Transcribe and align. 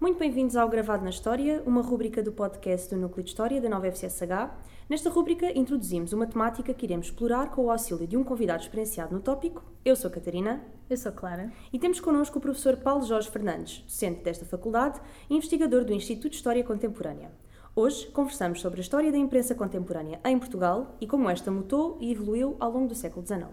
Muito 0.00 0.18
bem-vindos 0.18 0.56
ao 0.56 0.66
Gravado 0.66 1.04
na 1.04 1.10
História, 1.10 1.62
uma 1.66 1.82
rúbrica 1.82 2.22
do 2.22 2.32
podcast 2.32 2.88
do 2.88 2.98
Núcleo 2.98 3.22
de 3.22 3.28
História 3.28 3.60
da 3.60 3.68
Nova 3.68 3.86
FCSH. 3.86 4.50
Nesta 4.88 5.10
rúbrica 5.10 5.52
introduzimos 5.52 6.14
uma 6.14 6.26
temática 6.26 6.72
que 6.72 6.86
iremos 6.86 7.08
explorar 7.08 7.50
com 7.50 7.66
o 7.66 7.70
auxílio 7.70 8.06
de 8.06 8.16
um 8.16 8.24
convidado 8.24 8.62
experienciado 8.62 9.14
no 9.14 9.20
tópico. 9.20 9.62
Eu 9.84 9.94
sou 9.94 10.08
a 10.08 10.10
Catarina. 10.10 10.64
Eu 10.88 10.96
sou 10.96 11.12
a 11.12 11.14
Clara. 11.14 11.52
E 11.70 11.78
temos 11.78 12.00
connosco 12.00 12.38
o 12.38 12.40
professor 12.40 12.78
Paulo 12.78 13.04
Jorge 13.04 13.30
Fernandes, 13.30 13.82
docente 13.82 14.22
desta 14.22 14.46
faculdade 14.46 14.98
e 15.28 15.36
investigador 15.36 15.84
do 15.84 15.92
Instituto 15.92 16.30
de 16.30 16.36
História 16.36 16.64
Contemporânea. 16.64 17.30
Hoje 17.76 18.06
conversamos 18.06 18.62
sobre 18.62 18.80
a 18.80 18.82
história 18.82 19.12
da 19.12 19.18
imprensa 19.18 19.54
contemporânea 19.54 20.18
em 20.24 20.38
Portugal 20.38 20.96
e 20.98 21.06
como 21.06 21.28
esta 21.28 21.50
mutou 21.50 21.98
e 22.00 22.10
evoluiu 22.10 22.56
ao 22.58 22.72
longo 22.72 22.88
do 22.88 22.94
século 22.94 23.26
XIX. 23.26 23.50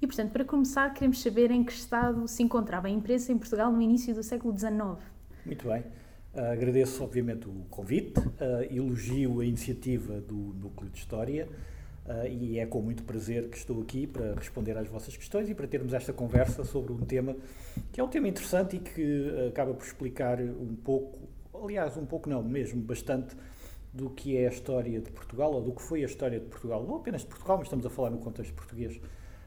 E, 0.00 0.06
portanto, 0.06 0.32
para 0.32 0.46
começar, 0.46 0.94
queremos 0.94 1.20
saber 1.20 1.50
em 1.50 1.62
que 1.62 1.72
estado 1.72 2.26
se 2.26 2.42
encontrava 2.42 2.86
a 2.86 2.90
imprensa 2.90 3.32
em 3.32 3.36
Portugal 3.38 3.70
no 3.70 3.82
início 3.82 4.14
do 4.14 4.22
século 4.22 4.58
XIX. 4.58 4.98
Muito 5.44 5.66
bem. 5.66 5.80
Uh, 6.34 6.52
agradeço, 6.52 7.02
obviamente, 7.02 7.48
o 7.48 7.64
convite, 7.70 8.20
uh, 8.20 8.62
elogio 8.70 9.40
a 9.40 9.44
iniciativa 9.44 10.20
do 10.20 10.34
Núcleo 10.34 10.88
de 10.90 10.98
História 10.98 11.48
uh, 12.06 12.26
e 12.26 12.58
é 12.58 12.66
com 12.66 12.80
muito 12.80 13.02
prazer 13.02 13.48
que 13.48 13.56
estou 13.56 13.82
aqui 13.82 14.06
para 14.06 14.34
responder 14.34 14.76
às 14.76 14.86
vossas 14.86 15.16
questões 15.16 15.48
e 15.48 15.54
para 15.54 15.66
termos 15.66 15.92
esta 15.92 16.12
conversa 16.12 16.62
sobre 16.62 16.92
um 16.92 16.98
tema 16.98 17.34
que 17.90 18.00
é 18.00 18.04
um 18.04 18.08
tema 18.08 18.28
interessante 18.28 18.76
e 18.76 18.78
que 18.78 19.48
acaba 19.48 19.74
por 19.74 19.84
explicar 19.84 20.40
um 20.40 20.76
pouco, 20.76 21.18
aliás, 21.64 21.96
um 21.96 22.06
pouco 22.06 22.28
não, 22.28 22.42
mesmo 22.42 22.80
bastante, 22.80 23.34
do 23.92 24.10
que 24.10 24.36
é 24.36 24.46
a 24.46 24.50
história 24.50 25.00
de 25.00 25.10
Portugal 25.10 25.52
ou 25.52 25.60
do 25.60 25.72
que 25.72 25.82
foi 25.82 26.02
a 26.02 26.06
história 26.06 26.38
de 26.38 26.46
Portugal, 26.46 26.84
não 26.86 26.96
apenas 26.96 27.22
de 27.22 27.26
Portugal, 27.26 27.56
mas 27.56 27.66
estamos 27.66 27.84
a 27.84 27.90
falar 27.90 28.10
no 28.10 28.18
contexto 28.18 28.54
português, 28.54 29.00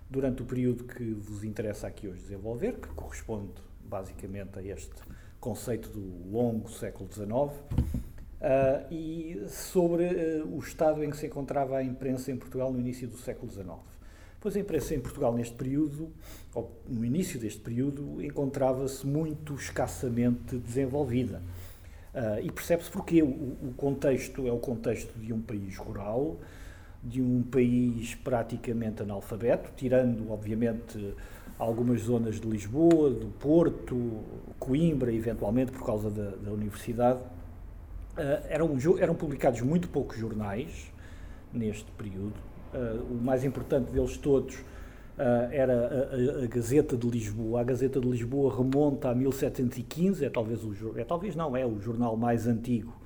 durante 0.09 0.41
o 0.41 0.45
período 0.45 0.83
que 0.83 1.13
vos 1.13 1.45
interessa 1.45 1.87
aqui 1.87 2.09
hoje 2.09 2.19
desenvolver, 2.23 2.73
que 2.73 2.89
corresponde 2.89 3.53
basicamente 3.85 4.59
a 4.59 4.61
este 4.61 4.91
conceito 5.43 5.89
do 5.89 6.31
longo 6.31 6.69
século 6.69 7.09
XIX, 7.11 7.27
uh, 7.27 7.51
e 8.89 9.43
sobre 9.49 10.05
uh, 10.05 10.55
o 10.55 10.59
estado 10.59 11.03
em 11.03 11.09
que 11.09 11.17
se 11.17 11.27
encontrava 11.27 11.77
a 11.77 11.83
imprensa 11.83 12.31
em 12.31 12.37
Portugal 12.37 12.71
no 12.71 12.79
início 12.79 13.09
do 13.09 13.17
século 13.17 13.51
XIX. 13.51 13.67
Pois 14.39 14.55
a 14.55 14.59
imprensa 14.61 14.95
em 14.95 15.01
Portugal 15.01 15.33
neste 15.33 15.53
período, 15.55 16.09
ou 16.55 16.71
no 16.87 17.03
início 17.03 17.37
deste 17.37 17.59
período, 17.59 18.23
encontrava-se 18.23 19.05
muito 19.05 19.53
escassamente 19.55 20.57
desenvolvida. 20.57 21.41
Uh, 22.13 22.39
e 22.41 22.49
percebe-se 22.49 22.89
porque 22.89 23.21
o, 23.21 23.27
o, 23.27 23.73
contexto 23.75 24.47
é 24.47 24.51
o 24.51 24.59
contexto 24.59 25.11
de 25.19 25.33
um 25.33 25.41
país 25.41 25.75
rural, 25.75 26.39
de 27.03 27.21
um 27.21 27.43
país 27.43 28.15
praticamente 28.15 29.01
analfabeto, 29.01 29.71
tirando, 29.75 30.31
obviamente, 30.31 31.13
algumas 31.57 32.01
zonas 32.01 32.39
de 32.39 32.47
Lisboa, 32.47 33.09
do 33.09 33.27
Porto, 33.39 34.21
Coimbra, 34.59 35.11
eventualmente 35.13 35.71
por 35.71 35.85
causa 35.85 36.09
da, 36.09 36.31
da 36.31 36.51
universidade. 36.51 37.19
Uh, 37.19 38.45
eram, 38.47 38.77
eram 38.99 39.15
publicados 39.15 39.61
muito 39.61 39.87
poucos 39.89 40.17
jornais 40.17 40.91
neste 41.51 41.89
período. 41.91 42.35
Uh, 42.73 43.13
o 43.13 43.21
mais 43.21 43.43
importante 43.43 43.91
deles 43.91 44.17
todos 44.17 44.55
uh, 44.55 44.63
era 45.51 45.73
a, 45.73 46.41
a, 46.41 46.43
a, 46.43 46.47
Gazeta 46.47 46.97
de 46.97 47.07
Lisboa. 47.07 47.61
A 47.61 47.63
Gazeta 47.63 47.99
de 47.99 48.07
Lisboa 48.07 48.55
remonta 48.55 49.09
a 49.09 49.15
1715, 49.15 50.25
é 50.25 50.29
talvez, 50.29 50.63
o, 50.63 50.97
é, 50.97 51.03
talvez 51.03 51.35
não, 51.35 51.55
é 51.55 51.65
o 51.65 51.79
jornal 51.79 52.15
mais 52.17 52.47
antigo 52.47 53.01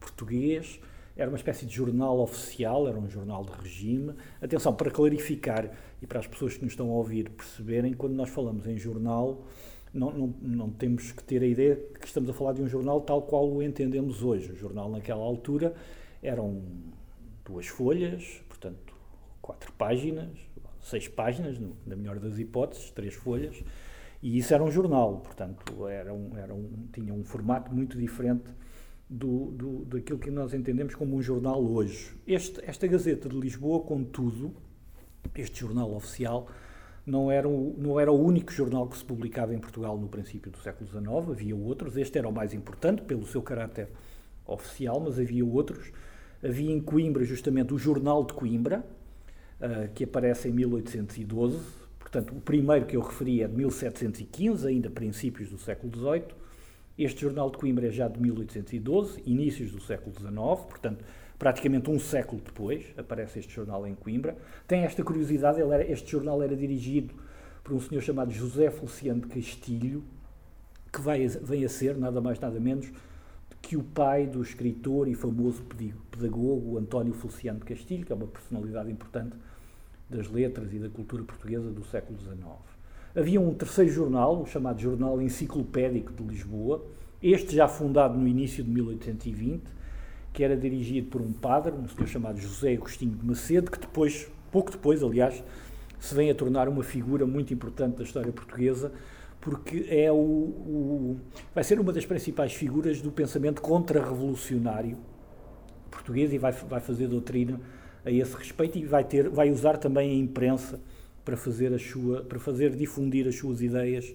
português 0.00 0.80
era 1.18 1.28
uma 1.28 1.36
espécie 1.36 1.66
de 1.66 1.74
jornal 1.74 2.20
oficial, 2.20 2.86
era 2.86 2.96
um 2.96 3.08
jornal 3.10 3.44
de 3.44 3.50
regime. 3.60 4.14
Atenção, 4.40 4.72
para 4.72 4.88
clarificar 4.88 5.68
e 6.00 6.06
para 6.06 6.20
as 6.20 6.28
pessoas 6.28 6.56
que 6.56 6.62
nos 6.62 6.74
estão 6.74 6.88
a 6.90 6.94
ouvir 6.94 7.28
perceberem, 7.30 7.92
quando 7.92 8.14
nós 8.14 8.30
falamos 8.30 8.68
em 8.68 8.78
jornal, 8.78 9.42
não, 9.92 10.12
não, 10.12 10.34
não 10.40 10.70
temos 10.70 11.10
que 11.10 11.24
ter 11.24 11.42
a 11.42 11.46
ideia 11.46 11.74
que 11.74 12.06
estamos 12.06 12.30
a 12.30 12.32
falar 12.32 12.52
de 12.52 12.62
um 12.62 12.68
jornal 12.68 13.00
tal 13.00 13.22
qual 13.22 13.50
o 13.50 13.60
entendemos 13.60 14.22
hoje. 14.22 14.52
O 14.52 14.54
jornal, 14.56 14.88
naquela 14.88 15.20
altura, 15.20 15.74
eram 16.22 16.62
duas 17.44 17.66
folhas, 17.66 18.40
portanto, 18.48 18.94
quatro 19.42 19.72
páginas, 19.72 20.30
seis 20.80 21.08
páginas, 21.08 21.58
no, 21.58 21.76
na 21.84 21.96
melhor 21.96 22.20
das 22.20 22.38
hipóteses, 22.38 22.92
três 22.92 23.14
folhas, 23.14 23.56
e 24.22 24.38
isso 24.38 24.54
era 24.54 24.62
um 24.62 24.70
jornal, 24.70 25.16
portanto, 25.16 25.88
era 25.88 26.14
um, 26.14 26.36
era 26.36 26.54
um, 26.54 26.86
tinha 26.92 27.12
um 27.12 27.24
formato 27.24 27.74
muito 27.74 27.98
diferente 27.98 28.52
do, 29.08 29.50
do, 29.52 29.84
daquilo 29.86 30.18
que 30.18 30.30
nós 30.30 30.52
entendemos 30.52 30.94
como 30.94 31.16
um 31.16 31.22
jornal 31.22 31.64
hoje. 31.64 32.14
Este, 32.26 32.60
esta 32.64 32.86
Gazeta 32.86 33.28
de 33.28 33.38
Lisboa, 33.38 33.80
contudo, 33.80 34.52
este 35.34 35.60
jornal 35.60 35.94
oficial, 35.94 36.48
não 37.06 37.30
era, 37.30 37.48
o, 37.48 37.74
não 37.78 37.98
era 37.98 38.12
o 38.12 38.22
único 38.22 38.52
jornal 38.52 38.86
que 38.86 38.98
se 38.98 39.04
publicava 39.04 39.54
em 39.54 39.58
Portugal 39.58 39.96
no 39.96 40.08
princípio 40.08 40.50
do 40.50 40.58
século 40.58 40.88
XIX, 40.88 41.30
havia 41.30 41.56
outros, 41.56 41.96
este 41.96 42.18
era 42.18 42.28
o 42.28 42.32
mais 42.32 42.52
importante 42.52 43.02
pelo 43.02 43.26
seu 43.26 43.40
caráter 43.40 43.88
oficial, 44.46 45.00
mas 45.00 45.18
havia 45.18 45.44
outros. 45.44 45.90
Havia 46.42 46.70
em 46.70 46.80
Coimbra 46.80 47.24
justamente 47.24 47.72
o 47.72 47.78
Jornal 47.78 48.24
de 48.24 48.34
Coimbra, 48.34 48.84
uh, 49.60 49.92
que 49.94 50.04
aparece 50.04 50.48
em 50.48 50.52
1812, 50.52 51.58
portanto 51.98 52.32
o 52.36 52.40
primeiro 52.40 52.86
que 52.86 52.96
eu 52.96 53.00
referi 53.00 53.42
é 53.42 53.48
de 53.48 53.56
1715, 53.56 54.68
ainda 54.68 54.90
princípios 54.90 55.48
do 55.50 55.58
século 55.58 55.92
XVIII, 55.92 56.37
este 56.98 57.22
jornal 57.22 57.50
de 57.50 57.58
Coimbra 57.58 57.86
é 57.86 57.90
já 57.90 58.08
de 58.08 58.20
1812, 58.20 59.22
inícios 59.24 59.70
do 59.70 59.80
século 59.80 60.14
XIX, 60.18 60.34
portanto, 60.68 61.04
praticamente 61.38 61.88
um 61.88 61.98
século 61.98 62.42
depois, 62.44 62.84
aparece 62.96 63.38
este 63.38 63.54
jornal 63.54 63.86
em 63.86 63.94
Coimbra. 63.94 64.36
Tem 64.66 64.82
esta 64.82 65.04
curiosidade, 65.04 65.60
era, 65.60 65.88
este 65.88 66.10
jornal 66.10 66.42
era 66.42 66.56
dirigido 66.56 67.14
por 67.62 67.74
um 67.74 67.80
senhor 67.80 68.00
chamado 68.00 68.32
José 68.32 68.70
Feliciano 68.70 69.20
de 69.20 69.28
Castilho, 69.28 70.02
que 70.92 71.00
vai, 71.00 71.28
vem 71.28 71.64
a 71.64 71.68
ser, 71.68 71.96
nada 71.96 72.20
mais 72.20 72.40
nada 72.40 72.58
menos, 72.58 72.90
que 73.62 73.76
o 73.76 73.84
pai 73.84 74.26
do 74.26 74.42
escritor 74.42 75.06
e 75.06 75.14
famoso 75.14 75.62
pedagogo 76.10 76.78
António 76.78 77.12
Feliciano 77.12 77.60
de 77.60 77.66
Castilho, 77.66 78.04
que 78.04 78.12
é 78.12 78.16
uma 78.16 78.26
personalidade 78.26 78.90
importante 78.90 79.36
das 80.08 80.28
letras 80.28 80.72
e 80.72 80.78
da 80.78 80.88
cultura 80.88 81.22
portuguesa 81.22 81.70
do 81.70 81.84
século 81.84 82.18
XIX. 82.18 82.77
Havia 83.18 83.40
um 83.40 83.52
terceiro 83.52 83.90
jornal, 83.90 84.42
o 84.42 84.46
chamado 84.46 84.80
Jornal 84.80 85.20
Enciclopédico 85.20 86.12
de 86.12 86.22
Lisboa, 86.22 86.84
este 87.20 87.56
já 87.56 87.66
fundado 87.66 88.16
no 88.16 88.28
início 88.28 88.62
de 88.62 88.70
1820, 88.70 89.64
que 90.32 90.44
era 90.44 90.56
dirigido 90.56 91.08
por 91.08 91.20
um 91.20 91.32
padre, 91.32 91.72
um 91.72 91.88
senhor 91.88 92.06
chamado 92.06 92.38
José 92.38 92.74
Agostinho 92.74 93.16
de 93.16 93.26
Macedo, 93.26 93.72
que 93.72 93.80
depois, 93.80 94.30
pouco 94.52 94.70
depois, 94.70 95.02
aliás, 95.02 95.42
se 95.98 96.14
vem 96.14 96.30
a 96.30 96.34
tornar 96.34 96.68
uma 96.68 96.84
figura 96.84 97.26
muito 97.26 97.52
importante 97.52 97.96
da 97.96 98.04
história 98.04 98.30
portuguesa, 98.30 98.92
porque 99.40 99.86
é 99.88 100.12
o, 100.12 100.14
o 100.14 101.20
vai 101.52 101.64
ser 101.64 101.80
uma 101.80 101.92
das 101.92 102.06
principais 102.06 102.52
figuras 102.52 103.02
do 103.02 103.10
pensamento 103.10 103.60
contra-revolucionário 103.60 104.96
português 105.90 106.32
e 106.32 106.38
vai, 106.38 106.52
vai 106.52 106.78
fazer 106.78 107.08
doutrina 107.08 107.60
a 108.04 108.12
esse 108.12 108.36
respeito 108.36 108.78
e 108.78 108.84
vai, 108.84 109.02
ter, 109.02 109.28
vai 109.28 109.50
usar 109.50 109.76
também 109.76 110.08
a 110.08 110.14
imprensa 110.14 110.78
para 111.28 111.36
fazer, 111.36 111.74
a 111.74 111.78
sua, 111.78 112.22
para 112.22 112.38
fazer 112.38 112.74
difundir 112.74 113.28
as 113.28 113.36
suas 113.36 113.60
ideias 113.60 114.06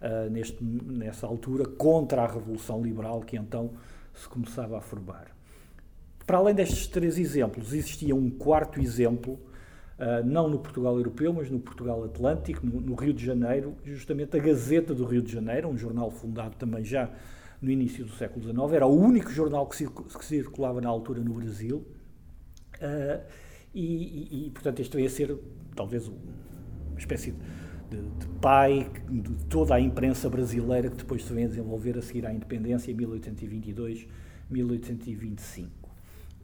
uh, 0.00 0.30
neste, 0.30 0.62
nessa 0.62 1.26
altura 1.26 1.64
contra 1.64 2.22
a 2.22 2.26
Revolução 2.28 2.80
Liberal 2.80 3.20
que 3.22 3.36
então 3.36 3.72
se 4.14 4.28
começava 4.28 4.78
a 4.78 4.80
formar. 4.80 5.26
Para 6.24 6.38
além 6.38 6.54
destes 6.54 6.86
três 6.86 7.18
exemplos, 7.18 7.72
existia 7.72 8.14
um 8.14 8.30
quarto 8.30 8.80
exemplo, 8.80 9.32
uh, 9.98 10.24
não 10.24 10.48
no 10.48 10.60
Portugal 10.60 10.96
europeu, 10.96 11.32
mas 11.32 11.50
no 11.50 11.58
Portugal 11.58 12.04
Atlântico, 12.04 12.64
no, 12.64 12.80
no, 12.80 12.94
Rio 12.94 13.12
de 13.12 13.26
Janeiro, 13.26 13.74
justamente 13.84 14.36
a 14.36 14.40
Gazeta 14.40 14.94
do 14.94 15.04
Rio 15.04 15.20
de 15.20 15.32
Janeiro, 15.32 15.68
um 15.68 15.76
jornal 15.76 16.12
fundado 16.12 16.54
também 16.54 16.84
já 16.84 17.10
no 17.60 17.72
início 17.72 18.04
do 18.04 18.12
século 18.12 18.40
XIX, 18.44 18.72
era 18.72 18.86
o 18.86 18.96
único 18.96 19.32
jornal 19.32 19.66
que, 19.66 19.84
circulava 20.20 20.80
na 20.80 20.88
altura 20.88 21.18
no 21.18 21.34
Brasil. 21.34 21.84
Uh, 22.74 23.20
e, 23.74 23.80
e, 23.84 24.46
e, 24.46 24.50
portanto, 24.50 24.78
este 24.78 24.94
veio 24.94 25.08
a 25.08 25.10
ser 25.10 25.36
talvez 25.74 26.08
espécie 27.02 27.34
de, 27.90 28.00
de, 28.00 28.26
pai 28.40 28.90
de 29.10 29.44
toda 29.44 29.74
a 29.74 29.80
imprensa 29.80 30.28
brasileira 30.28 30.88
que 30.90 30.96
depois 30.96 31.24
se 31.24 31.32
vem 31.32 31.44
a 31.44 31.48
desenvolver 31.48 31.98
a 31.98 32.02
seguir 32.02 32.26
à 32.26 32.32
independência 32.32 32.90
em 32.90 32.94
1822, 32.94 34.06
1825. 34.50 35.82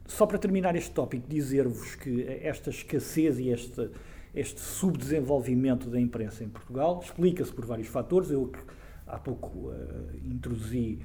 Só 0.05 0.25
para 0.25 0.37
terminar 0.37 0.75
este 0.75 0.91
tópico, 0.91 1.27
dizer-vos 1.27 1.95
que 1.95 2.23
esta 2.41 2.71
escassez 2.71 3.39
e 3.39 3.49
este, 3.49 3.89
este 4.33 4.59
subdesenvolvimento 4.59 5.89
da 5.89 5.99
imprensa 5.99 6.43
em 6.43 6.49
Portugal 6.49 6.99
explica-se 7.03 7.53
por 7.53 7.65
vários 7.65 7.87
fatores. 7.87 8.31
Eu 8.31 8.51
há 9.05 9.17
pouco 9.17 9.69
uh, 9.69 9.75
introduzi 10.23 10.99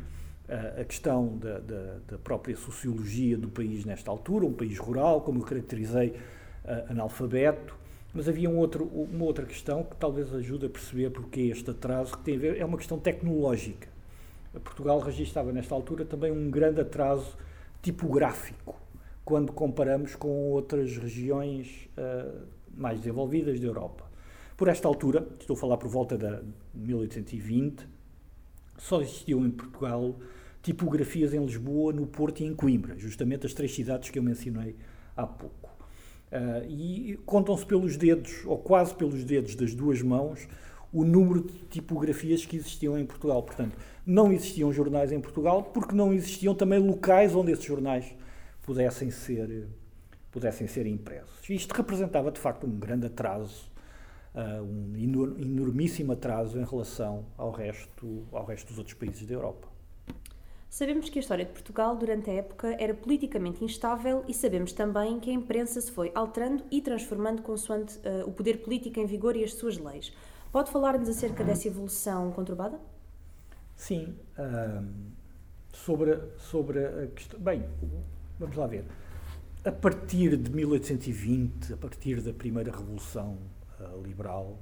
uh, 0.48 0.80
a 0.80 0.84
questão 0.84 1.36
da, 1.38 1.58
da, 1.58 1.98
da, 2.08 2.18
própria 2.18 2.56
sociologia 2.56 3.36
do 3.36 3.48
país 3.48 3.84
nesta 3.84 4.10
altura, 4.10 4.46
um 4.46 4.52
país 4.52 4.78
rural, 4.78 5.20
como 5.20 5.40
eu 5.40 5.44
caracterizei, 5.44 6.10
uh, 6.10 6.90
analfabeto, 6.90 7.76
mas 8.14 8.28
havia 8.28 8.48
um 8.48 8.56
outro, 8.58 8.84
uma 8.84 9.24
outra 9.24 9.44
questão 9.44 9.82
que 9.82 9.96
talvez 9.96 10.32
ajude 10.32 10.66
a 10.66 10.70
perceber 10.70 11.10
porque 11.10 11.40
este 11.40 11.68
atraso, 11.70 12.16
que 12.16 12.22
tem 12.22 12.36
a 12.36 12.38
ver, 12.38 12.60
é 12.60 12.64
uma 12.64 12.78
questão 12.78 12.98
tecnológica. 12.98 13.88
Portugal 14.60 15.00
registrava 15.00 15.52
nesta 15.52 15.74
altura 15.74 16.04
também 16.04 16.30
um 16.30 16.48
grande 16.48 16.80
atraso 16.80 17.36
tipográfico, 17.82 18.80
quando 19.24 19.52
comparamos 19.52 20.14
com 20.14 20.28
outras 20.52 20.96
regiões 20.96 21.88
uh, 21.98 22.46
mais 22.76 22.98
desenvolvidas 23.00 23.58
da 23.58 23.66
Europa. 23.66 24.04
Por 24.56 24.68
esta 24.68 24.86
altura, 24.86 25.26
estou 25.40 25.56
a 25.56 25.58
falar 25.58 25.76
por 25.76 25.88
volta 25.88 26.16
de 26.16 26.40
1820, 26.72 27.88
só 28.78 29.00
existiam 29.00 29.44
em 29.44 29.50
Portugal 29.50 30.16
tipografias 30.62 31.34
em 31.34 31.44
Lisboa, 31.44 31.92
no 31.92 32.06
Porto 32.06 32.40
e 32.40 32.46
em 32.46 32.54
Coimbra, 32.54 32.96
justamente 32.96 33.44
as 33.44 33.52
três 33.52 33.74
cidades 33.74 34.08
que 34.08 34.18
eu 34.18 34.22
mencionei 34.22 34.76
há 35.16 35.26
pouco. 35.26 35.63
Uh, 36.34 36.68
e 36.68 37.16
contam-se 37.24 37.64
pelos 37.64 37.96
dedos, 37.96 38.44
ou 38.44 38.58
quase 38.58 38.92
pelos 38.92 39.22
dedos 39.22 39.54
das 39.54 39.72
duas 39.72 40.02
mãos, 40.02 40.48
o 40.92 41.04
número 41.04 41.42
de 41.42 41.58
tipografias 41.70 42.44
que 42.44 42.56
existiam 42.56 42.98
em 42.98 43.06
Portugal. 43.06 43.40
Portanto, 43.40 43.76
não 44.04 44.32
existiam 44.32 44.72
jornais 44.72 45.12
em 45.12 45.20
Portugal 45.20 45.62
porque 45.62 45.94
não 45.94 46.12
existiam 46.12 46.52
também 46.52 46.80
locais 46.80 47.36
onde 47.36 47.52
esses 47.52 47.64
jornais 47.64 48.16
pudessem 48.62 49.12
ser, 49.12 49.68
pudessem 50.32 50.66
ser 50.66 50.86
impressos. 50.86 51.48
Isto 51.48 51.72
representava, 51.72 52.32
de 52.32 52.40
facto, 52.40 52.66
um 52.66 52.78
grande 52.78 53.06
atraso, 53.06 53.70
uh, 54.34 54.62
um 54.62 54.92
enormíssimo 54.96 56.12
atraso 56.12 56.58
em 56.58 56.64
relação 56.64 57.24
ao 57.38 57.52
resto, 57.52 58.24
ao 58.32 58.44
resto 58.44 58.68
dos 58.68 58.78
outros 58.78 58.96
países 58.96 59.24
da 59.24 59.34
Europa. 59.34 59.68
Sabemos 60.74 61.08
que 61.08 61.20
a 61.20 61.22
história 61.22 61.44
de 61.44 61.52
Portugal 61.52 61.94
durante 61.94 62.28
a 62.28 62.32
época 62.32 62.76
era 62.80 62.92
politicamente 62.92 63.62
instável 63.62 64.24
e 64.26 64.34
sabemos 64.34 64.72
também 64.72 65.20
que 65.20 65.30
a 65.30 65.32
imprensa 65.32 65.80
se 65.80 65.88
foi 65.88 66.10
alterando 66.12 66.64
e 66.68 66.80
transformando 66.80 67.42
consoante 67.42 67.96
uh, 67.98 68.28
o 68.28 68.32
poder 68.32 68.56
político 68.60 68.98
em 68.98 69.06
vigor 69.06 69.36
e 69.36 69.44
as 69.44 69.54
suas 69.54 69.78
leis. 69.78 70.12
Pode 70.50 70.72
falar-nos 70.72 71.08
acerca 71.08 71.44
dessa 71.44 71.68
evolução 71.68 72.32
conturbada? 72.32 72.80
Sim. 73.76 74.16
Sobre, 75.72 76.18
sobre 76.38 76.84
a 76.84 77.06
questão. 77.06 77.38
Bem, 77.38 77.64
vamos 78.40 78.56
lá 78.56 78.66
ver. 78.66 78.84
A 79.64 79.70
partir 79.70 80.36
de 80.36 80.50
1820, 80.50 81.72
a 81.72 81.76
partir 81.76 82.20
da 82.20 82.32
primeira 82.32 82.72
Revolução 82.72 83.38
uh, 83.78 84.02
Liberal, 84.02 84.58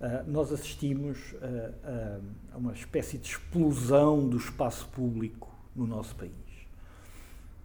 Uh, 0.00 0.24
nós 0.26 0.50
assistimos 0.50 1.32
uh, 1.32 2.24
a 2.54 2.56
uma 2.56 2.72
espécie 2.72 3.18
de 3.18 3.28
explosão 3.28 4.26
do 4.26 4.38
espaço 4.38 4.88
público 4.88 5.54
no 5.76 5.86
nosso 5.86 6.16
país. 6.16 6.32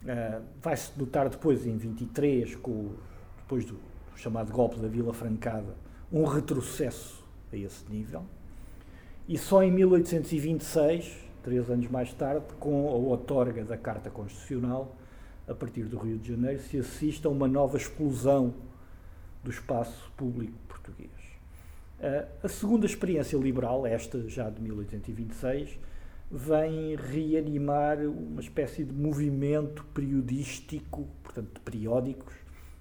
Uh, 0.02 0.42
Vai-se 0.60 0.92
notar 0.98 1.30
depois, 1.30 1.66
em 1.66 1.78
23, 1.78 2.56
com, 2.56 2.90
depois 3.38 3.64
do, 3.64 3.72
do 3.72 4.18
chamado 4.18 4.52
golpe 4.52 4.78
da 4.78 4.86
Vila 4.86 5.14
Francada, 5.14 5.74
um 6.12 6.24
retrocesso 6.24 7.24
a 7.50 7.56
esse 7.56 7.90
nível. 7.90 8.22
E 9.26 9.38
só 9.38 9.62
em 9.62 9.72
1826, 9.72 11.16
três 11.42 11.70
anos 11.70 11.88
mais 11.88 12.12
tarde, 12.12 12.44
com 12.60 12.88
a 12.88 12.92
outorga 12.92 13.64
da 13.64 13.78
Carta 13.78 14.10
Constitucional, 14.10 14.94
a 15.48 15.54
partir 15.54 15.84
do 15.84 15.96
Rio 15.96 16.18
de 16.18 16.28
Janeiro, 16.28 16.60
se 16.60 16.78
assiste 16.78 17.26
a 17.26 17.30
uma 17.30 17.48
nova 17.48 17.78
explosão 17.78 18.52
do 19.42 19.50
espaço 19.50 20.12
público 20.16 20.52
português. 20.68 21.15
Uh, 21.98 22.26
a 22.42 22.48
segunda 22.48 22.84
experiência 22.84 23.36
liberal, 23.36 23.86
esta 23.86 24.28
já 24.28 24.50
de 24.50 24.60
1826, 24.60 25.78
vem 26.30 26.96
reanimar 26.96 27.98
uma 28.00 28.40
espécie 28.40 28.84
de 28.84 28.92
movimento 28.92 29.84
periodístico, 29.94 31.08
portanto, 31.22 31.54
de 31.54 31.60
periódicos, 31.60 32.34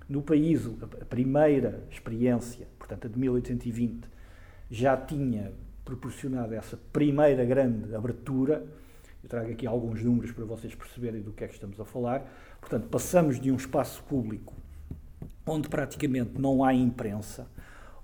no 0.10 0.22
país. 0.22 0.68
A 1.02 1.06
primeira 1.06 1.84
experiência, 1.90 2.68
portanto, 2.78 3.08
a 3.08 3.10
de 3.10 3.18
1820, 3.18 4.08
já 4.70 4.98
tinha 4.98 5.54
proporcionado 5.84 6.54
essa 6.54 6.78
primeira 6.92 7.46
grande 7.46 7.96
abertura. 7.96 8.66
Eu 9.24 9.30
trago 9.30 9.52
aqui 9.52 9.66
alguns 9.66 10.04
números 10.04 10.32
para 10.32 10.46
vocês 10.46 10.74
perceberem 10.76 11.22
do 11.22 11.32
que 11.32 11.44
é 11.44 11.48
que 11.48 11.54
estamos 11.54 11.80
a 11.80 11.86
falar. 11.86 12.26
Portanto, 12.60 12.88
passamos 12.90 13.40
de 13.40 13.52
um 13.52 13.56
espaço 13.56 14.04
público 14.04 14.54
onde 15.46 15.70
praticamente 15.70 16.40
não 16.40 16.64
há 16.64 16.74
imprensa, 16.74 17.48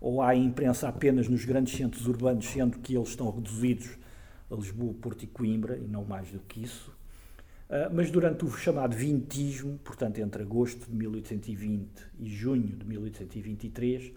ou 0.01 0.21
há 0.21 0.35
imprensa 0.35 0.89
apenas 0.89 1.29
nos 1.29 1.45
grandes 1.45 1.77
centros 1.77 2.07
urbanos, 2.07 2.47
sendo 2.47 2.79
que 2.79 2.95
eles 2.95 3.09
estão 3.09 3.29
reduzidos 3.29 3.97
a 4.49 4.55
Lisboa, 4.55 4.95
Porto 4.95 5.23
e 5.23 5.27
Coimbra, 5.27 5.77
e 5.77 5.87
não 5.87 6.03
mais 6.03 6.29
do 6.31 6.39
que 6.39 6.63
isso. 6.63 6.91
Uh, 7.69 7.93
mas 7.93 8.09
durante 8.11 8.43
o 8.43 8.51
chamado 8.51 8.95
vintismo, 8.95 9.79
portanto 9.83 10.17
entre 10.17 10.41
agosto 10.41 10.89
de 10.89 10.95
1820 10.95 11.87
e 12.19 12.27
junho 12.27 12.75
de 12.75 12.85
1823, 12.85 14.11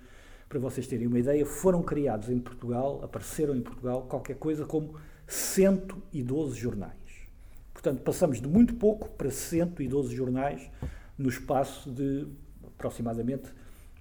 para 0.48 0.58
vocês 0.58 0.86
terem 0.86 1.06
uma 1.06 1.19
ideia, 1.19 1.44
foram 1.44 1.82
criados 1.82 2.31
em 2.31 2.38
Portugal, 2.40 3.00
apareceram 3.04 3.54
em 3.54 3.60
Portugal 3.60 4.06
qualquer 4.08 4.36
coisa 4.36 4.64
como 4.64 4.96
112 5.26 6.58
jornais. 6.58 6.94
Portanto, 7.72 8.02
passamos 8.02 8.40
de 8.40 8.48
muito 8.48 8.75
pouco 8.75 9.08
para 9.10 9.31
112 9.31 10.14
jornais 10.14 10.70
no 11.19 11.28
espaço 11.28 11.90
de 11.90 12.26
aproximadamente 12.66 13.50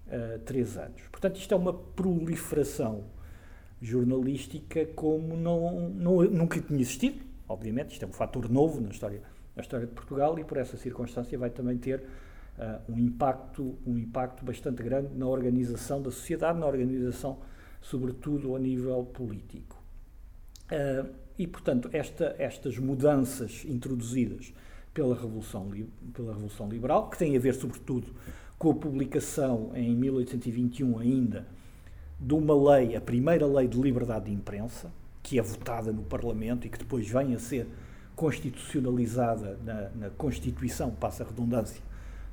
uh, 0.07 0.39
três 0.39 0.77
anos. 0.77 1.01
Portanto, 1.11 1.37
isto 1.37 1.53
é 1.53 1.57
uma 1.57 1.73
proliferação 1.73 3.05
jornalística 3.81 4.85
como 4.87 5.35
não, 5.35 5.89
não, 5.89 6.23
nunca 6.23 6.59
tinha 6.61 6.79
existido. 6.79 7.21
Obviamente, 7.47 7.91
isto 7.91 8.05
é 8.05 8.07
um 8.07 8.13
fator 8.13 8.49
novo 8.49 8.79
na 8.79 8.89
história, 8.89 9.21
na 9.55 9.61
história 9.61 9.85
de 9.85 9.93
Portugal 9.93 10.39
e 10.39 10.43
por 10.43 10.57
essa 10.57 10.77
circunstância 10.77 11.37
vai 11.37 11.49
também 11.49 11.77
ter 11.77 11.99
uh, 12.57 12.91
um, 12.91 12.97
impacto, 12.97 13.77
um 13.85 13.97
impacto 13.97 14.45
bastante 14.45 14.81
grande 14.81 15.13
na 15.15 15.27
organização 15.27 16.01
da 16.01 16.09
sociedade, 16.09 16.57
na 16.57 16.65
organização, 16.65 17.39
sobretudo, 17.81 18.55
a 18.55 18.59
nível 18.59 19.03
político. 19.03 19.81
Uh, 20.71 21.09
e, 21.37 21.47
portanto, 21.47 21.89
esta, 21.91 22.35
estas 22.37 22.77
mudanças 22.77 23.65
introduzidas 23.65 24.53
pela 24.93 25.15
Revolução, 25.15 25.69
pela 26.13 26.33
Revolução 26.33 26.69
Liberal, 26.69 27.09
que 27.09 27.17
têm 27.17 27.35
a 27.35 27.39
ver, 27.39 27.55
sobretudo, 27.55 28.13
com 28.57 28.71
a 28.71 28.75
publicação 28.75 29.71
em 29.75 29.95
1821 29.95 30.99
ainda 30.99 31.45
de 32.19 32.33
uma 32.33 32.55
lei, 32.75 32.95
a 32.95 33.01
primeira 33.01 33.45
lei 33.45 33.67
de 33.67 33.77
liberdade 33.79 34.25
de 34.25 34.31
imprensa, 34.31 34.91
que 35.21 35.37
é 35.37 35.41
votada 35.41 35.91
no 35.91 36.03
Parlamento 36.03 36.65
e 36.65 36.69
que 36.69 36.77
depois 36.77 37.07
vem 37.09 37.35
a 37.35 37.39
ser 37.39 37.67
constitucionalizada 38.15 39.59
na, 39.63 39.89
na 39.95 40.09
Constituição, 40.11 40.91
passa 40.91 41.23
a 41.23 41.27
redundância, 41.27 41.81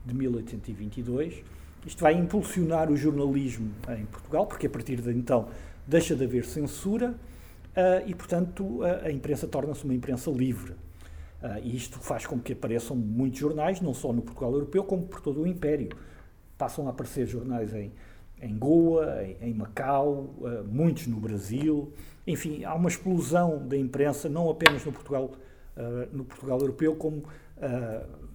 de 0.05 0.15
1822. 0.15 1.43
Isto 1.87 2.03
vai 2.03 2.15
impulsionar 2.15 2.91
o 2.91 2.97
jornalismo 2.97 3.73
em 3.99 4.05
Portugal, 4.07 4.47
porque 4.47 4.67
a 4.67 4.71
partir 4.71 5.01
de 5.01 5.11
então 5.11 5.49
deixa 5.87 6.15
de 6.15 6.25
haver 6.25 6.45
censura 6.45 7.11
uh, 7.11 8.07
e, 8.07 8.15
portanto, 8.15 8.83
a, 8.85 9.07
a 9.07 9.13
imprensa 9.13 9.49
torna-se 9.49 9.85
uma 9.85 9.95
imprensa 9.95 10.31
livre. 10.31 10.73
Uh, 11.43 11.59
e 11.63 11.75
isto 11.75 11.99
faz 11.99 12.27
com 12.27 12.39
que 12.39 12.53
apareçam 12.53 12.95
muitos 12.95 13.41
jornais, 13.41 13.81
não 13.81 13.95
só 13.95 14.13
no 14.13 14.23
Portugal 14.23 14.53
europeu, 14.53 14.85
como 14.85 15.03
por 15.05 15.21
todo 15.21 15.41
o 15.41 15.47
Império 15.47 15.89
passam 16.61 16.87
a 16.87 16.91
aparecer 16.91 17.27
jornais 17.27 17.73
em, 17.73 17.91
em 18.43 18.59
Goa, 18.59 19.25
em, 19.25 19.49
em 19.49 19.55
Macau, 19.55 20.35
uh, 20.41 20.63
muitos 20.69 21.07
no 21.07 21.17
Brasil. 21.17 21.91
Enfim, 22.27 22.65
há 22.65 22.75
uma 22.75 22.91
explosão 22.91 23.67
da 23.67 23.79
imprensa, 23.79 24.29
não 24.29 24.51
apenas 24.51 24.85
no 24.85 24.93
Portugal, 24.93 25.33
uh, 25.75 26.15
no 26.15 26.23
Portugal 26.23 26.61
europeu, 26.61 26.95
como 26.95 27.17
uh, 27.17 27.25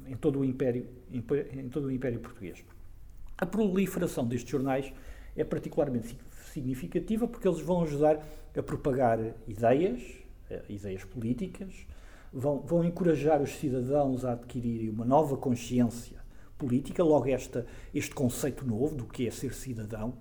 em, 0.08 0.16
todo 0.16 0.40
o 0.40 0.46
império, 0.46 0.88
em, 1.12 1.70
todo 1.70 1.86
o 1.86 1.92
Império 1.92 2.20
Português. 2.20 2.66
A 3.38 3.46
proliferação 3.46 4.26
destes 4.26 4.50
jornais 4.50 4.92
é 5.38 5.44
particularmente 5.44 6.18
significativa 6.52 7.28
porque 7.28 7.48
eles 7.48 7.62
vão 7.62 7.84
ajudar 7.84 8.26
a 8.58 8.64
propagar 8.64 9.20
ideias, 9.48 10.02
ideias 10.70 11.04
políticas, 11.04 11.86
vão, 12.32 12.62
vão 12.62 12.84
encorajar 12.84 13.42
os 13.42 13.52
cidadãos 13.58 14.24
a 14.24 14.32
adquirirem 14.32 14.90
uma 14.90 15.04
nova 15.04 15.36
consciência 15.36 16.25
política, 16.58 17.04
logo 17.04 17.28
esta, 17.28 17.66
este 17.94 18.14
conceito 18.14 18.66
novo 18.66 18.96
do 18.96 19.06
que 19.06 19.28
é 19.28 19.32
ser 19.32 19.54
cidadão 19.54 20.14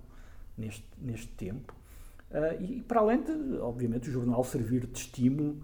neste, 0.57 0.85
neste 1.01 1.29
tempo. 1.29 1.75
Uh, 2.31 2.63
e 2.63 2.83
para 2.83 3.01
além 3.01 3.23
de, 3.23 3.59
obviamente, 3.59 4.09
o 4.09 4.13
jornal 4.13 4.43
servir 4.43 4.87
de 4.87 4.99
estímulo 4.99 5.57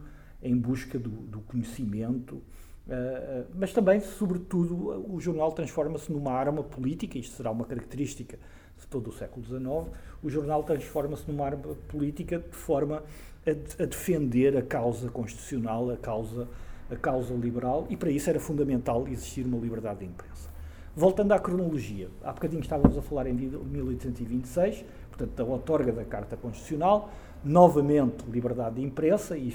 em 0.43 0.57
busca 0.57 0.99
do, 0.99 1.11
do 1.11 1.41
conhecimento, 1.41 2.37
uh, 2.37 3.47
mas 3.55 3.73
também, 3.73 4.01
sobretudo, 4.01 5.13
o 5.13 5.21
jornal 5.21 5.53
transforma-se 5.53 6.13
numa 6.13 6.33
arma 6.33 6.63
política, 6.63 7.19
isto 7.19 7.37
será 7.37 7.51
uma 7.51 7.65
característica 7.65 8.39
de 8.79 8.87
todo 8.87 9.11
o 9.11 9.13
século 9.13 9.45
XIX, 9.45 9.97
o 10.23 10.31
jornal 10.31 10.63
transforma-se 10.63 11.31
numa 11.31 11.45
arma 11.45 11.75
política 11.89 12.39
de 12.39 12.57
forma 12.57 13.03
a, 13.47 13.83
a, 13.83 13.87
defender 13.87 14.57
a 14.57 14.63
causa 14.63 15.11
constitucional, 15.11 15.91
a 15.91 15.97
causa, 15.97 16.49
a 16.91 16.97
causa 16.97 17.35
liberal, 17.35 17.87
e 17.91 17.97
para 17.97 18.11
isso 18.11 18.31
era 18.31 18.41
fundamental 18.41 19.07
existir 19.09 19.45
uma 19.45 19.59
liberdade 19.59 20.01
de 20.01 20.07
imprensa. 20.07 20.49
Voltando 20.97 21.31
à 21.33 21.39
cronologia, 21.39 22.09
há 22.23 22.33
bocadinho 22.33 22.61
estávamos 22.61 22.99
a 22.99 23.03
falar 23.03 23.29
em 23.29 23.33
1826, 23.33 24.85
portanto, 25.09 25.31
da 25.37 25.45
outorga 25.45 25.93
da 25.93 26.05
Carta 26.05 26.37
Constitucional, 26.37 27.11
novamente 27.45 28.25
liberdade 28.29 28.77
de 28.77 28.83
imprensa, 28.83 29.39
e 29.39 29.55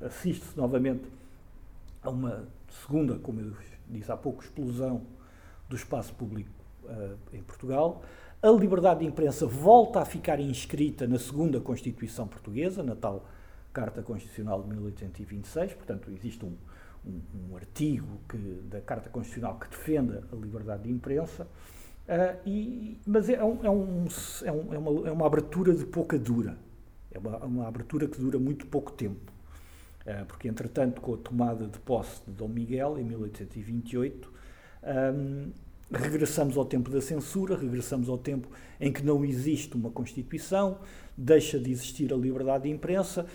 assiste-se 0.00 0.56
novamente 0.56 1.02
a 2.02 2.08
uma 2.08 2.48
segunda, 2.70 3.18
como 3.18 3.40
eu 3.40 3.52
disse 3.86 4.10
há 4.10 4.16
pouco, 4.16 4.42
explosão 4.42 5.02
do 5.68 5.76
espaço 5.76 6.14
público 6.14 6.50
uh, 6.84 7.18
em 7.34 7.42
Portugal. 7.42 8.02
A 8.42 8.48
liberdade 8.48 9.00
de 9.00 9.06
imprensa 9.06 9.46
volta 9.46 10.00
a 10.00 10.06
ficar 10.06 10.40
inscrita 10.40 11.06
na 11.06 11.18
segunda 11.18 11.60
Constituição 11.60 12.26
Portuguesa, 12.26 12.82
na 12.82 12.96
tal 12.96 13.26
Carta 13.74 14.02
Constitucional 14.02 14.62
de 14.62 14.68
1826, 14.70 15.74
portanto, 15.74 16.10
existe 16.10 16.44
um, 16.46 16.56
um, 17.06 17.50
um 17.50 17.56
artigo 17.56 18.20
que, 18.28 18.36
da 18.70 18.80
Carta 18.80 19.08
Constitucional 19.10 19.58
que 19.58 19.68
defenda 19.68 20.24
a 20.32 20.36
liberdade 20.36 20.84
de 20.84 20.90
imprensa, 20.90 21.44
uh, 21.44 22.38
e, 22.46 22.98
mas 23.06 23.28
é, 23.28 23.34
é, 23.34 23.44
um, 23.44 23.64
é, 23.64 23.70
um, 23.70 24.06
é, 24.44 24.78
uma, 24.78 25.08
é 25.08 25.12
uma 25.12 25.26
abertura 25.26 25.74
de 25.74 25.84
pouca 25.84 26.18
dura, 26.18 26.56
é 27.10 27.18
uma, 27.18 27.38
uma, 27.38 27.68
abertura 27.68 28.06
que 28.06 28.18
dura 28.18 28.38
muito 28.38 28.66
pouco 28.66 28.92
tempo. 28.92 29.32
Uh, 30.02 30.26
porque, 30.26 30.48
entretanto, 30.48 31.00
com 31.00 31.14
a 31.14 31.16
tomada 31.16 31.66
de 31.66 31.78
posse 31.78 32.22
de 32.26 32.32
Dom 32.32 32.48
Miguel, 32.48 32.98
em 32.98 33.04
1828, 33.04 34.32
um, 34.82 35.52
regressamos 35.92 36.56
ao 36.56 36.64
tempo 36.64 36.90
da 36.90 37.00
censura, 37.00 37.56
regressamos 37.56 38.08
ao 38.08 38.18
tempo 38.18 38.48
em 38.80 38.92
que 38.92 39.02
não 39.02 39.24
existe 39.24 39.76
uma 39.76 39.90
Constituição, 39.90 40.78
deixa 41.16 41.58
de 41.58 41.70
existir 41.70 42.12
a 42.12 42.16
liberdade 42.16 42.64
de 42.64 42.70
imprensa. 42.70 43.26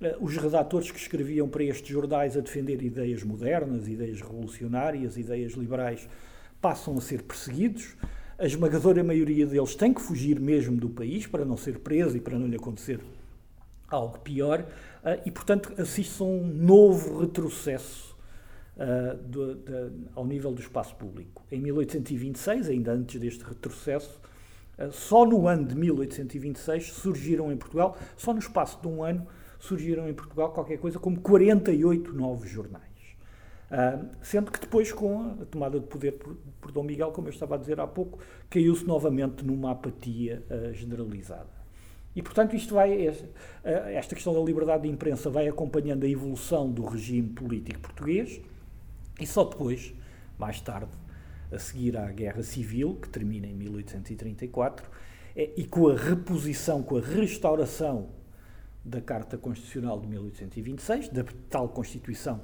Uh, 0.00 0.22
os 0.22 0.36
redatores 0.36 0.90
que 0.90 0.98
escreviam 0.98 1.48
para 1.48 1.64
estes 1.64 1.88
jornais 1.88 2.36
a 2.36 2.40
defender 2.40 2.82
ideias 2.82 3.22
modernas, 3.22 3.88
ideias 3.88 4.20
revolucionárias, 4.20 5.16
ideias 5.16 5.52
liberais, 5.52 6.06
passam 6.60 6.98
a 6.98 7.00
ser 7.00 7.22
perseguidos. 7.22 7.96
A 8.38 8.44
esmagadora 8.44 9.02
maioria 9.02 9.46
deles 9.46 9.74
tem 9.74 9.94
que 9.94 10.02
fugir 10.02 10.38
mesmo 10.38 10.76
do 10.76 10.90
país 10.90 11.26
para 11.26 11.46
não 11.46 11.56
ser 11.56 11.78
preso 11.78 12.14
e 12.14 12.20
para 12.20 12.38
não 12.38 12.46
lhe 12.46 12.56
acontecer 12.56 13.00
algo 13.88 14.18
pior. 14.18 14.60
Uh, 14.60 15.22
e, 15.24 15.30
portanto, 15.30 15.72
assiste-se 15.78 16.22
a 16.22 16.26
um 16.26 16.44
novo 16.46 17.20
retrocesso 17.20 18.14
de, 19.30 19.56
ao 20.14 20.26
nível 20.26 20.52
do 20.52 20.60
espaço 20.60 20.94
público. 20.96 21.42
Em 21.50 21.58
1826, 21.62 22.68
ainda 22.68 22.92
antes 22.92 23.18
deste 23.18 23.42
retrocesso, 23.42 24.20
só 24.90 25.24
no 25.24 25.48
ano 25.48 25.64
de 25.64 25.74
1826 25.74 26.92
surgiram 26.92 27.50
em 27.50 27.56
Portugal, 27.56 27.96
só 28.18 28.34
no 28.34 28.38
espaço 28.38 28.78
de 28.82 28.86
um 28.86 29.02
ano, 29.02 29.26
surgiram 29.58 30.08
em 30.08 30.14
Portugal 30.14 30.52
qualquer 30.52 30.78
coisa 30.78 30.98
como 30.98 31.20
48 31.20 32.12
novos 32.12 32.48
jornais. 32.48 32.84
Uh, 33.70 34.08
sendo 34.22 34.52
que 34.52 34.60
depois, 34.60 34.92
com 34.92 35.32
a 35.42 35.44
tomada 35.44 35.80
de 35.80 35.86
poder 35.86 36.12
por, 36.12 36.36
por 36.60 36.70
Dom 36.70 36.84
Miguel, 36.84 37.10
como 37.10 37.26
eu 37.28 37.32
estava 37.32 37.56
a 37.56 37.58
dizer 37.58 37.80
há 37.80 37.86
pouco, 37.86 38.18
caiu-se 38.48 38.84
novamente 38.84 39.44
numa 39.44 39.72
apatia 39.72 40.44
uh, 40.48 40.72
generalizada. 40.72 41.56
E, 42.14 42.22
portanto, 42.22 42.56
isto 42.56 42.74
vai, 42.74 43.06
esta 43.62 44.14
questão 44.14 44.32
da 44.32 44.40
liberdade 44.40 44.84
de 44.84 44.88
imprensa 44.88 45.28
vai 45.28 45.48
acompanhando 45.48 46.04
a 46.04 46.08
evolução 46.08 46.70
do 46.70 46.82
regime 46.86 47.28
político 47.28 47.78
português 47.80 48.40
e 49.20 49.26
só 49.26 49.44
depois, 49.44 49.94
mais 50.38 50.60
tarde, 50.60 50.90
a 51.52 51.58
seguir 51.58 51.96
à 51.96 52.10
Guerra 52.10 52.42
Civil, 52.42 52.98
que 53.00 53.08
termina 53.08 53.46
em 53.46 53.54
1834, 53.54 54.88
é, 55.34 55.50
e 55.56 55.64
com 55.64 55.88
a 55.88 55.96
reposição, 55.96 56.82
com 56.82 56.96
a 56.96 57.00
restauração 57.00 58.08
da 58.86 59.00
Carta 59.00 59.36
Constitucional 59.36 60.00
de 60.00 60.06
1826, 60.06 61.08
da 61.08 61.24
tal 61.50 61.68
Constituição 61.68 62.40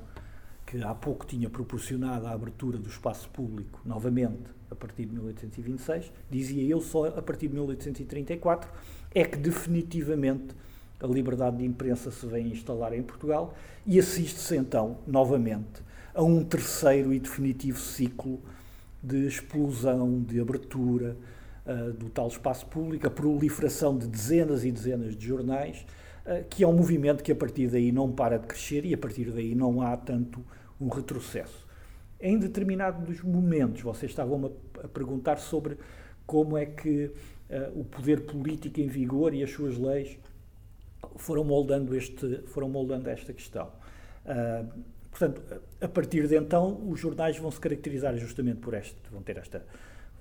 que 0.66 0.82
há 0.82 0.94
pouco 0.94 1.26
tinha 1.26 1.50
proporcionado 1.50 2.26
a 2.26 2.32
abertura 2.32 2.78
do 2.78 2.88
espaço 2.88 3.28
público 3.28 3.80
novamente 3.84 4.50
a 4.70 4.74
partir 4.74 5.04
de 5.04 5.12
1826, 5.12 6.10
dizia 6.30 6.66
eu 6.66 6.80
só 6.80 7.06
a 7.08 7.22
partir 7.22 7.48
de 7.48 7.54
1834, 7.54 8.70
é 9.14 9.24
que 9.24 9.36
definitivamente 9.36 10.54
a 10.98 11.06
liberdade 11.06 11.58
de 11.58 11.64
imprensa 11.64 12.10
se 12.10 12.24
vem 12.26 12.48
instalar 12.48 12.94
em 12.94 13.02
Portugal 13.02 13.54
e 13.84 13.98
assiste-se 13.98 14.56
então 14.56 14.98
novamente 15.06 15.82
a 16.14 16.22
um 16.22 16.42
terceiro 16.42 17.12
e 17.12 17.20
definitivo 17.20 17.78
ciclo 17.78 18.40
de 19.02 19.26
explosão, 19.26 20.22
de 20.22 20.40
abertura 20.40 21.16
uh, 21.66 21.92
do 21.92 22.08
tal 22.08 22.28
espaço 22.28 22.64
público, 22.66 23.06
a 23.06 23.10
proliferação 23.10 23.98
de 23.98 24.06
dezenas 24.06 24.64
e 24.64 24.72
dezenas 24.72 25.16
de 25.16 25.26
jornais, 25.26 25.84
que 26.48 26.62
é 26.62 26.68
um 26.68 26.72
movimento 26.72 27.22
que 27.22 27.32
a 27.32 27.36
partir 27.36 27.68
daí 27.68 27.90
não 27.90 28.12
para 28.12 28.38
de 28.38 28.46
crescer 28.46 28.84
e 28.84 28.94
a 28.94 28.98
partir 28.98 29.30
daí 29.30 29.54
não 29.54 29.80
há 29.80 29.96
tanto 29.96 30.44
um 30.80 30.88
retrocesso. 30.88 31.66
Em 32.20 32.38
determinados 32.38 33.20
momentos, 33.22 33.82
vocês 33.82 34.12
estavam 34.12 34.52
a, 34.84 34.88
perguntar 34.88 35.38
sobre 35.38 35.76
como 36.26 36.56
é 36.56 36.66
que 36.66 37.06
uh, 37.06 37.80
o 37.80 37.84
poder 37.84 38.20
político 38.22 38.80
em 38.80 38.86
vigor 38.86 39.34
e 39.34 39.42
as 39.42 39.50
suas 39.50 39.76
leis 39.76 40.16
foram 41.16 41.44
moldando, 41.44 41.96
este, 41.96 42.42
foram 42.46 42.68
moldando 42.68 43.10
esta 43.10 43.32
questão. 43.32 43.72
Uh, 44.24 44.84
portanto, 45.10 45.42
a 45.80 45.88
partir 45.88 46.28
de 46.28 46.36
então, 46.36 46.80
os 46.88 47.00
jornais 47.00 47.36
vão 47.38 47.50
se 47.50 47.58
caracterizar 47.58 48.16
justamente 48.16 48.60
por 48.60 48.74
este, 48.74 48.96
vão 49.10 49.20
ter 49.20 49.36
esta, 49.36 49.64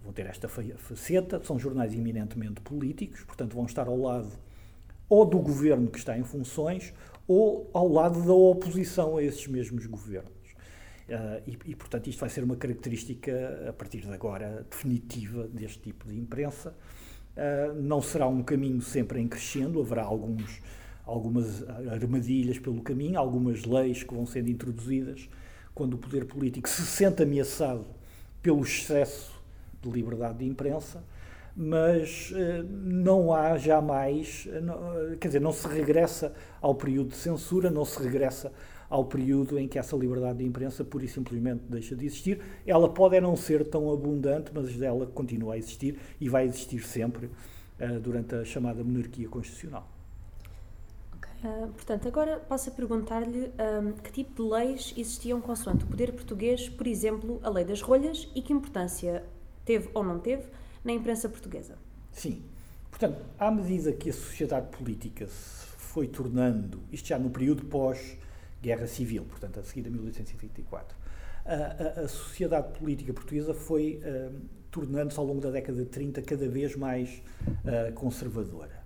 vão 0.04 0.12
ter 0.12 0.26
esta 0.26 0.48
faceta, 0.48 1.40
são 1.44 1.60
jornais 1.60 1.94
eminentemente 1.94 2.62
políticos, 2.62 3.24
portanto, 3.24 3.56
vão 3.56 3.66
estar 3.66 3.88
ao 3.88 3.98
lado 3.98 4.32
ou 5.12 5.26
do 5.26 5.40
governo 5.40 5.90
que 5.90 5.98
está 5.98 6.18
em 6.18 6.24
funções 6.24 6.94
ou 7.28 7.70
ao 7.74 7.86
lado 7.86 8.24
da 8.24 8.32
oposição 8.34 9.18
a 9.18 9.24
esses 9.24 9.46
mesmos 9.46 9.86
governos. 9.86 10.32
Uh, 10.32 11.58
e, 11.66 11.76
portanto, 11.76 12.08
isto 12.08 12.22
vai 12.22 12.30
ser 12.30 12.46
uma 12.46 12.56
característica, 12.56 13.66
a 13.68 13.74
partir 13.74 14.00
de 14.00 14.14
agora, 14.14 14.66
definitiva 14.72 15.50
deste 15.50 15.80
tipo 15.80 16.08
de 16.08 16.18
imprensa. 16.18 16.74
Uh, 17.36 17.74
não 17.82 18.02
será 18.02 18.26
um 18.26 18.42
caminho 18.42 18.80
sempre 18.80 19.20
em 19.20 19.28
crescendo, 19.28 19.82
haverá 19.82 20.04
alguns, 20.04 20.62
algumas 21.04 21.62
armadilhas 21.90 22.58
pelo 22.58 22.82
caminho, 22.82 23.20
algumas 23.20 23.66
leis 23.66 24.04
que 24.04 24.14
vão 24.14 24.26
sendo 24.26 24.50
introduzidas 24.50 25.28
quando 25.76 25.96
o 25.96 25.98
poder 25.98 26.24
político 26.24 26.70
se 26.70 26.84
sente 26.84 27.22
ameaçado 27.22 27.86
pelo 28.42 28.62
excesso 28.62 29.34
de 29.82 29.90
liberdade 29.90 30.38
de 30.38 30.46
imprensa, 30.46 31.04
mas 31.56 32.32
uh, 32.32 32.64
não 32.70 33.34
há 33.34 33.58
jamais, 33.58 34.48
não, 34.64 35.16
quer 35.18 35.28
dizer, 35.28 35.42
não 35.42 35.52
se 35.52 35.68
regressa 35.68 36.34
ao 36.62 36.76
período 36.76 37.10
de 37.10 37.18
censura, 37.18 37.70
não 37.70 37.86
se 37.86 38.02
regressa 38.02 38.52
ao 38.90 39.06
período 39.06 39.58
em 39.58 39.68
que 39.68 39.80
essa 39.80 39.96
liberdade 39.96 40.40
de 40.40 40.46
imprensa 40.46 40.84
pura 40.84 41.06
e 41.06 41.08
simplesmente 41.08 41.64
deixa 41.70 41.96
de 41.96 42.06
existir. 42.06 42.42
Ela 42.66 42.90
pode 42.90 43.20
não 43.22 43.36
ser 43.38 43.66
tão 43.66 43.92
abundante, 43.92 44.52
mas 44.54 44.82
ela 44.82 45.06
continua 45.06 45.54
a 45.54 45.58
existir 45.58 45.98
e 46.20 46.28
vai 46.28 46.46
existir 46.46 46.84
sempre 46.84 47.30
durante 48.04 48.36
a 48.36 48.44
chamada 48.44 48.84
monarquia 48.84 49.30
constitucional. 49.30 49.90
Uh, 51.44 51.68
portanto, 51.70 52.08
agora 52.08 52.38
passo 52.38 52.70
a 52.70 52.72
perguntar-lhe 52.72 53.52
um, 53.82 53.94
que 53.94 54.12
tipo 54.12 54.44
de 54.44 54.48
leis 54.48 54.94
existiam 54.96 55.42
consoante 55.42 55.84
o 55.84 55.88
poder 55.88 56.12
português, 56.12 56.70
por 56.70 56.86
exemplo, 56.86 57.40
a 57.42 57.50
lei 57.50 57.66
das 57.66 57.82
rolhas, 57.82 58.30
e 58.36 58.44
que 58.44 58.54
importância 58.54 59.24
teve 59.66 59.90
ou 59.94 60.04
não 60.04 60.20
teve 60.20 60.44
na 60.84 60.92
imprensa 60.92 61.30
portuguesa? 61.30 61.76
Sim. 62.12 62.44
Portanto, 62.90 63.24
à 63.40 63.50
medida 63.50 63.92
que 63.94 64.10
a 64.10 64.14
sociedade 64.14 64.68
política 64.76 65.28
se 65.28 65.66
foi 65.78 66.08
tornando, 66.08 66.82
isto 66.92 67.08
já 67.08 67.18
no 67.18 67.30
período 67.30 67.66
pós 67.66 68.18
Guerra 68.62 68.88
Civil, 68.88 69.24
portanto, 69.24 69.60
a 69.60 69.64
seguir 69.64 69.88
a 69.88 69.90
1834. 69.90 70.96
A, 71.44 71.54
a, 71.54 72.04
a 72.04 72.08
sociedade 72.08 72.78
política 72.78 73.12
portuguesa 73.14 73.54
foi 73.54 74.02
uh, 74.04 74.34
tornando-se 74.70 75.20
ao 75.20 75.26
longo 75.26 75.42
da 75.42 75.50
década 75.50 75.80
de 75.80 75.90
30 75.90 76.22
cada 76.22 76.48
vez 76.48 76.76
mais 76.76 77.22
uh, 77.48 77.92
conservadora. 77.94 78.82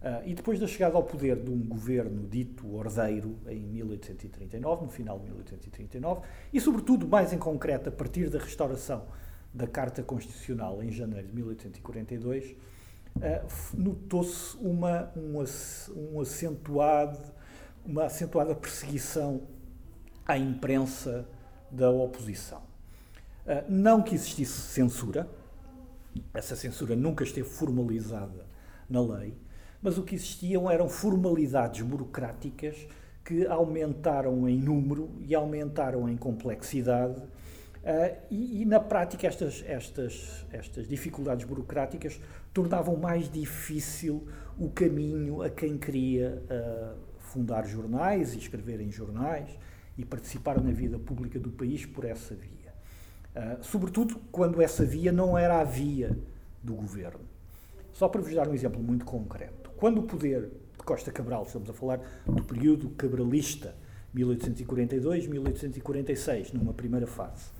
Uh, 0.00 0.26
e 0.26 0.34
depois 0.34 0.58
da 0.58 0.66
chegada 0.66 0.96
ao 0.96 1.02
poder 1.02 1.36
de 1.36 1.50
um 1.50 1.58
governo 1.58 2.26
dito 2.26 2.74
ordeiro 2.74 3.36
em 3.46 3.60
1839, 3.60 4.84
no 4.84 4.90
final 4.90 5.18
de 5.18 5.26
1839, 5.26 6.22
e 6.52 6.60
sobretudo, 6.60 7.06
mais 7.06 7.34
em 7.34 7.38
concreto, 7.38 7.90
a 7.90 7.92
partir 7.92 8.30
da 8.30 8.38
restauração 8.38 9.04
da 9.52 9.66
Carta 9.66 10.02
Constitucional 10.02 10.82
em 10.82 10.90
janeiro 10.90 11.28
de 11.28 11.34
1842, 11.34 12.56
notou-se 13.74 14.56
uma, 14.58 15.10
um, 15.16 15.42
um 16.14 16.20
acentuado 16.20 17.18
uma 17.84 18.04
acentuada 18.04 18.54
perseguição 18.54 19.42
à 20.26 20.36
imprensa 20.36 21.26
da 21.70 21.90
oposição. 21.90 22.62
Ah, 23.46 23.64
não 23.68 24.02
que 24.02 24.14
existisse 24.14 24.52
censura, 24.52 25.28
essa 26.34 26.56
censura 26.56 26.96
nunca 26.96 27.24
esteve 27.24 27.48
formalizada 27.48 28.46
na 28.88 29.00
lei, 29.00 29.36
mas 29.80 29.96
o 29.96 30.02
que 30.02 30.14
existiam 30.14 30.70
eram 30.70 30.88
formalidades 30.88 31.82
burocráticas 31.82 32.86
que 33.24 33.46
aumentaram 33.46 34.48
em 34.48 34.58
número 34.58 35.10
e 35.20 35.34
aumentaram 35.34 36.08
em 36.08 36.16
complexidade. 36.16 37.22
Uh, 37.80 38.14
e, 38.30 38.60
e, 38.60 38.64
na 38.66 38.78
prática, 38.78 39.26
estas, 39.26 39.64
estas, 39.66 40.46
estas 40.52 40.86
dificuldades 40.86 41.46
burocráticas 41.46 42.20
tornavam 42.52 42.94
mais 42.96 43.30
difícil 43.30 44.28
o 44.58 44.68
caminho 44.68 45.42
a 45.42 45.48
quem 45.48 45.78
queria 45.78 46.42
uh, 46.44 46.98
fundar 47.18 47.66
jornais 47.66 48.34
e 48.34 48.38
escrever 48.38 48.82
em 48.82 48.90
jornais 48.90 49.48
e 49.96 50.04
participar 50.04 50.60
na 50.60 50.70
vida 50.70 50.98
pública 50.98 51.38
do 51.38 51.50
país 51.50 51.86
por 51.86 52.04
essa 52.04 52.34
via. 52.34 52.74
Uh, 53.34 53.64
sobretudo 53.64 54.20
quando 54.30 54.60
essa 54.60 54.84
via 54.84 55.10
não 55.10 55.38
era 55.38 55.58
a 55.58 55.64
via 55.64 56.14
do 56.62 56.74
governo. 56.74 57.24
Só 57.92 58.08
para 58.08 58.20
vos 58.20 58.34
dar 58.34 58.46
um 58.46 58.54
exemplo 58.54 58.82
muito 58.82 59.06
concreto. 59.06 59.70
Quando 59.76 59.98
o 59.98 60.02
poder 60.02 60.50
de 60.76 60.84
Costa 60.84 61.10
Cabral, 61.10 61.44
estamos 61.44 61.70
a 61.70 61.72
falar 61.72 61.98
do 62.26 62.44
período 62.44 62.90
cabralista, 62.90 63.74
1842-1846, 64.14 66.52
numa 66.52 66.74
primeira 66.74 67.06
fase, 67.06 67.58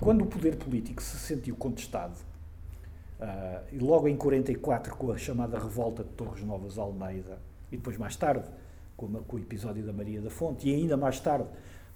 quando 0.00 0.22
o 0.22 0.26
poder 0.26 0.56
político 0.56 1.02
se 1.02 1.16
sentiu 1.18 1.56
contestado, 1.56 2.14
uh, 3.20 3.64
e 3.72 3.78
logo 3.78 4.08
em 4.08 4.16
44 4.16 4.96
com 4.96 5.12
a 5.12 5.18
chamada 5.18 5.58
revolta 5.58 6.02
de 6.02 6.10
Torres 6.10 6.44
Novas 6.44 6.78
Almeida, 6.78 7.38
e 7.70 7.76
depois 7.76 7.96
mais 7.96 8.16
tarde 8.16 8.48
com, 8.96 9.08
com, 9.08 9.36
o 9.36 9.38
episódio 9.38 9.84
da 9.84 9.92
Maria 9.92 10.20
da 10.20 10.30
Fonte 10.30 10.68
e 10.68 10.74
ainda 10.74 10.96
mais 10.96 11.20
tarde 11.20 11.48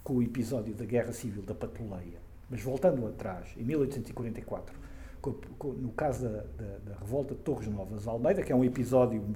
com 0.03 0.15
o 0.15 0.23
episódio 0.23 0.73
da 0.73 0.85
Guerra 0.85 1.11
Civil 1.11 1.43
da 1.43 1.53
Patuleia. 1.53 2.19
Mas 2.49 2.61
voltando 2.61 3.05
atrás, 3.07 3.47
em 3.57 3.63
1844, 3.63 4.75
com, 5.21 5.33
com, 5.57 5.73
no 5.73 5.89
caso 5.89 6.23
da, 6.23 6.29
da, 6.29 6.77
da, 6.85 6.99
revolta 6.99 7.33
de 7.33 7.41
Torres 7.41 7.67
Novas 7.67 8.07
Almeida, 8.07 8.43
que 8.43 8.51
é 8.51 8.55
um 8.55 8.63
episódio 8.63 9.35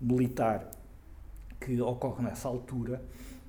militar 0.00 0.68
que 1.60 1.80
ocorre 1.80 2.24
nessa 2.24 2.48
altura, 2.48 3.00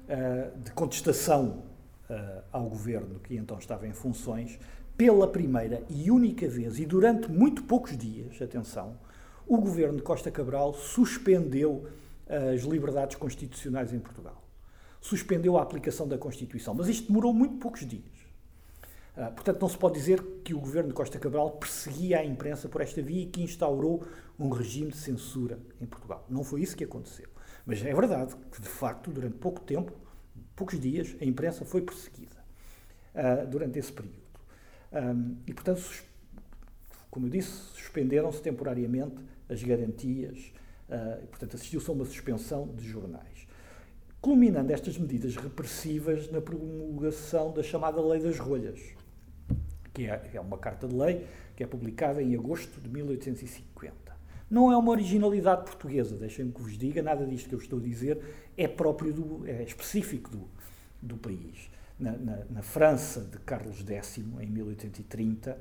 uh, 0.07 0.59
de 0.59 0.71
contestação 0.71 1.63
uh, 2.09 2.43
ao 2.51 2.63
governo 2.69 3.19
que 3.19 3.35
então 3.35 3.57
estava 3.57 3.87
em 3.87 3.93
funções, 3.93 4.59
pela 4.97 5.27
primeira 5.27 5.83
e 5.89 6.09
única 6.09 6.47
vez, 6.47 6.79
e 6.79 6.85
durante 6.85 7.29
muito 7.29 7.63
poucos 7.63 7.97
dias, 7.97 8.41
atenção, 8.41 8.97
o 9.47 9.57
governo 9.57 9.97
de 9.97 10.03
Costa 10.03 10.31
Cabral 10.31 10.73
suspendeu 10.73 11.87
as 12.27 12.61
liberdades 12.61 13.15
constitucionais 13.15 13.93
em 13.93 13.99
Portugal. 13.99 14.41
Suspendeu 14.99 15.57
a 15.57 15.61
aplicação 15.61 16.07
da 16.07 16.17
Constituição. 16.17 16.73
Mas 16.73 16.87
isto 16.87 17.07
demorou 17.07 17.33
muito 17.33 17.57
poucos 17.57 17.85
dias. 17.85 18.03
Uh, 19.15 19.31
portanto, 19.31 19.61
não 19.61 19.69
se 19.69 19.77
pode 19.77 19.95
dizer 19.95 20.21
que 20.43 20.53
o 20.53 20.59
governo 20.59 20.89
de 20.89 20.95
Costa 20.95 21.19
Cabral 21.19 21.51
perseguia 21.51 22.19
a 22.19 22.25
imprensa 22.25 22.67
por 22.67 22.81
esta 22.81 23.01
via 23.01 23.23
e 23.23 23.25
que 23.27 23.43
instaurou 23.43 24.03
um 24.37 24.49
regime 24.49 24.91
de 24.91 24.97
censura 24.97 25.59
em 25.79 25.85
Portugal. 25.85 26.25
Não 26.29 26.43
foi 26.43 26.61
isso 26.61 26.75
que 26.75 26.83
aconteceu. 26.83 27.29
Mas 27.65 27.83
é 27.85 27.93
verdade 27.93 28.35
que, 28.51 28.61
de 28.61 28.67
facto, 28.67 29.11
durante 29.11 29.37
pouco 29.37 29.61
tempo, 29.61 29.93
poucos 30.55 30.79
dias, 30.79 31.15
a 31.21 31.25
imprensa 31.25 31.65
foi 31.65 31.81
perseguida 31.81 32.37
uh, 33.13 33.47
durante 33.47 33.77
esse 33.79 33.91
período. 33.91 34.25
Um, 34.91 35.35
e, 35.45 35.53
portanto, 35.53 35.81
como 37.09 37.27
eu 37.27 37.29
disse, 37.29 37.51
suspenderam-se 37.73 38.41
temporariamente 38.41 39.15
as 39.49 39.61
garantias, 39.61 40.53
uh, 40.89 41.23
e, 41.23 41.27
portanto, 41.27 41.55
assistiu-se 41.55 41.89
a 41.89 41.93
uma 41.93 42.05
suspensão 42.05 42.67
de 42.67 42.87
jornais. 42.87 43.47
Culminando 44.21 44.73
estas 44.73 44.97
medidas 44.97 45.35
repressivas 45.35 46.31
na 46.31 46.41
promulgação 46.41 47.53
da 47.53 47.61
chamada 47.61 48.01
Lei 48.01 48.21
das 48.21 48.39
Rolhas, 48.39 48.79
que 49.93 50.07
é, 50.07 50.31
é 50.33 50.41
uma 50.41 50.57
carta 50.57 50.87
de 50.87 50.95
lei 50.95 51.25
que 51.55 51.63
é 51.63 51.67
publicada 51.67 52.21
em 52.21 52.35
agosto 52.35 52.81
de 52.81 52.89
1850. 52.89 53.93
Não 54.49 54.71
é 54.71 54.77
uma 54.77 54.91
originalidade 54.91 55.63
portuguesa, 55.63 56.15
deixem-me 56.15 56.51
que 56.51 56.61
vos 56.61 56.77
diga, 56.77 57.01
nada 57.01 57.25
disto 57.25 57.49
que 57.49 57.55
eu 57.55 57.59
estou 57.59 57.79
a 57.79 57.81
dizer 57.81 58.19
é 58.57 58.67
próprio, 58.67 59.13
do, 59.13 59.47
é 59.47 59.63
específico 59.63 60.29
do, 60.29 60.47
do 61.01 61.17
país. 61.17 61.69
Na, 61.99 62.11
na, 62.11 62.45
na, 62.49 62.61
França 62.61 63.21
de 63.21 63.37
Carlos 63.39 63.83
X, 63.87 64.17
em 64.17 64.47
1830, 64.47 65.57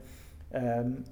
um, 0.53 1.03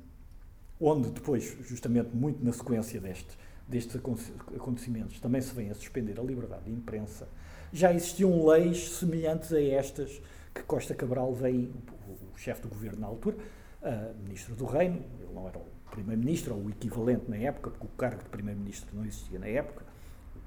onde 0.81 1.11
depois, 1.11 1.57
justamente 1.63 2.11
muito 2.15 2.45
na 2.45 2.53
sequência 2.53 3.01
deste, 3.01 3.39
destes 3.69 3.97
acontecimentos, 3.97 5.21
também 5.21 5.41
se 5.41 5.55
vem 5.55 5.71
a 5.71 5.75
suspender 5.75 6.19
a 6.19 6.23
liberdade 6.23 6.65
de 6.65 6.73
imprensa, 6.73 7.29
já 7.73 7.93
existiam 7.95 8.45
leis 8.45 8.91
semelhantes 8.91 9.53
a 9.53 9.63
estas 9.63 10.21
que 10.53 10.63
Costa 10.63 10.95
Cabral 10.95 11.33
vem, 11.33 11.73
o, 12.09 12.35
o 12.35 12.37
chefe 12.37 12.63
do 12.63 12.69
governo 12.69 13.01
na 13.01 13.07
altura, 13.07 13.37
uh, 13.83 14.23
ministro 14.23 14.55
do 14.55 14.67
Reino, 14.67 15.03
ele 15.21 15.33
não 15.33 15.49
era 15.49 15.59
o 15.59 15.67
primeiro-ministro, 15.91 16.55
ou 16.55 16.65
o 16.65 16.71
equivalente 16.71 17.31
na 17.31 17.37
época, 17.37 17.71
porque 17.71 17.87
o 17.87 17.97
cargo 17.97 18.23
de 18.23 18.29
primeiro-ministro 18.29 18.89
não 18.95 19.05
existia 19.05 19.39
na 19.39 19.47
época, 19.47 19.85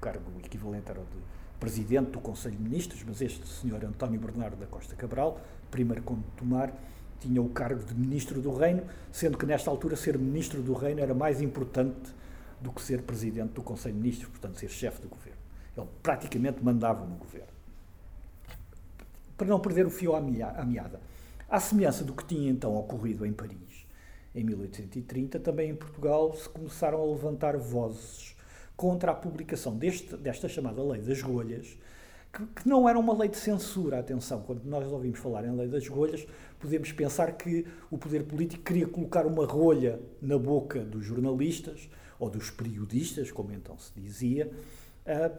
cargo 0.00 0.30
equivalente 0.44 0.90
era 0.90 1.00
o 1.00 1.04
de 1.04 1.36
presidente 1.58 2.10
do 2.10 2.20
Conselho 2.20 2.56
de 2.56 2.62
Ministros, 2.62 3.02
mas 3.06 3.20
este 3.20 3.46
senhor 3.46 3.82
António 3.84 4.20
Bernardo 4.20 4.56
da 4.56 4.66
Costa 4.66 4.94
Cabral, 4.94 5.40
primeiro 5.70 6.02
quando 6.02 6.22
tomar, 6.36 6.72
tinha 7.20 7.40
o 7.40 7.48
cargo 7.48 7.82
de 7.82 7.94
ministro 7.94 8.40
do 8.40 8.54
Reino, 8.54 8.82
sendo 9.10 9.38
que 9.38 9.46
nesta 9.46 9.70
altura 9.70 9.96
ser 9.96 10.18
ministro 10.18 10.62
do 10.62 10.74
Reino 10.74 11.00
era 11.00 11.14
mais 11.14 11.40
importante 11.40 12.14
do 12.60 12.70
que 12.70 12.82
ser 12.82 13.02
presidente 13.02 13.52
do 13.52 13.62
Conselho 13.62 13.94
de 13.94 14.00
Ministros, 14.00 14.28
portanto 14.28 14.58
ser 14.58 14.68
chefe 14.68 15.00
do 15.00 15.08
governo. 15.08 15.38
Ele 15.76 15.86
praticamente 16.02 16.62
mandava 16.62 17.04
no 17.04 17.16
governo. 17.16 17.48
Para 19.36 19.46
não 19.46 19.60
perder 19.60 19.86
o 19.86 19.90
fio 19.90 20.14
à 20.14 20.20
meada. 20.20 21.00
À 21.48 21.60
semelhança 21.60 22.04
do 22.04 22.12
que 22.12 22.24
tinha 22.24 22.50
então 22.50 22.74
ocorrido 22.74 23.24
em 23.24 23.32
Paris 23.32 23.86
em 24.34 24.44
1830, 24.44 25.38
também 25.40 25.70
em 25.70 25.74
Portugal 25.74 26.34
se 26.34 26.48
começaram 26.48 27.00
a 27.00 27.06
levantar 27.06 27.56
vozes 27.56 28.35
contra 28.76 29.12
a 29.12 29.14
publicação 29.14 29.76
deste, 29.76 30.16
desta 30.16 30.48
chamada 30.48 30.82
Lei 30.82 31.00
das 31.00 31.22
Rolhas, 31.22 31.78
que, 32.32 32.44
que, 32.46 32.68
não 32.68 32.88
era 32.88 32.98
uma 32.98 33.16
lei 33.16 33.28
de 33.28 33.38
censura. 33.38 33.98
Atenção, 33.98 34.42
quando 34.42 34.64
nós 34.64 34.86
ouvimos 34.92 35.18
falar 35.18 35.44
em 35.44 35.56
Lei 35.56 35.68
das 35.68 35.88
Rolhas, 35.88 36.26
podemos 36.58 36.92
pensar 36.92 37.32
que 37.32 37.66
o 37.90 37.96
poder 37.96 38.24
político 38.24 38.62
queria 38.62 38.86
colocar 38.86 39.26
uma 39.26 39.46
rolha 39.46 39.98
na 40.20 40.38
boca 40.38 40.80
dos 40.80 41.04
jornalistas 41.04 41.88
ou 42.18 42.28
dos 42.28 42.50
periodistas, 42.50 43.32
como 43.32 43.52
então 43.52 43.78
se 43.78 43.92
dizia, 43.98 44.50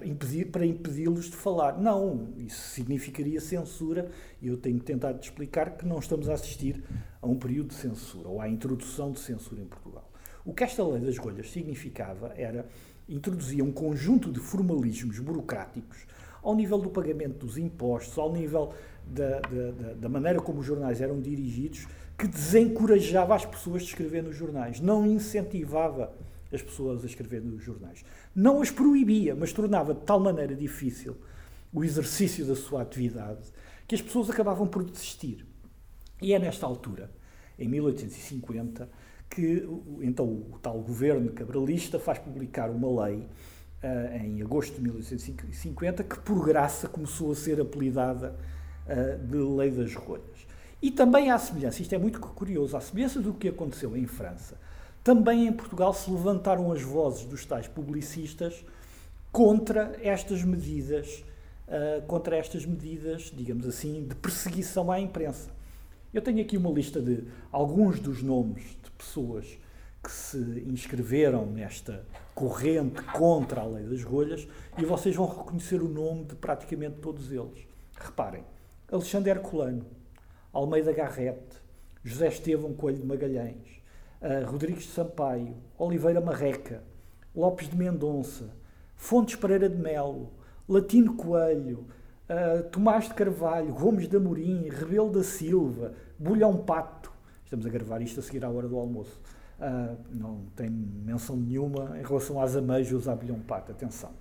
impedir, 0.04 0.46
para 0.46 0.66
impedi-los 0.66 1.26
de 1.26 1.36
falar. 1.36 1.78
Não, 1.78 2.30
isso 2.38 2.70
significaria 2.70 3.42
censura 3.42 4.10
e 4.42 4.48
eu 4.48 4.58
tenho 4.58 4.80
tentado 4.80 5.22
explicar 5.22 5.78
que 5.78 5.86
não 5.86 6.00
estamos 6.00 6.30
a 6.30 6.34
assistir 6.34 6.84
a 7.22 7.28
um 7.28 7.36
período 7.36 7.70
de 7.70 7.76
censura 7.76 8.30
ou 8.30 8.40
à 8.40 8.48
introdução 8.48 9.12
de 9.12 9.20
censura 9.20 9.62
em 9.62 9.66
Portugal. 9.66 10.10
O 10.46 10.54
que 10.54 10.64
esta 10.64 10.82
lei 10.88 11.02
das 11.02 11.18
rolhas 11.18 11.52
significava 11.52 12.34
era 12.38 12.66
introduzia 13.08 13.64
um 13.64 13.72
conjunto 13.72 14.32
de 14.32 14.40
formalismos 14.40 15.20
burocráticos 15.20 16.06
ao 16.42 16.56
nível 16.56 16.78
do 16.78 16.90
pagamento 16.90 17.46
dos 17.46 17.58
impostos, 17.58 18.18
ao 18.18 18.32
nível 18.32 18.74
da, 19.06 19.40
da, 19.40 19.94
da 19.94 20.10
maneira 20.10 20.40
como 20.40 20.60
os 20.60 20.66
jornais 20.66 21.02
eram 21.02 21.20
dirigidos, 21.20 21.88
que 22.18 22.28
desencorajava 22.28 23.36
as 23.36 23.46
pessoas 23.46 23.84
de 23.84 23.90
escrever 23.90 24.24
nos 24.24 24.36
jornais, 24.36 24.80
não 24.80 25.06
incentivava 25.06 26.14
as 26.52 26.62
pessoas 26.62 27.04
a 27.04 27.08
escrever 27.08 27.42
nos 27.42 27.62
jornais. 27.64 28.04
Não 28.34 28.62
as 28.62 28.72
proibia, 28.72 29.36
mas 29.36 29.54
tornava 29.54 29.94
de 29.94 30.02
tal 30.02 30.20
maneira 30.20 30.56
difícil 30.56 31.16
o 31.74 31.84
exercício 31.84 32.46
da 32.46 32.56
sua 32.56 32.82
atividade 32.82 33.52
que 33.88 33.96
as 33.96 34.02
pessoas 34.02 34.30
acabavam 34.30 34.68
por 34.68 34.84
desistir. 34.84 35.46
E 36.22 36.34
é 36.34 36.40
nesta 36.40 36.66
altura, 36.66 37.12
em 37.58 37.68
1850, 37.68 38.90
que 39.30 39.68
então 40.02 40.26
o 40.26 40.60
tal 40.62 40.80
governo 40.80 41.32
cabralista 41.32 42.00
faz 42.00 42.20
publicar 42.20 42.70
uma 42.70 43.06
lei 43.06 43.28
uh, 43.84 44.16
em 44.24 44.42
agosto 44.42 44.76
de 44.76 44.82
1850 44.82 46.04
que 46.04 46.20
por 46.20 46.46
graça 46.46 46.88
começou 46.88 47.32
a 47.32 47.36
ser 47.36 47.60
apelidada 47.62 48.36
uh, 48.86 49.28
de 49.28 49.38
Lei 49.38 49.72
das 49.72 49.94
Rolhas. 49.94 50.48
E 50.82 50.92
também 50.92 51.32
há 51.32 51.38
semelhança, 51.38 51.82
isto 51.82 51.94
é 51.96 51.98
muito 51.98 52.20
curioso, 52.20 52.78
à 52.78 52.82
semelhança 52.82 53.20
do 53.20 53.34
que 53.34 53.48
aconteceu 53.48 53.98
em 53.98 54.06
França, 54.06 54.58
também 55.04 55.48
em 55.48 55.54
Portugal 55.54 55.94
se 55.94 56.10
levantaram 56.12 56.72
as 56.72 56.82
vozes 56.82 57.26
dos 57.26 57.46
tais 57.46 57.68
publicistas 57.68 58.64
contra 59.32 59.98
estas 60.04 60.44
medidas, 60.44 61.24
uh, 61.68 62.06
contra 62.06 62.38
estas 62.38 62.66
medidas, 62.66 63.32
digamos 63.36 63.66
assim, 63.66 64.06
de 64.08 64.16
perseguição 64.16 64.92
à 64.92 65.00
imprensa. 65.00 65.57
Eu 66.14 66.22
tenho 66.22 66.42
aqui 66.42 66.56
uma 66.56 66.70
lista 66.70 67.02
de 67.02 67.26
alguns 67.52 68.00
dos 68.00 68.24
nomes 68.24 68.64
de 68.82 68.92
pessoas 68.92 69.60
que 70.02 70.12
se 70.12 70.38
inscreveram 70.68 71.46
nesta 71.46 72.06
corrente 72.34 73.02
contra 73.14 73.62
a 73.62 73.66
lei 73.66 73.84
das 73.84 74.04
rolhas 74.04 74.48
e 74.78 74.86
vocês 74.86 75.16
vão 75.16 75.28
reconhecer 75.28 75.82
o 75.82 75.90
nome 75.90 76.24
de 76.24 76.36
praticamente 76.36 77.00
todos 77.00 77.32
eles. 77.32 77.68
Reparem, 78.00 78.44
Alexandre 78.90 79.32
Herculano, 79.32 79.86
Almeida 80.54 80.94
Garrete, 80.94 81.58
José 82.04 82.30
Estevão 82.30 82.74
Coelho 82.74 83.00
de 83.00 83.06
Magalhães, 83.06 83.82
uh, 84.22 84.50
Rodrigues 84.50 84.84
de 84.84 84.92
Sampaio, 84.92 85.58
Oliveira 85.78 86.22
Marreca, 86.22 86.84
Lopes 87.36 87.70
de 87.70 87.76
Mendonça, 87.76 88.50
Fontes 88.96 89.36
Pereira 89.36 89.68
de 89.68 89.78
Melo, 89.78 90.32
Latino 90.70 91.16
Coelho, 91.16 91.86
uh, 92.30 92.64
Tomás 92.70 93.06
de 93.06 93.14
Carvalho, 93.14 93.74
Gomes 93.74 94.08
de 94.08 94.18
Amorim, 94.18 94.70
Rebelo 94.70 95.12
da 95.12 95.24
Silva, 95.24 95.94
Bulhão 96.18 96.58
Pato. 96.58 97.12
Estamos 97.44 97.66
a 97.66 97.70
gravar 97.70 98.02
isto 98.02 98.20
a 98.20 98.24
seguir 98.24 98.44
à 98.44 98.50
hora 98.50 98.68
do 98.68 98.78
almoço. 98.78 99.20
Uh, 99.60 99.98
não 100.12 100.42
tem 100.56 100.70
menção 100.70 101.36
nenhuma 101.36 101.98
em 101.98 102.04
relação 102.04 102.42
às 102.42 102.56
ameijos 102.56 103.08
a 103.08 103.16
Bulhão 103.16 103.40
Pato, 103.40 103.72
atenção. 103.72 104.12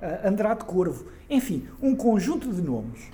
Uh, 0.00 0.28
Andrade 0.28 0.64
Corvo, 0.64 1.06
enfim, 1.28 1.66
um 1.82 1.96
conjunto 1.96 2.52
de 2.52 2.62
nomes 2.62 3.10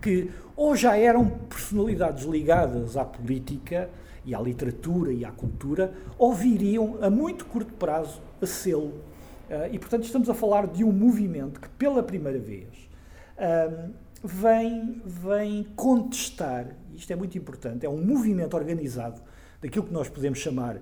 que 0.00 0.30
ou 0.56 0.76
já 0.76 0.96
eram 0.96 1.28
personalidades 1.28 2.24
ligadas 2.24 2.96
à 2.96 3.04
política 3.04 3.90
e 4.24 4.34
à 4.34 4.40
literatura 4.40 5.12
e 5.12 5.24
à 5.24 5.30
cultura, 5.30 5.92
ou 6.18 6.34
viriam 6.34 6.98
a 7.00 7.08
muito 7.08 7.46
curto 7.46 7.72
prazo 7.74 8.20
a 8.40 8.46
sê-lo. 8.46 8.92
Uh, 9.48 9.72
e, 9.72 9.78
portanto, 9.78 10.04
estamos 10.04 10.28
a 10.28 10.34
falar 10.34 10.66
de 10.66 10.84
um 10.84 10.92
movimento 10.92 11.60
que, 11.60 11.68
pela 11.70 12.02
primeira 12.02 12.38
vez, 12.38 12.89
uh, 13.40 13.90
vem, 14.22 15.02
vem 15.04 15.64
contestar, 15.74 16.76
isto 16.94 17.12
é 17.12 17.16
muito 17.16 17.36
importante, 17.36 17.86
é 17.86 17.88
um 17.88 18.04
movimento 18.04 18.54
organizado 18.54 19.20
daquilo 19.60 19.86
que 19.86 19.92
nós 19.92 20.08
podemos 20.08 20.38
chamar, 20.38 20.78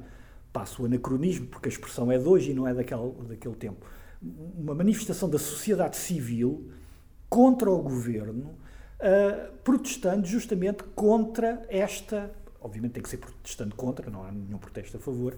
passo 0.52 0.82
o 0.82 0.86
anacronismo, 0.86 1.46
porque 1.46 1.68
a 1.68 1.72
expressão 1.72 2.10
é 2.10 2.18
de 2.18 2.26
hoje 2.26 2.50
e 2.50 2.54
não 2.54 2.66
é 2.66 2.74
daquele, 2.74 3.12
daquele 3.28 3.54
tempo, 3.54 3.86
uma 4.56 4.74
manifestação 4.74 5.30
da 5.30 5.38
sociedade 5.38 5.96
civil 5.96 6.70
contra 7.28 7.70
o 7.70 7.80
governo, 7.80 8.50
uh, 9.00 9.52
protestando 9.62 10.26
justamente 10.26 10.82
contra 10.94 11.64
esta 11.68 12.30
obviamente 12.60 12.92
tem 12.92 13.02
que 13.02 13.08
ser 13.08 13.18
protestando 13.18 13.74
contra, 13.74 14.10
não 14.10 14.24
há 14.24 14.32
nenhum 14.32 14.58
protesto 14.58 14.96
a 14.96 15.00
favor, 15.00 15.36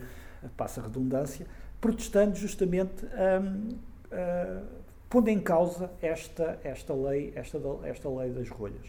passa 0.56 0.80
a 0.80 0.84
redundância, 0.84 1.46
protestando 1.80 2.36
justamente 2.36 3.04
um, 3.04 3.08
uh, 3.08 3.72
hum, 3.72 4.64
pondo 5.10 5.28
em 5.28 5.40
causa 5.40 5.90
esta, 6.00 6.60
esta, 6.62 6.94
lei, 6.94 7.32
esta, 7.34 7.58
esta 7.82 8.08
lei 8.08 8.30
das 8.30 8.48
rolhas. 8.48 8.86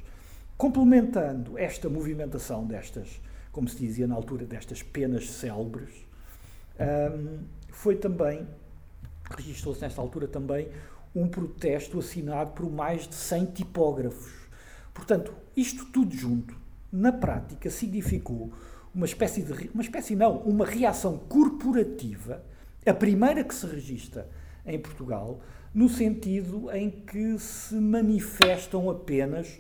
Complementando 0.56 1.58
esta 1.58 1.90
movimentação 1.90 2.64
destas, 2.64 3.20
como 3.52 3.68
se 3.68 3.76
dizia 3.78 4.06
na 4.06 4.14
altura, 4.14 4.46
destas 4.46 4.84
penas 4.84 5.32
célebres, 5.32 6.06
um, 6.80 7.40
foi 7.70 7.96
também, 7.96 8.48
registrou-se 9.32 9.82
nesta 9.82 10.00
altura 10.00 10.28
também, 10.28 10.70
um 11.16 11.28
protesto 11.28 11.98
assinado 11.98 12.52
por 12.52 12.72
mais 12.72 13.08
de 13.08 13.16
100 13.16 13.46
tipógrafos. 13.48 14.32
Portanto, 14.94 15.34
isto 15.58 15.86
tudo 15.86 16.16
junto, 16.16 16.56
na 16.92 17.12
prática, 17.12 17.70
significou 17.72 18.54
uma 18.94 19.06
espécie 19.06 19.42
de. 19.42 19.70
uma 19.74 19.82
espécie 19.82 20.16
não, 20.16 20.38
uma 20.40 20.66
reação 20.66 21.18
corporativa, 21.18 22.44
a 22.86 22.94
primeira 22.94 23.44
que 23.44 23.56
se 23.56 23.66
registra 23.66 24.30
em 24.66 24.78
Portugal, 24.80 25.42
no 25.74 25.88
sentido 25.88 26.70
em 26.72 26.90
que 26.90 27.40
se 27.40 27.76
manifestam 27.76 28.90
apenas 28.90 29.60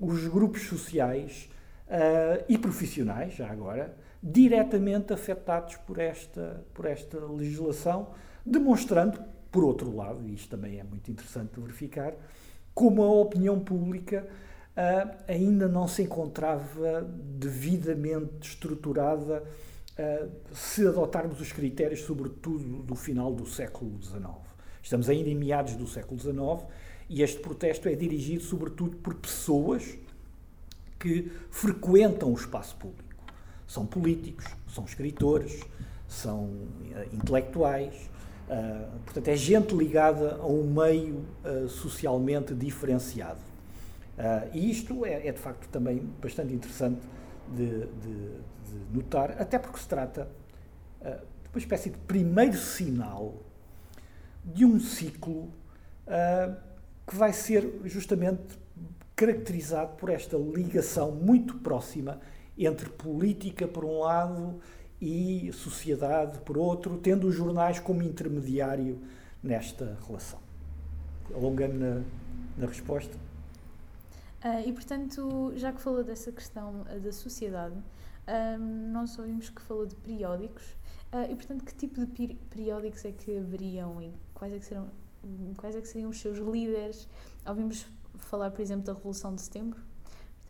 os 0.00 0.26
grupos 0.26 0.62
sociais 0.62 1.48
uh, 1.86 2.44
e 2.48 2.58
profissionais, 2.58 3.34
já 3.34 3.48
agora, 3.48 3.96
diretamente 4.22 5.12
afetados 5.12 5.76
por 5.76 5.98
esta, 5.98 6.64
por 6.74 6.86
esta 6.86 7.18
legislação, 7.26 8.08
demonstrando, 8.44 9.22
por 9.50 9.64
outro 9.64 9.94
lado, 9.94 10.26
e 10.26 10.34
isto 10.34 10.48
também 10.48 10.80
é 10.80 10.84
muito 10.84 11.10
interessante 11.10 11.60
verificar, 11.60 12.14
como 12.74 13.02
a 13.02 13.10
opinião 13.10 13.60
pública 13.60 14.26
uh, 14.76 15.16
ainda 15.28 15.68
não 15.68 15.86
se 15.86 16.02
encontrava 16.02 17.02
devidamente 17.38 18.48
estruturada 18.48 19.42
uh, 19.42 20.30
se 20.52 20.86
adotarmos 20.86 21.40
os 21.40 21.52
critérios, 21.52 22.00
sobretudo 22.00 22.82
do 22.82 22.96
final 22.96 23.32
do 23.32 23.46
século 23.46 24.02
XIX. 24.02 24.51
Estamos 24.82 25.08
ainda 25.08 25.30
em 25.30 25.34
meados 25.34 25.74
do 25.74 25.86
século 25.86 26.20
XIX 26.20 26.68
e 27.08 27.22
este 27.22 27.40
protesto 27.40 27.88
é 27.88 27.94
dirigido 27.94 28.42
sobretudo 28.42 28.96
por 28.96 29.14
pessoas 29.14 29.96
que 30.98 31.30
frequentam 31.50 32.32
o 32.32 32.34
espaço 32.34 32.76
público. 32.76 33.24
São 33.66 33.86
políticos, 33.86 34.44
são 34.68 34.84
escritores, 34.84 35.62
são 36.08 36.44
uh, 36.44 37.14
intelectuais, 37.14 37.94
uh, 38.48 39.00
portanto, 39.04 39.28
é 39.28 39.36
gente 39.36 39.74
ligada 39.74 40.36
a 40.36 40.46
um 40.46 40.64
meio 40.64 41.24
uh, 41.44 41.68
socialmente 41.68 42.54
diferenciado. 42.54 43.40
e 44.52 44.70
isto 44.70 45.06
é, 45.06 45.26
é, 45.26 45.32
de 45.32 45.38
facto, 45.38 45.66
também 45.68 45.98
bastante 46.20 46.52
interessante 46.52 47.00
de, 47.56 47.86
de, 47.86 48.30
de 48.68 48.94
notar, 48.96 49.30
até 49.40 49.58
porque 49.58 49.78
se 49.78 49.88
trata 49.88 50.28
de 51.00 51.48
uma 51.48 51.58
espécie 51.58 51.90
de 51.90 51.96
primeiro 51.98 52.56
sinal 52.56 53.34
de 54.44 54.64
um 54.64 54.80
ciclo 54.80 55.50
que 57.06 57.16
vai 57.16 57.32
ser 57.32 57.80
justamente 57.84 58.58
caracterizado 59.14 59.96
por 59.96 60.10
esta 60.10 60.36
ligação 60.36 61.12
muito 61.12 61.58
próxima 61.58 62.20
entre 62.58 62.88
política 62.88 63.66
por 63.68 63.84
um 63.84 64.00
lado 64.00 64.60
e 65.00 65.50
sociedade 65.52 66.38
por 66.40 66.56
outro, 66.56 66.98
tendo 66.98 67.26
os 67.26 67.34
jornais 67.34 67.78
como 67.80 68.02
intermediário 68.02 69.00
nesta 69.42 69.98
relação. 70.06 70.38
Alongando 71.34 71.74
na, 71.74 72.02
na 72.56 72.66
resposta. 72.66 73.16
Uh, 74.44 74.68
e 74.68 74.72
portanto, 74.72 75.52
já 75.56 75.72
que 75.72 75.80
falou 75.80 76.04
dessa 76.04 76.30
questão 76.30 76.82
uh, 76.82 77.00
da 77.00 77.12
sociedade, 77.12 77.74
uh, 77.74 78.58
nós 78.92 79.18
ouvimos 79.18 79.50
que 79.50 79.60
falou 79.62 79.86
de 79.86 79.94
periódicos. 79.96 80.76
e 81.28 81.34
portanto, 81.34 81.64
que 81.64 81.74
tipo 81.74 82.06
de 82.06 82.34
periódicos 82.48 83.04
é 83.04 83.12
que 83.12 83.36
haveriam 83.36 84.00
e 84.00 84.12
quais 84.42 84.54
é 84.54 84.58
que, 84.58 84.64
serão, 84.64 84.88
quais 85.56 85.76
é 85.76 85.80
que 85.80 85.86
seriam 85.86 86.10
os 86.10 86.20
seus 86.20 86.38
líderes? 86.38 87.08
Ouvimos 87.46 87.86
falar, 88.18 88.50
por 88.50 88.60
exemplo, 88.60 88.84
da 88.84 88.92
Revolução 88.92 89.36
de 89.36 89.40
Setembro, 89.40 89.78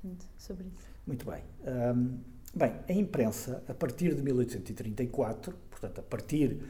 portanto, 0.01 0.27
sobre 0.39 0.69
isso. 0.69 0.89
Muito 1.07 1.27
bem. 1.27 1.43
Um, 1.95 2.19
bem, 2.55 2.73
a 2.89 2.93
imprensa, 2.95 3.63
a 3.69 3.75
partir 3.75 4.15
de 4.15 4.23
1834, 4.23 5.55
portanto, 5.69 5.99
a 5.99 6.03
partir 6.03 6.63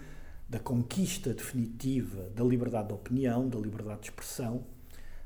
da 0.49 0.59
conquista 0.59 1.33
definitiva 1.33 2.29
da 2.31 2.43
liberdade 2.43 2.89
de 2.89 2.95
opinião, 2.95 3.49
da 3.49 3.59
liberdade 3.59 4.01
de 4.01 4.07
expressão, 4.09 4.67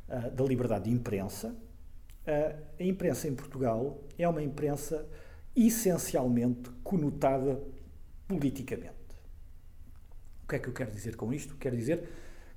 uh, 0.06 0.30
da 0.30 0.44
liberdade 0.44 0.84
de 0.84 0.90
imprensa, 0.90 1.48
uh, 1.48 2.62
a 2.78 2.84
imprensa 2.84 3.26
em 3.26 3.34
Portugal 3.34 4.04
é 4.18 4.28
uma 4.28 4.42
imprensa 4.42 5.08
essencialmente 5.56 6.68
conotada 6.84 7.58
politicamente. 8.28 9.05
O 10.46 10.48
que 10.48 10.54
é 10.54 10.58
que 10.60 10.68
eu 10.68 10.72
quero 10.72 10.92
dizer 10.92 11.16
com 11.16 11.32
isto? 11.32 11.56
Quero 11.56 11.76
dizer 11.76 12.08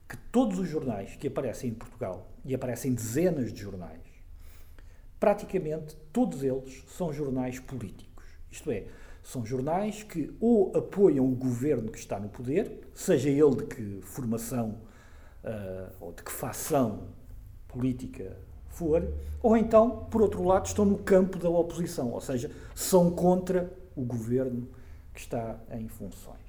que 0.07 0.15
todos 0.31 0.59
os 0.59 0.69
jornais 0.69 1.15
que 1.15 1.27
aparecem 1.27 1.71
em 1.71 1.73
Portugal, 1.73 2.29
e 2.45 2.53
aparecem 2.53 2.93
dezenas 2.93 3.51
de 3.51 3.59
jornais, 3.59 4.03
praticamente 5.19 5.97
todos 6.13 6.43
eles 6.43 6.83
são 6.87 7.11
jornais 7.11 7.59
políticos. 7.59 8.23
Isto 8.51 8.69
é, 8.69 8.85
são 9.23 9.43
jornais 9.43 10.03
que 10.03 10.31
ou 10.39 10.71
apoiam 10.77 11.25
o 11.25 11.33
governo 11.35 11.91
que 11.91 11.97
está 11.97 12.19
no 12.19 12.29
poder, 12.29 12.79
seja 12.93 13.27
ele 13.27 13.55
de 13.55 13.63
que 13.65 14.01
formação 14.03 14.81
uh, 15.43 15.91
ou 15.99 16.13
de 16.13 16.21
que 16.21 16.31
facção 16.31 17.07
política 17.67 18.37
for, 18.67 19.11
ou 19.41 19.57
então, 19.57 20.05
por 20.11 20.21
outro 20.21 20.43
lado, 20.43 20.67
estão 20.67 20.85
no 20.85 20.99
campo 20.99 21.39
da 21.39 21.49
oposição, 21.49 22.11
ou 22.11 22.21
seja, 22.21 22.51
são 22.75 23.09
contra 23.09 23.73
o 23.95 24.03
governo 24.03 24.69
que 25.11 25.21
está 25.21 25.59
em 25.71 25.87
funções. 25.87 26.48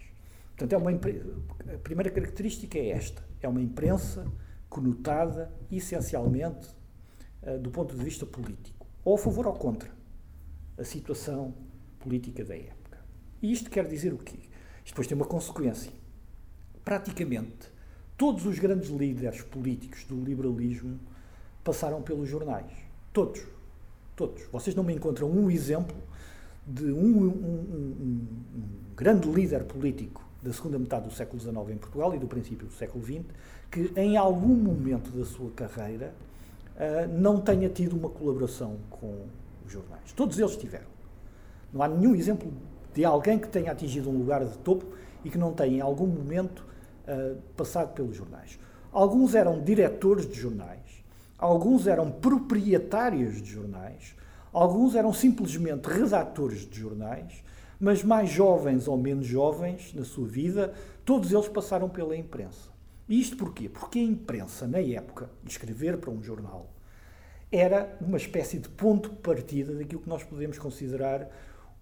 Portanto, 0.61 0.75
é 0.75 0.77
uma 0.77 0.91
a 0.91 1.79
primeira 1.79 2.11
característica 2.11 2.79
é 2.79 2.91
esta: 2.91 3.25
é 3.41 3.49
uma 3.49 3.63
imprensa 3.63 4.31
conotada 4.69 5.51
essencialmente 5.73 6.69
uh, 7.43 7.59
do 7.59 7.71
ponto 7.71 7.97
de 7.97 8.05
vista 8.05 8.27
político, 8.27 8.87
ou 9.03 9.15
a 9.15 9.19
favor 9.19 9.47
ou 9.47 9.55
contra 9.55 9.91
a 10.77 10.85
situação 10.85 11.55
política 11.99 12.45
da 12.45 12.55
época. 12.55 12.99
E 13.41 13.51
isto 13.51 13.71
quer 13.71 13.87
dizer 13.89 14.13
o 14.13 14.19
quê? 14.19 14.37
Isto 14.85 14.93
depois 14.93 15.07
tem 15.07 15.17
uma 15.17 15.25
consequência. 15.25 15.91
Praticamente 16.85 17.73
todos 18.19 18.45
os 18.45 18.59
grandes 18.59 18.91
líderes 18.91 19.41
políticos 19.41 20.05
do 20.05 20.23
liberalismo 20.23 21.01
passaram 21.65 22.03
pelos 22.03 22.29
jornais. 22.29 22.71
Todos. 23.15 23.43
Todos. 24.15 24.43
Vocês 24.53 24.77
não 24.77 24.85
me 24.85 24.93
encontram 24.95 25.31
um 25.31 25.51
exemplo 25.51 25.97
de 26.67 26.85
um, 26.85 27.23
um, 27.23 27.29
um, 27.29 28.27
um 28.55 28.95
grande 28.95 29.27
líder 29.27 29.65
político 29.65 30.29
da 30.43 30.53
segunda 30.53 30.79
metade 30.79 31.07
do 31.07 31.13
século 31.13 31.41
XIX 31.41 31.57
em 31.71 31.77
Portugal 31.77 32.15
e 32.15 32.19
do 32.19 32.27
princípio 32.27 32.67
do 32.67 32.73
século 32.73 33.05
XX 33.05 33.25
que 33.71 33.93
em 33.97 34.17
algum 34.17 34.55
momento 34.55 35.11
da 35.11 35.25
sua 35.25 35.51
carreira 35.51 36.13
uh, 36.77 37.09
não 37.09 37.41
tenha 37.41 37.69
tido 37.69 37.97
uma 37.97 38.09
colaboração 38.09 38.79
com 38.91 39.27
os 39.65 39.73
jornais. 39.73 40.13
Todos 40.13 40.39
eles 40.39 40.57
tiveram. 40.57 40.89
Não 41.73 41.83
há 41.83 41.89
nenhum 41.89 42.15
exemplo 42.15 42.53
de 42.93 43.05
alguém 43.05 43.39
que 43.39 43.49
tenha 43.49 43.71
atingido 43.71 44.11
um 44.11 44.19
lugar 44.19 44.45
de 44.45 44.59
topo 44.59 44.87
e 45.25 45.31
que 45.31 45.39
não 45.39 45.53
tenha 45.53 45.77
em 45.77 45.81
algum 45.81 46.07
momento 46.07 46.65
uh, 47.07 47.37
passado 47.57 47.93
pelos 47.95 48.17
jornais. 48.17 48.59
Alguns 48.93 49.37
eram 49.37 49.63
diretores 49.63 50.27
de 50.27 50.35
jornais, 50.35 51.05
alguns 51.39 51.87
eram 51.87 52.11
proprietários 52.11 53.41
de 53.41 53.49
jornais, 53.49 54.17
alguns 54.53 54.97
eram 54.97 55.13
simplesmente 55.13 55.87
redatores 55.87 56.69
de 56.69 56.81
jornais, 56.81 57.45
mas 57.81 58.05
mais 58.05 58.31
jovens 58.31 58.87
ou 58.87 58.99
menos 58.99 59.27
jovens 59.27 59.95
na 59.95 60.05
sua 60.05 60.29
vida, 60.29 60.75
todos 61.05 61.33
eles 61.33 61.49
passaram 61.49 61.89
pela 61.89 62.17
imprensa. 62.17 62.71
E 63.09 63.19
isto 63.19 63.37
porquê? 63.37 63.69
Porque 63.69 63.99
a 63.99 64.03
imprensa, 64.03 64.67
na 64.69 64.79
época, 64.79 65.31
escrever 65.47 65.97
para 65.97 66.11
um 66.11 66.23
jornal, 66.23 66.71
era 67.51 67.97
uma 68.01 68.19
espécie 68.19 68.59
de 68.59 68.69
ponto 68.69 69.09
de 69.09 69.17
partida 69.17 69.75
daquilo 69.75 70.03
que 70.03 70.09
nós 70.09 70.23
podemos 70.23 70.59
considerar 70.59 71.29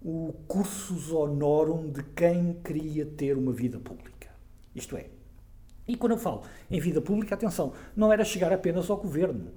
o 0.01 0.33
cursus 0.47 1.11
honorum 1.11 1.91
de 1.91 2.01
quem 2.01 2.53
queria 2.63 3.05
ter 3.05 3.37
uma 3.37 3.51
vida 3.51 3.77
pública. 3.77 4.29
Isto 4.73 4.95
é, 4.95 5.07
e 5.89 5.95
quando 5.95 6.11
eu 6.11 6.19
falo 6.19 6.43
em 6.69 6.79
vida 6.79 7.01
pública, 7.01 7.33
atenção, 7.33 7.73
não 7.95 8.13
era 8.13 8.23
chegar 8.23 8.53
apenas 8.53 8.91
ao 8.91 8.97
governo. 8.97 9.47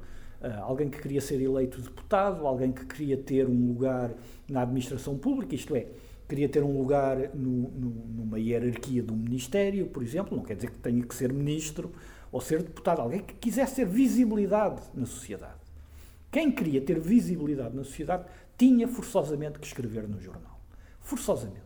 Uh, 0.41 0.63
alguém 0.63 0.89
que 0.89 0.99
queria 0.99 1.21
ser 1.21 1.39
eleito 1.43 1.81
deputado, 1.83 2.47
alguém 2.47 2.73
que 2.73 2.87
queria 2.87 3.19
ter 3.19 3.47
um 3.47 3.69
lugar 3.69 4.15
na 4.49 4.63
administração 4.63 5.19
pública, 5.19 5.55
isto 5.55 5.77
é, 5.77 5.89
queria 6.33 6.49
ter 6.49 6.65
um 6.65 6.79
lugar 6.79 7.35
no, 7.35 7.69
no, 7.71 7.91
numa 7.91 8.41
hierarquia 8.41 9.03
de 9.03 9.13
um 9.13 9.17
ministério, 9.17 9.87
por 9.89 10.03
exemplo, 10.03 10.35
não 10.35 10.43
quer 10.43 10.57
dizer 10.57 10.71
que 10.71 10.79
tenha 10.79 11.05
que 11.05 11.15
ser 11.15 11.31
ministro 11.31 11.93
ou 12.31 12.41
ser 12.41 12.63
deputado, 12.63 13.03
alguém 13.03 13.21
que 13.21 13.35
quisesse 13.35 13.77
ter 13.77 13.87
visibilidade 13.87 14.81
na 14.95 15.05
sociedade. 15.05 15.61
Quem 16.31 16.51
queria 16.51 16.81
ter 16.81 16.99
visibilidade 16.99 17.77
na 17.77 17.85
sociedade 17.85 18.25
tinha 18.57 18.89
forçosamente 18.89 19.59
que 19.59 19.67
escrever 19.67 20.09
no 20.09 20.19
jornal. 20.19 20.59
Forçosamente. 21.01 21.61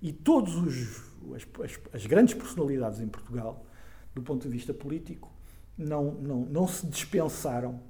E 0.00 0.12
todos 0.12 0.54
os 0.54 1.08
as, 1.34 1.44
as, 1.64 1.80
as 1.92 2.06
grandes 2.06 2.34
personalidades 2.34 3.00
em 3.00 3.08
Portugal, 3.08 3.66
do 4.14 4.22
ponto 4.22 4.44
de 4.44 4.48
vista 4.48 4.72
político, 4.72 5.28
não, 5.76 6.12
não, 6.12 6.44
não 6.44 6.68
se 6.68 6.86
dispensaram 6.86 7.80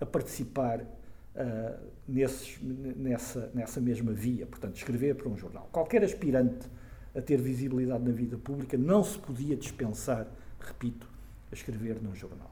a 0.00 0.06
participar 0.06 0.86
uh, 1.38 1.78
nesses, 2.06 2.58
nessa, 2.62 3.50
nessa 3.54 3.80
mesma 3.80 4.12
via, 4.12 4.46
portanto, 4.46 4.76
escrever 4.76 5.14
para 5.14 5.28
um 5.28 5.36
jornal. 5.36 5.68
Qualquer 5.72 6.02
aspirante 6.02 6.68
a 7.16 7.22
ter 7.22 7.40
visibilidade 7.40 8.04
na 8.04 8.12
vida 8.12 8.36
pública 8.36 8.76
não 8.76 9.02
se 9.02 9.18
podia 9.18 9.56
dispensar, 9.56 10.26
repito, 10.60 11.08
a 11.50 11.54
escrever 11.54 12.02
num 12.02 12.14
jornal. 12.14 12.50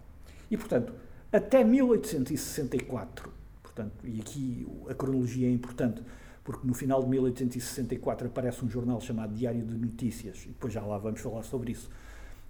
E, 0.51 0.57
portanto, 0.57 0.92
até 1.33 1.62
1864, 1.64 3.33
portanto, 3.62 3.92
e 4.05 4.20
aqui 4.20 4.66
a 4.88 4.94
cronologia 4.94 5.49
é 5.49 5.51
importante, 5.51 6.03
porque 6.44 6.66
no 6.66 6.75
final 6.75 7.03
de 7.03 7.09
1864 7.11 8.29
aparece 8.29 8.64
um 8.64 8.70
jornal 8.70 9.01
chamado 9.01 9.35
Diário 9.35 9.64
de 9.64 9.75
Notícias, 9.75 10.44
e 10.44 10.49
depois 10.49 10.72
já 10.72 10.81
lá 10.81 10.96
vamos 10.96 11.20
falar 11.20 11.42
sobre 11.42 11.72
isso, 11.72 11.90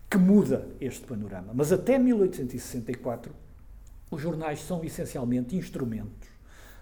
que 0.08 0.18
muda 0.18 0.68
este 0.80 1.04
panorama. 1.06 1.52
Mas 1.54 1.72
até 1.72 1.98
1864, 1.98 3.32
os 4.10 4.20
jornais 4.20 4.60
são 4.62 4.84
essencialmente 4.84 5.56
instrumentos, 5.56 6.28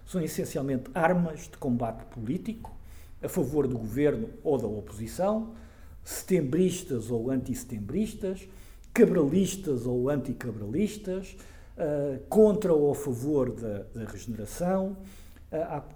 são 0.05 0.21
essencialmente 0.21 0.89
armas 0.93 1.41
de 1.41 1.57
combate 1.57 2.05
político 2.05 2.75
a 3.21 3.29
favor 3.29 3.67
do 3.67 3.77
governo 3.77 4.29
ou 4.43 4.57
da 4.57 4.67
oposição, 4.67 5.55
setembristas 6.03 7.09
ou 7.09 7.31
antissetembristas, 7.31 8.47
cabralistas 8.93 9.87
ou 9.87 10.09
anticabralistas, 10.09 11.35
uh, 11.75 12.19
contra 12.29 12.71
ou 12.73 12.91
a 12.91 12.95
favor 12.95 13.51
da, 13.51 13.79
da 13.93 14.05
regeneração. 14.05 14.97
Uh, 15.51 15.95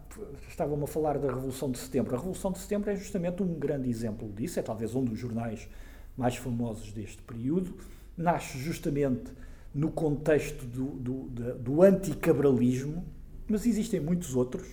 Estavam 0.49 0.83
a 0.83 0.87
falar 0.87 1.17
da 1.19 1.27
Revolução 1.27 1.69
de 1.71 1.77
Setembro. 1.77 2.15
A 2.15 2.17
Revolução 2.17 2.51
de 2.51 2.57
Setembro 2.57 2.89
é 2.89 2.95
justamente 2.95 3.43
um 3.43 3.53
grande 3.53 3.89
exemplo 3.89 4.27
disso, 4.33 4.59
é 4.59 4.63
talvez 4.63 4.95
um 4.95 5.03
dos 5.03 5.17
jornais 5.17 5.69
mais 6.17 6.35
famosos 6.35 6.91
deste 6.91 7.21
período. 7.21 7.75
Nasce 8.17 8.57
justamente 8.57 9.31
no 9.73 9.91
contexto 9.91 10.65
do, 10.65 10.85
do, 10.95 11.53
do 11.55 11.81
anticabralismo, 11.83 13.05
mas 13.47 13.65
existem 13.65 13.99
muitos 13.99 14.35
outros 14.35 14.67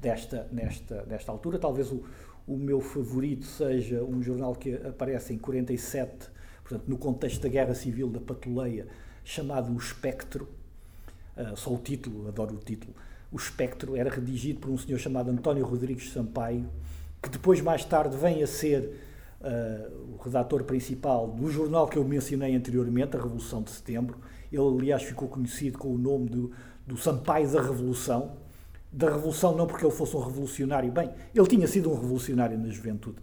desta, 0.00 0.48
nesta, 0.52 1.04
nesta 1.06 1.32
altura. 1.32 1.58
Talvez 1.58 1.90
o, 1.90 2.04
o 2.46 2.56
meu 2.56 2.80
favorito 2.80 3.44
seja 3.44 4.02
um 4.02 4.22
jornal 4.22 4.54
que 4.54 4.74
aparece 4.74 5.32
em 5.32 5.38
47, 5.38 6.28
portanto, 6.62 6.88
no 6.88 6.96
contexto 6.96 7.42
da 7.42 7.48
Guerra 7.48 7.74
Civil 7.74 8.08
da 8.08 8.20
Patuleia, 8.20 8.86
chamado 9.24 9.72
O 9.72 9.76
Espectro. 9.76 10.48
Uh, 11.36 11.56
só 11.56 11.74
o 11.74 11.78
título, 11.78 12.28
adoro 12.28 12.54
o 12.54 12.58
título. 12.58 12.94
O 13.30 13.36
Espectro 13.36 13.96
era 13.96 14.08
redigido 14.08 14.60
por 14.60 14.70
um 14.70 14.78
senhor 14.78 14.98
chamado 14.98 15.30
António 15.30 15.66
Rodrigues 15.66 16.12
Sampaio, 16.12 16.68
que 17.20 17.28
depois, 17.28 17.60
mais 17.60 17.84
tarde, 17.84 18.16
vem 18.16 18.42
a 18.42 18.46
ser 18.46 18.94
uh, 19.46 20.14
o 20.14 20.22
redator 20.22 20.64
principal 20.64 21.28
do 21.28 21.50
jornal 21.50 21.86
que 21.86 21.96
eu 21.96 22.04
mencionei 22.04 22.54
anteriormente, 22.54 23.16
a 23.16 23.20
Revolução 23.20 23.62
de 23.62 23.70
Setembro. 23.70 24.18
Ele, 24.52 24.62
aliás, 24.62 25.02
ficou 25.02 25.28
conhecido 25.28 25.78
com 25.78 25.94
o 25.94 25.98
nome 25.98 26.28
do, 26.28 26.50
do 26.86 26.96
Sampaio 26.96 27.48
da 27.50 27.62
Revolução, 27.62 28.32
da 28.92 29.10
Revolução, 29.10 29.56
não 29.56 29.66
porque 29.66 29.84
ele 29.84 29.94
fosse 29.94 30.16
um 30.16 30.20
revolucionário, 30.20 30.90
bem, 30.90 31.10
ele 31.34 31.46
tinha 31.46 31.66
sido 31.66 31.90
um 31.90 31.94
revolucionário 31.94 32.58
na 32.58 32.68
juventude, 32.68 33.18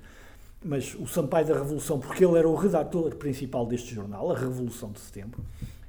mas 0.63 0.95
o 0.95 1.07
Sampaio 1.07 1.47
da 1.47 1.53
Revolução, 1.55 1.99
porque 1.99 2.23
ele 2.23 2.37
era 2.37 2.47
o 2.47 2.55
redator 2.55 3.15
principal 3.15 3.65
deste 3.65 3.93
jornal, 3.93 4.31
a 4.31 4.37
Revolução 4.37 4.91
de 4.91 4.99
Setembro, 4.99 5.43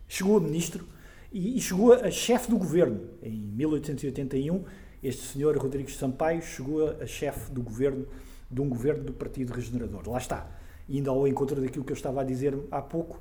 chegou 0.09 0.39
a 0.39 0.41
ministro 0.41 0.87
e, 1.33 1.59
e 1.59 1.61
chegou 1.61 1.93
a 1.93 2.11
chefe 2.11 2.51
do 2.51 2.57
governo. 2.57 3.01
Em 3.23 3.33
1881, 3.33 4.65
este 5.03 5.23
senhor 5.23 5.57
Rodrigues 5.59 5.97
Sampaio 5.97 6.41
chegou 6.41 6.91
a 7.01 7.07
chefe 7.07 7.53
do 7.53 7.61
governo, 7.61 8.07
de 8.51 8.61
um 8.61 8.69
governo 8.69 9.05
do 9.05 9.13
Partido 9.13 9.53
Regenerador. 9.53 10.09
Lá 10.09 10.19
está. 10.19 10.47
Ainda 10.89 11.11
ao 11.11 11.27
encontro 11.27 11.61
daquilo 11.61 11.85
que 11.85 11.93
eu 11.93 11.97
estava 11.97 12.21
a 12.21 12.25
dizer 12.25 12.57
há 12.71 12.83
pouco, 12.83 13.21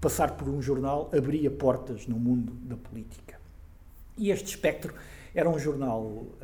passar 0.00 0.36
por 0.36 0.48
um 0.48 0.62
jornal 0.62 1.10
abria 1.16 1.50
portas 1.50 2.06
no 2.06 2.18
mundo 2.18 2.52
da 2.62 2.76
política. 2.76 3.40
E 4.16 4.30
este 4.30 4.50
espectro 4.50 4.94
era 5.34 5.48
um 5.48 5.58
jornal, 5.58 6.02
uh, 6.02 6.36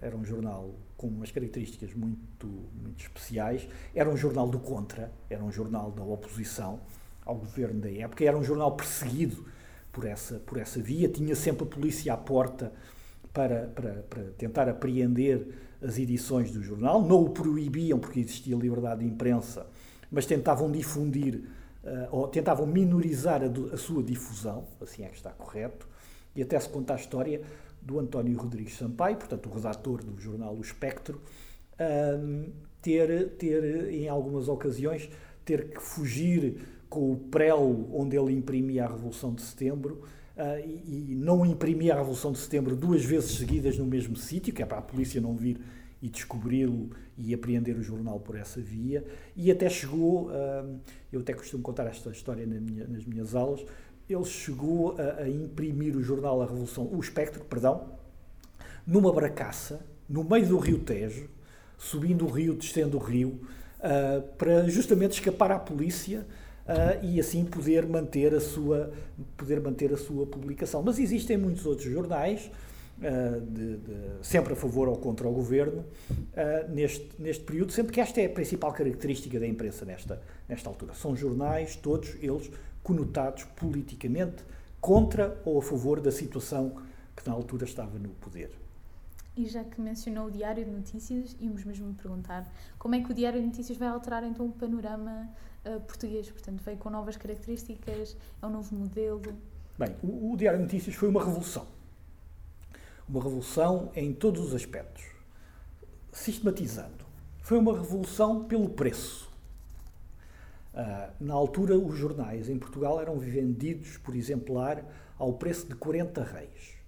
era 0.00 0.16
um 0.16 0.24
jornal 0.24 0.74
com 0.96 1.06
umas 1.06 1.30
características 1.30 1.94
muito, 1.94 2.46
muito 2.82 3.00
especiais. 3.00 3.68
Era 3.94 4.10
um 4.10 4.16
jornal 4.16 4.48
do 4.48 4.58
contra, 4.58 5.10
era 5.28 5.42
um 5.42 5.52
jornal 5.52 5.90
da 5.90 6.02
oposição 6.02 6.80
ao 7.24 7.36
governo 7.36 7.80
da 7.80 7.90
época, 7.90 8.24
era 8.24 8.36
um 8.36 8.42
jornal 8.42 8.72
perseguido 8.72 9.44
por 9.92 10.04
essa, 10.04 10.38
por 10.40 10.58
essa 10.58 10.80
via, 10.80 11.08
tinha 11.08 11.34
sempre 11.36 11.64
a 11.64 11.66
polícia 11.66 12.12
à 12.12 12.16
porta 12.16 12.72
para, 13.32 13.66
para, 13.68 13.92
para 14.08 14.22
tentar 14.36 14.68
apreender 14.68 15.46
as 15.82 15.98
edições 15.98 16.50
do 16.50 16.62
jornal. 16.62 17.02
Não 17.02 17.24
o 17.24 17.30
proibiam 17.30 17.98
porque 17.98 18.20
existia 18.20 18.56
liberdade 18.56 19.00
de 19.00 19.06
imprensa, 19.06 19.66
mas 20.10 20.26
tentavam 20.26 20.70
difundir 20.70 21.36
uh, 21.84 22.08
ou 22.10 22.28
tentavam 22.28 22.66
minorizar 22.66 23.42
a, 23.42 23.74
a, 23.74 23.76
sua 23.76 24.02
difusão, 24.02 24.64
assim 24.80 25.04
é 25.04 25.08
que 25.08 25.16
está 25.16 25.30
correto. 25.30 25.88
E 26.34 26.42
até 26.42 26.58
se 26.58 26.68
conta 26.68 26.94
a 26.94 26.96
história 26.96 27.42
do 27.82 27.98
António 27.98 28.36
Rodrigues 28.38 28.76
Sampaio, 28.76 29.16
portanto, 29.16 29.48
o 29.48 29.54
redator 29.54 30.04
do 30.04 30.20
jornal 30.20 30.54
O 30.54 30.60
Espectro, 30.60 31.20
um, 31.80 32.50
ter, 32.82 33.30
ter, 33.30 33.92
em 33.92 34.08
algumas 34.08 34.48
ocasiões, 34.48 35.08
ter 35.44 35.70
que 35.70 35.80
fugir 35.80 36.60
com 36.88 37.12
o 37.12 37.16
prelo 37.16 37.88
onde 37.92 38.16
ele 38.16 38.32
imprimia 38.32 38.84
a 38.84 38.88
Revolução 38.88 39.34
de 39.34 39.42
Setembro 39.42 40.02
e, 40.64 41.12
e, 41.12 41.14
não 41.14 41.44
imprimia 41.44 41.94
a 41.94 41.96
Revolução 41.98 42.32
de 42.32 42.38
Setembro 42.38 42.74
duas 42.74 43.04
vezes 43.04 43.32
seguidas 43.32 43.76
no 43.76 43.84
mesmo 43.84 44.16
sítio, 44.16 44.54
que 44.54 44.62
é 44.62 44.66
para 44.66 44.78
a 44.78 44.82
polícia 44.82 45.20
não 45.20 45.34
vir 45.36 45.58
e 46.02 46.08
descobri-lo 46.08 46.90
e 47.18 47.34
apreender 47.34 47.76
o 47.76 47.82
jornal 47.82 48.18
por 48.20 48.36
essa 48.36 48.60
via. 48.60 49.04
E 49.36 49.50
até 49.50 49.68
chegou, 49.68 50.28
uh, 50.28 50.80
eu 51.12 51.20
até 51.20 51.34
costumo 51.34 51.62
contar 51.62 51.86
esta 51.86 52.10
história 52.10 52.46
nas 52.46 53.04
minhas 53.04 53.34
aulas, 53.34 53.64
ele 54.08 54.24
chegou 54.24 54.96
a, 54.98 55.28
imprimir 55.28 55.96
o 55.96 56.02
jornal 56.02 56.40
A 56.42 56.46
Revolução, 56.46 56.88
o 56.90 56.98
Espectro, 56.98 57.44
perdão, 57.44 57.92
numa 58.86 59.12
bracaça, 59.12 59.84
no 60.08 60.24
meio 60.24 60.48
do 60.48 60.58
Rio 60.58 60.78
Tejo, 60.78 61.28
subindo 61.78 62.24
o 62.24 62.28
rio, 62.28 62.54
descendo 62.54 62.96
o 62.96 63.00
rio, 63.00 63.40
uh, 63.78 64.22
para 64.36 64.66
justamente 64.68 65.12
escapar 65.12 65.52
à 65.52 65.58
polícia 65.58 66.26
uh, 66.70 67.04
e 67.04 67.18
assim 67.18 67.44
poder 67.44 67.86
manter 67.86 68.34
a 68.34 68.40
sua 68.40 68.92
poder 69.36 69.60
manter 69.60 69.92
a 69.92 69.96
sua 69.96 70.26
publicação. 70.26 70.82
Mas 70.82 70.98
existem 70.98 71.36
muitos 71.36 71.66
outros 71.66 71.90
jornais 71.90 72.50
uh, 72.98 73.40
de, 73.40 73.76
de, 73.78 73.96
sempre 74.22 74.52
a 74.52 74.56
favor 74.56 74.88
ou 74.88 74.96
contra 74.96 75.28
o 75.28 75.32
governo 75.32 75.84
neste 76.68 77.10
neste 77.18 77.42
período, 77.44 77.72
sendo 77.72 77.92
que 77.92 78.00
esta 78.00 78.20
é 78.20 78.26
a 78.26 78.30
principal 78.30 78.72
característica 78.72 79.38
da 79.38 79.46
imprensa 79.46 79.84
nesta 79.84 80.22
nesta 80.48 80.68
altura. 80.68 80.94
São 80.94 81.16
jornais 81.16 81.76
todos 81.76 82.14
eles 82.22 82.50
conotados 82.82 83.44
politicamente 83.56 84.44
contra 84.80 85.38
ou 85.44 85.58
a 85.58 85.62
favor 85.62 86.00
da 86.00 86.10
situação 86.10 86.76
que 87.16 87.28
na 87.28 87.34
altura 87.34 87.64
estava 87.64 87.98
no 87.98 88.08
poder. 88.10 88.50
E 89.36 89.46
já 89.46 89.62
que 89.62 89.80
mencionou 89.80 90.26
o 90.26 90.30
Diário 90.30 90.64
de 90.64 90.70
Notícias, 90.70 91.36
íamos 91.40 91.64
mesmo 91.64 91.94
perguntar 91.94 92.50
como 92.78 92.94
é 92.94 93.02
que 93.02 93.10
o 93.10 93.14
Diário 93.14 93.40
de 93.40 93.46
Notícias 93.46 93.78
vai 93.78 93.88
alterar 93.88 94.24
então 94.24 94.46
o 94.46 94.52
panorama 94.52 95.28
uh, 95.64 95.80
português? 95.80 96.30
Portanto, 96.30 96.60
veio 96.64 96.76
com 96.78 96.90
novas 96.90 97.16
características, 97.16 98.16
é 98.42 98.46
um 98.46 98.50
novo 98.50 98.74
modelo? 98.74 99.22
Bem, 99.78 99.96
o, 100.02 100.32
o 100.32 100.36
Diário 100.36 100.58
de 100.58 100.64
Notícias 100.64 100.96
foi 100.96 101.08
uma 101.08 101.24
revolução. 101.24 101.66
Uma 103.08 103.22
revolução 103.22 103.90
em 103.94 104.12
todos 104.12 104.48
os 104.48 104.54
aspectos. 104.54 105.04
Sistematizando. 106.12 107.04
Foi 107.38 107.56
uma 107.56 107.72
revolução 107.72 108.44
pelo 108.44 108.68
preço. 108.68 109.30
Uh, 110.74 111.12
na 111.20 111.34
altura, 111.34 111.78
os 111.78 111.96
jornais 111.96 112.48
em 112.48 112.58
Portugal 112.58 113.00
eram 113.00 113.18
vendidos 113.18 113.96
por 113.96 114.14
exemplar 114.14 114.84
ao 115.18 115.34
preço 115.34 115.66
de 115.66 115.74
40 115.74 116.22
reis. 116.22 116.79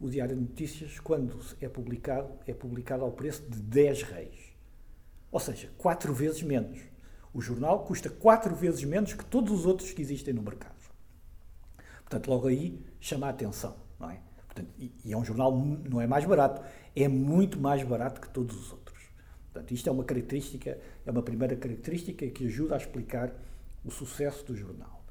O 0.00 0.08
Diário 0.08 0.34
de 0.34 0.42
Notícias, 0.42 0.98
quando 0.98 1.38
é 1.60 1.68
publicado, 1.68 2.32
é 2.46 2.52
publicado 2.52 3.04
ao 3.04 3.12
preço 3.12 3.42
de 3.42 3.60
10 3.60 4.02
reis. 4.02 4.54
Ou 5.30 5.40
seja, 5.40 5.70
quatro 5.78 6.12
vezes 6.12 6.42
menos. 6.42 6.78
O 7.32 7.40
jornal 7.40 7.84
custa 7.84 8.08
quatro 8.08 8.54
vezes 8.54 8.84
menos 8.84 9.12
que 9.12 9.24
todos 9.24 9.52
os 9.52 9.66
outros 9.66 9.92
que 9.92 10.02
existem 10.02 10.32
no 10.32 10.42
mercado. 10.42 10.74
Portanto, 12.00 12.28
logo 12.28 12.46
aí 12.46 12.80
chama 13.00 13.26
a 13.26 13.30
atenção, 13.30 13.76
não 13.98 14.10
é? 14.10 14.20
Portanto, 14.46 14.70
e, 14.78 15.12
é 15.12 15.16
um 15.16 15.24
jornal, 15.24 15.52
não 15.52 16.00
é 16.00 16.06
mais 16.06 16.24
barato, 16.24 16.62
é 16.94 17.08
muito 17.08 17.58
mais 17.58 17.82
barato 17.82 18.20
que 18.20 18.28
todos 18.28 18.56
os 18.56 18.72
outros. 18.72 19.02
Portanto, 19.52 19.72
isto 19.72 19.88
é 19.88 19.92
uma 19.92 20.04
característica, 20.04 20.78
é 21.04 21.10
uma 21.10 21.22
primeira 21.22 21.56
característica 21.56 22.26
que 22.28 22.46
ajuda 22.46 22.74
a 22.74 22.78
explicar 22.78 23.32
o 23.84 23.90
sucesso 23.90 24.44
do 24.44 24.54
jornal. 24.54 25.04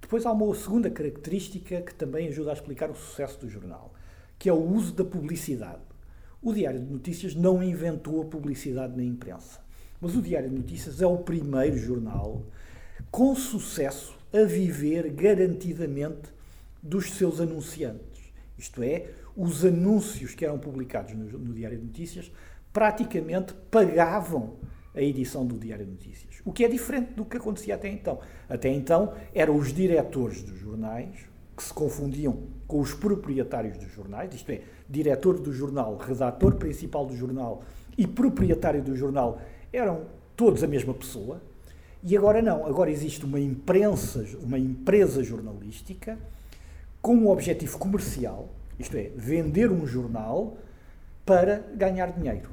Depois 0.00 0.26
há 0.26 0.32
uma 0.32 0.52
segunda 0.54 0.90
característica 0.90 1.82
que 1.82 1.94
também 1.94 2.28
ajuda 2.28 2.50
a 2.50 2.54
explicar 2.54 2.90
o 2.90 2.94
sucesso 2.94 3.38
do 3.40 3.48
jornal, 3.48 3.92
que 4.38 4.48
é 4.48 4.52
o 4.52 4.62
uso 4.62 4.92
da 4.92 5.04
publicidade. 5.04 5.82
O 6.40 6.52
Diário 6.52 6.80
de 6.80 6.90
Notícias 6.90 7.34
não 7.34 7.62
inventou 7.62 8.22
a 8.22 8.24
publicidade 8.24 8.96
na 8.96 9.02
imprensa, 9.02 9.60
mas 10.00 10.14
o 10.14 10.22
Diário 10.22 10.48
de 10.48 10.54
Notícias 10.54 11.02
é 11.02 11.06
o 11.06 11.18
primeiro 11.18 11.76
jornal 11.76 12.44
com 13.10 13.34
sucesso 13.34 14.16
a 14.32 14.44
viver 14.44 15.10
garantidamente 15.10 16.32
dos 16.82 17.10
seus 17.12 17.40
anunciantes. 17.40 18.32
Isto 18.56 18.82
é, 18.82 19.10
os 19.36 19.64
anúncios 19.64 20.34
que 20.34 20.44
eram 20.44 20.58
publicados 20.58 21.14
no, 21.14 21.24
no 21.24 21.54
Diário 21.54 21.78
de 21.78 21.84
Notícias 21.84 22.30
praticamente 22.72 23.54
pagavam 23.70 24.56
a 24.94 25.00
edição 25.02 25.46
do 25.46 25.58
Diário 25.58 25.84
de 25.84 25.92
Notícias. 25.92 26.40
O 26.44 26.52
que 26.52 26.64
é 26.64 26.68
diferente 26.68 27.12
do 27.14 27.24
que 27.24 27.36
acontecia 27.36 27.74
até 27.74 27.88
então. 27.88 28.20
Até 28.48 28.68
então 28.68 29.14
eram 29.34 29.56
os 29.56 29.72
diretores 29.72 30.42
dos 30.42 30.58
jornais 30.58 31.28
que 31.58 31.64
se 31.64 31.74
confundiam 31.74 32.38
com 32.68 32.80
os 32.80 32.94
proprietários 32.94 33.76
dos 33.76 33.90
jornais, 33.90 34.32
isto 34.32 34.48
é, 34.52 34.62
diretor 34.88 35.40
do 35.40 35.52
jornal, 35.52 35.96
redator 35.96 36.54
principal 36.54 37.04
do 37.04 37.16
jornal 37.16 37.64
e 37.96 38.06
proprietário 38.06 38.80
do 38.80 38.94
jornal 38.94 39.40
eram 39.72 40.02
todos 40.36 40.62
a 40.62 40.68
mesma 40.68 40.94
pessoa. 40.94 41.42
E 42.00 42.16
agora 42.16 42.40
não, 42.40 42.64
agora 42.64 42.92
existe 42.92 43.24
uma 43.24 43.40
imprensa, 43.40 44.24
uma 44.40 44.56
empresa 44.56 45.20
jornalística 45.24 46.16
com 47.02 47.16
um 47.16 47.28
objetivo 47.28 47.76
comercial, 47.76 48.48
isto 48.78 48.96
é, 48.96 49.10
vender 49.16 49.72
um 49.72 49.84
jornal 49.84 50.56
para 51.26 51.64
ganhar 51.74 52.12
dinheiro 52.12 52.50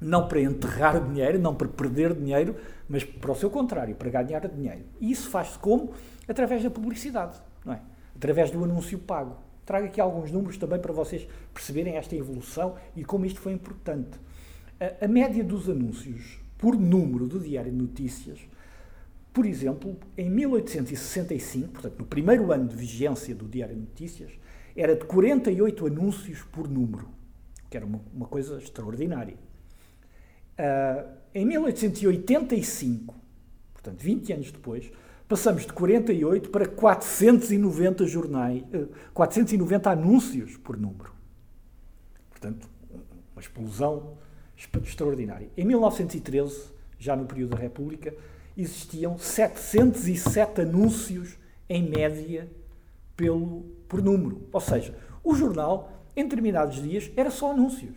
não 0.00 0.28
para 0.28 0.40
enterrar 0.40 1.02
dinheiro, 1.08 1.38
não 1.38 1.54
para 1.54 1.68
perder 1.68 2.14
dinheiro, 2.14 2.56
mas 2.88 3.02
para 3.02 3.32
o 3.32 3.34
seu 3.34 3.48
contrário, 3.50 3.94
para 3.94 4.10
ganhar 4.10 4.46
dinheiro. 4.46 4.84
E 5.00 5.10
isso 5.10 5.30
faz-se 5.30 5.58
como? 5.58 5.92
Através 6.28 6.62
da 6.62 6.70
publicidade, 6.70 7.38
não 7.64 7.72
é? 7.72 7.80
Através 8.16 8.50
do 8.50 8.64
anúncio 8.64 8.98
pago. 8.98 9.36
Trago 9.64 9.86
aqui 9.86 10.00
alguns 10.00 10.30
números 10.30 10.56
também 10.56 10.80
para 10.80 10.92
vocês 10.92 11.26
perceberem 11.52 11.96
esta 11.96 12.14
evolução 12.14 12.76
e 12.94 13.04
como 13.04 13.26
isto 13.26 13.40
foi 13.40 13.52
importante. 13.52 14.18
A, 14.80 15.04
a 15.04 15.08
média 15.08 15.44
dos 15.44 15.68
anúncios 15.68 16.40
por 16.56 16.78
número 16.78 17.26
do 17.26 17.38
Diário 17.38 17.70
de 17.70 17.76
Notícias, 17.76 18.38
por 19.32 19.44
exemplo, 19.44 19.96
em 20.16 20.30
1865, 20.30 21.72
portanto, 21.72 21.98
no 21.98 22.06
primeiro 22.06 22.50
ano 22.52 22.68
de 22.68 22.74
vigência 22.74 23.34
do 23.34 23.46
Diário 23.46 23.74
de 23.74 23.82
Notícias, 23.82 24.30
era 24.74 24.94
de 24.94 25.04
48 25.04 25.86
anúncios 25.86 26.42
por 26.52 26.68
número, 26.68 27.08
que 27.68 27.76
era 27.76 27.84
uma, 27.84 28.00
uma 28.14 28.26
coisa 28.26 28.58
extraordinária. 28.58 29.36
Uh, 30.58 31.16
em 31.34 31.44
1885, 31.44 33.14
portanto, 33.74 34.00
20 34.00 34.32
anos 34.32 34.52
depois, 34.52 34.90
passamos 35.28 35.62
de 35.62 35.72
48 35.72 36.50
para 36.50 36.66
490 36.66 38.06
jornais, 38.06 38.62
uh, 38.72 38.88
490 39.12 39.90
anúncios 39.90 40.56
por 40.56 40.76
número. 40.76 41.12
Portanto, 42.30 42.68
uma 43.34 43.40
explosão 43.40 44.16
extraordinária. 44.82 45.50
Em 45.56 45.64
1913, 45.64 46.70
já 46.98 47.14
no 47.14 47.26
período 47.26 47.50
da 47.50 47.58
República, 47.58 48.14
existiam 48.56 49.18
707 49.18 50.62
anúncios 50.62 51.36
em 51.68 51.88
média 51.88 52.48
pelo, 53.16 53.62
por 53.88 54.02
número. 54.02 54.48
Ou 54.52 54.60
seja, 54.60 54.96
o 55.22 55.34
jornal, 55.34 56.04
em 56.16 56.24
determinados 56.24 56.82
dias, 56.82 57.10
era 57.16 57.30
só 57.30 57.52
anúncios. 57.52 57.96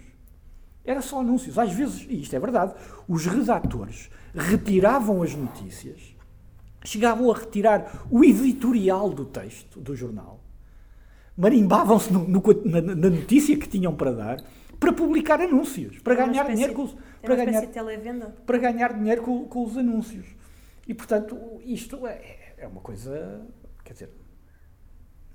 Era 0.83 1.01
só 1.01 1.21
anúncios. 1.21 1.57
Às 1.57 1.71
vezes, 1.73 2.05
e 2.09 2.21
isto 2.21 2.35
é 2.35 2.39
verdade, 2.39 2.73
os 3.07 3.25
redatores 3.25 4.09
retiravam 4.33 5.21
as 5.21 5.35
notícias, 5.35 6.15
chegavam 6.83 7.31
a 7.31 7.37
retirar 7.37 8.05
o 8.09 8.23
editorial 8.23 9.09
do 9.09 9.25
texto 9.25 9.79
do 9.79 9.95
jornal, 9.95 10.39
marimbavam-se 11.37 12.11
no, 12.11 12.27
no, 12.27 12.41
na, 12.65 12.81
na, 12.81 13.09
notícia 13.09 13.57
que 13.57 13.67
tinham 13.67 13.95
para 13.95 14.11
dar 14.11 14.43
para 14.79 14.93
publicar 14.93 15.41
anúncios, 15.41 15.99
para 15.99 16.15
ganhar 16.15 16.31
espécie, 16.31 16.53
dinheiro 16.53 16.73
com 16.73 16.83
os, 16.83 16.95
para 17.21 17.35
ganhar, 17.35 17.67
televenda. 17.67 18.33
para 18.45 18.57
ganhar 18.57 18.93
dinheiro 18.93 19.21
com, 19.21 19.45
com, 19.45 19.65
os 19.65 19.77
anúncios. 19.77 20.25
E 20.87 20.93
portanto, 20.93 21.37
isto 21.65 22.07
é, 22.07 22.53
é 22.57 22.65
uma 22.65 22.79
coisa, 22.79 23.45
quer 23.83 23.93
dizer, 23.93 24.09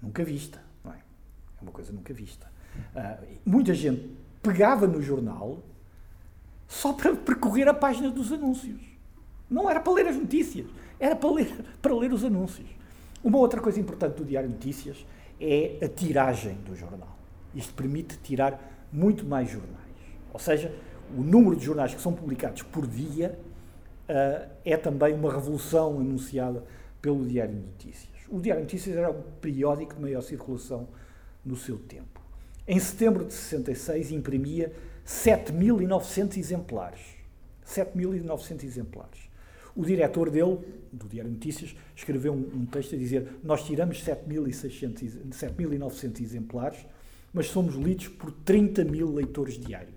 nunca 0.00 0.24
vista, 0.24 0.62
não 0.82 0.92
é? 0.92 0.96
É 0.96 1.62
uma 1.62 1.72
coisa 1.72 1.92
nunca 1.92 2.14
vista. 2.14 2.50
Uh, 2.96 3.26
muita 3.44 3.74
gente 3.74 4.10
pegava 4.42 4.86
no 4.86 5.00
jornal 5.02 5.62
só 6.66 6.92
para 6.92 7.14
percorrer 7.14 7.68
a 7.68 7.74
página 7.74 8.10
dos 8.10 8.32
anúncios. 8.32 8.80
Não 9.48 9.70
era 9.70 9.78
para 9.78 9.92
ler 9.92 10.08
as 10.08 10.16
notícias, 10.16 10.66
era 11.04 11.14
para 11.14 11.30
ler, 11.30 11.52
para 11.82 11.94
ler 11.94 12.12
os 12.12 12.24
anúncios. 12.24 12.68
Uma 13.22 13.38
outra 13.38 13.60
coisa 13.60 13.78
importante 13.78 14.16
do 14.16 14.24
Diário 14.24 14.48
Notícias 14.48 15.04
é 15.40 15.78
a 15.82 15.88
tiragem 15.88 16.54
do 16.66 16.74
jornal. 16.74 17.16
Isto 17.54 17.74
permite 17.74 18.18
tirar 18.18 18.88
muito 18.92 19.24
mais 19.24 19.50
jornais. 19.50 19.80
Ou 20.32 20.38
seja, 20.38 20.74
o 21.16 21.22
número 21.22 21.56
de 21.56 21.64
jornais 21.64 21.94
que 21.94 22.00
são 22.00 22.12
publicados 22.12 22.62
por 22.62 22.86
dia 22.86 23.38
uh, 24.08 24.50
é 24.64 24.76
também 24.76 25.14
uma 25.14 25.32
revolução 25.32 26.00
anunciada 26.00 26.64
pelo 27.00 27.24
Diário 27.26 27.54
Notícias. 27.54 28.12
O 28.28 28.40
Diário 28.40 28.62
Notícias 28.62 28.96
era 28.96 29.10
o 29.10 29.22
periódico 29.40 29.94
de 29.94 30.00
maior 30.00 30.22
circulação 30.22 30.88
no 31.44 31.56
seu 31.56 31.78
tempo. 31.78 32.20
Em 32.66 32.78
setembro 32.80 33.24
de 33.26 33.34
66 33.34 34.10
imprimia 34.10 34.72
7.900 35.06 36.38
exemplares. 36.38 37.00
7.900 37.66 38.64
exemplares. 38.64 39.33
O 39.76 39.84
diretor 39.84 40.30
dele, 40.30 40.58
do 40.92 41.08
Diário 41.08 41.30
de 41.30 41.36
Notícias, 41.36 41.74
escreveu 41.96 42.32
um, 42.32 42.60
um 42.60 42.66
texto 42.66 42.94
a 42.94 42.98
dizer: 42.98 43.40
Nós 43.42 43.64
tiramos 43.64 44.04
7.900 44.04 46.20
exemplares, 46.20 46.86
mas 47.32 47.46
somos 47.46 47.74
lidos 47.74 48.06
por 48.08 48.30
30 48.30 48.84
mil 48.84 49.12
leitores 49.12 49.58
diários. 49.58 49.94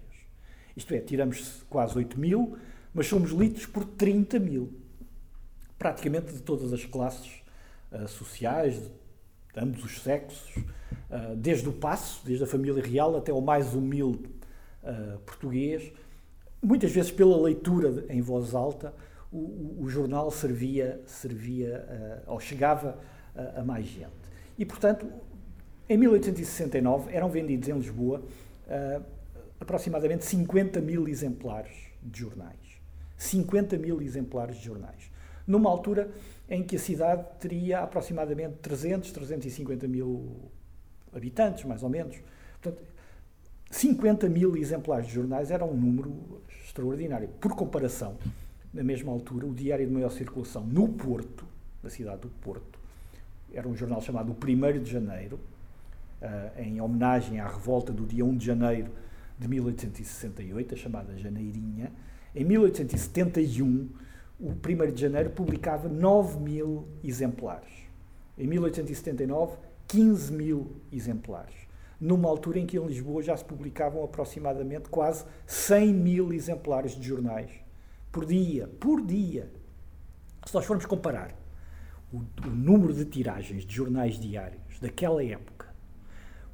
Isto 0.76 0.94
é, 0.94 1.00
tiramos 1.00 1.64
quase 1.70 1.96
8 1.98 2.20
mil, 2.20 2.58
mas 2.94 3.08
somos 3.08 3.32
lidos 3.32 3.66
por 3.66 3.86
30 3.86 4.38
mil. 4.40 4.74
Praticamente 5.78 6.34
de 6.34 6.42
todas 6.42 6.74
as 6.74 6.84
classes 6.86 7.44
uh, 7.92 8.08
sociais, 8.08 8.90
de 9.54 9.60
ambos 9.60 9.84
os 9.84 10.02
sexos, 10.02 10.58
uh, 10.58 11.36
desde 11.36 11.70
o 11.70 11.74
passo, 11.74 12.26
desde 12.26 12.44
a 12.44 12.48
família 12.48 12.82
real 12.82 13.16
até 13.16 13.32
o 13.32 13.42
mais 13.42 13.76
humilde 13.76 14.28
uh, 14.84 15.20
português. 15.20 15.92
Muitas 16.62 16.92
vezes, 16.92 17.12
pela 17.12 17.40
leitura 17.40 18.06
em 18.10 18.22
voz 18.22 18.56
alta, 18.56 18.94
o, 19.38 19.84
o, 19.84 19.90
jornal 19.90 20.30
servia, 20.32 21.02
servia 21.06 22.24
ou 22.28 22.40
chegava 22.40 22.98
a 23.56 23.64
mais 23.64 23.86
gente. 23.86 24.12
E, 24.58 24.66
portanto, 24.66 25.08
em 25.88 25.98
1869 25.98 27.14
eram 27.14 27.30
vendidos 27.30 27.70
em 27.70 27.74
Lisboa 27.74 28.24
aproximadamente 29.60 30.26
50 30.26 30.82
mil 30.82 31.08
exemplares 31.08 31.74
de 32.02 32.20
jornais. 32.20 32.58
50 33.18 33.78
mil 33.78 34.02
exemplares 34.02 34.58
de 34.58 34.66
jornais. 34.66 35.12
Numa 35.46 35.70
altura 35.70 36.10
em 36.50 36.64
que 36.64 36.76
a 36.76 36.80
cidade 36.80 37.26
teria 37.40 37.80
aproximadamente 37.80 38.58
300, 38.62 39.12
350 39.12 39.88
mil 39.88 40.52
habitantes, 41.14 41.64
mais 41.64 41.84
ou 41.84 41.90
menos. 41.90 42.18
Portanto, 42.62 42.84
50 43.72 44.30
mil 44.30 44.56
exemplares 44.56 45.08
de 45.08 45.14
jornais 45.14 45.52
era 45.52 45.66
um 45.66 45.76
número 45.76 46.42
extraordinário. 46.64 47.28
Por 47.40 47.56
comparação, 47.56 48.18
na 48.78 48.84
mesma 48.84 49.12
altura, 49.12 49.48
o 49.48 49.54
Diário 49.56 49.88
de 49.88 49.92
Maior 49.92 50.12
Circulação 50.12 50.64
no 50.64 50.88
Porto, 50.88 51.48
na 51.82 51.90
cidade 51.90 52.22
do 52.22 52.30
Porto, 52.30 52.80
era 53.52 53.68
um 53.68 53.76
jornal 53.76 54.00
chamado 54.02 54.32
O 54.32 54.36
1 54.36 54.84
de 54.84 54.92
Janeiro, 54.92 55.40
uh, 56.22 56.62
em 56.62 56.80
homenagem 56.80 57.40
à 57.40 57.48
revolta 57.48 57.92
do 57.92 58.06
dia 58.06 58.24
1 58.24 58.38
de 58.38 58.46
janeiro 58.46 58.92
de 59.40 59.48
1868, 59.48 60.76
a 60.76 60.78
chamada 60.78 61.18
Janeirinha. 61.18 61.92
Em 62.36 62.46
1871, 62.46 63.90
o 64.40 64.52
1 64.52 64.92
de 64.92 65.02
janeiro 65.02 65.32
publicava 65.32 65.90
9 65.90 66.40
mil 66.40 66.88
exemplares. 67.04 67.74
Em 68.38 68.46
1879, 68.46 69.58
15 69.88 70.32
mil 70.32 70.76
exemplares. 70.92 71.56
Numa 72.00 72.30
altura 72.30 72.60
em 72.60 72.68
que 72.68 72.78
em 72.78 72.86
Lisboa 72.86 73.24
já 73.24 73.36
se 73.36 73.44
publicavam 73.44 74.04
aproximadamente 74.04 74.88
quase 74.88 75.26
100 75.48 75.94
mil 75.96 76.32
exemplares 76.32 76.92
de 76.92 77.08
jornais. 77.08 77.67
Por 78.12 78.26
dia. 78.26 78.68
Por 78.68 79.06
dia. 79.06 79.52
Se 80.46 80.54
nós 80.54 80.66
formos 80.66 80.86
comparar 80.86 81.36
o, 82.12 82.18
o 82.18 82.50
número 82.50 82.94
de 82.94 83.06
tiragens 83.06 83.66
de 83.66 83.76
jornais 83.76 84.20
diários 84.20 84.80
daquela 84.80 85.24
época 85.24 85.68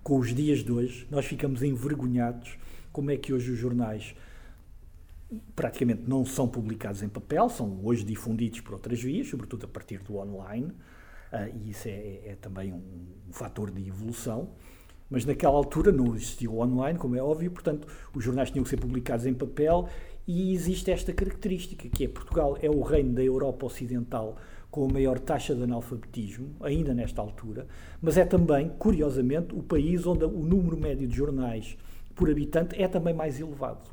com 0.03 0.19
os 0.19 0.33
dias 0.33 0.59
de 0.59 0.71
hoje, 0.71 1.07
nós 1.09 1.25
ficamos 1.25 1.63
envergonhados 1.63 2.57
como 2.91 3.09
é 3.09 3.17
que 3.17 3.33
hoje 3.33 3.51
os 3.51 3.57
jornais 3.57 4.13
praticamente 5.55 6.03
não 6.07 6.25
são 6.25 6.47
publicados 6.47 7.01
em 7.01 7.09
papel, 7.09 7.49
são 7.49 7.79
hoje 7.83 8.03
difundidos 8.03 8.59
por 8.59 8.73
outras 8.73 9.01
vias, 9.01 9.27
sobretudo 9.27 9.65
a 9.65 9.67
partir 9.67 9.99
do 9.99 10.17
online, 10.17 10.67
uh, 10.67 11.57
e 11.57 11.71
isso 11.71 11.87
é, 11.87 12.21
é 12.25 12.37
também 12.39 12.73
um, 12.73 12.83
um, 13.29 13.33
fator 13.33 13.71
de 13.71 13.87
evolução. 13.87 14.49
Mas 15.09 15.25
naquela 15.25 15.55
altura 15.55 15.91
não 15.91 16.15
existia 16.15 16.49
o 16.49 16.59
online, 16.59 16.97
como 16.97 17.15
é 17.15 17.21
óbvio, 17.21 17.51
portanto 17.51 17.87
os 18.13 18.23
jornais 18.23 18.51
tinham 18.51 18.63
que 18.63 18.69
ser 18.69 18.77
publicados 18.77 19.25
em 19.25 19.33
papel 19.33 19.87
e 20.27 20.53
existe 20.53 20.89
esta 20.91 21.11
característica, 21.11 21.89
que 21.89 22.05
é 22.05 22.07
Portugal 22.07 22.57
é 22.61 22.69
o 22.69 22.81
reino 22.81 23.13
da 23.13 23.23
Europa 23.23 23.65
Ocidental 23.65 24.37
com 24.71 24.85
a 24.85 24.87
maior 24.91 25.19
taxa 25.19 25.53
de 25.53 25.63
analfabetismo, 25.63 26.55
ainda 26.59 26.93
nesta 26.93 27.21
altura, 27.21 27.67
mas 28.01 28.17
é 28.17 28.25
também, 28.25 28.69
curiosamente, 28.69 29.53
o 29.53 29.61
país 29.61 30.07
onde 30.07 30.25
o 30.25 30.29
número 30.29 30.75
médio 30.75 31.07
de 31.07 31.15
jornais 31.15 31.77
por 32.15 32.29
habitante 32.29 32.81
é 32.81 32.87
também 32.87 33.13
mais 33.13 33.39
elevado. 33.39 33.91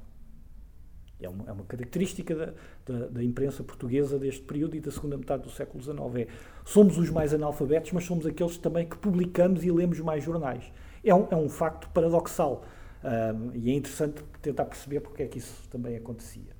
É 1.21 1.29
uma, 1.29 1.45
é 1.47 1.53
uma 1.53 1.65
característica 1.65 2.35
da, 2.35 2.53
da, 2.87 3.07
da, 3.09 3.23
imprensa 3.23 3.63
portuguesa 3.63 4.19
deste 4.19 4.41
período 4.41 4.75
e 4.75 4.81
da 4.81 4.91
segunda 4.91 5.19
metade 5.19 5.43
do 5.43 5.51
século 5.51 5.83
XIX. 5.83 5.99
É, 6.17 6.27
somos 6.65 6.97
os 6.97 7.11
mais 7.11 7.35
analfabetos, 7.35 7.93
mas 7.93 8.05
somos 8.05 8.25
aqueles 8.25 8.57
também 8.57 8.89
que 8.89 8.97
publicamos 8.97 9.63
e 9.63 9.71
lemos 9.71 10.01
mais 10.01 10.25
jornais. 10.25 10.65
É 11.05 11.15
um, 11.15 11.27
é 11.31 11.37
um 11.37 11.49
facto 11.51 11.91
paradoxal 11.91 12.65
um, 13.03 13.55
e 13.55 13.71
é 13.71 13.75
interessante 13.75 14.23
tentar 14.43 14.67
perceber 14.67 15.01
porque 15.01 15.23
é 15.23 15.27
que 15.27 15.39
isso 15.39 15.67
também 15.71 15.97
acontecia. 15.97 16.51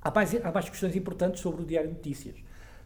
Há 0.00 0.10
mais, 0.10 0.34
há 0.34 0.50
mais 0.50 0.68
questões 0.68 0.96
importantes 0.96 1.40
sobre 1.40 1.62
o 1.62 1.64
Diário 1.64 1.90
de 1.90 1.96
Notícias. 1.96 2.36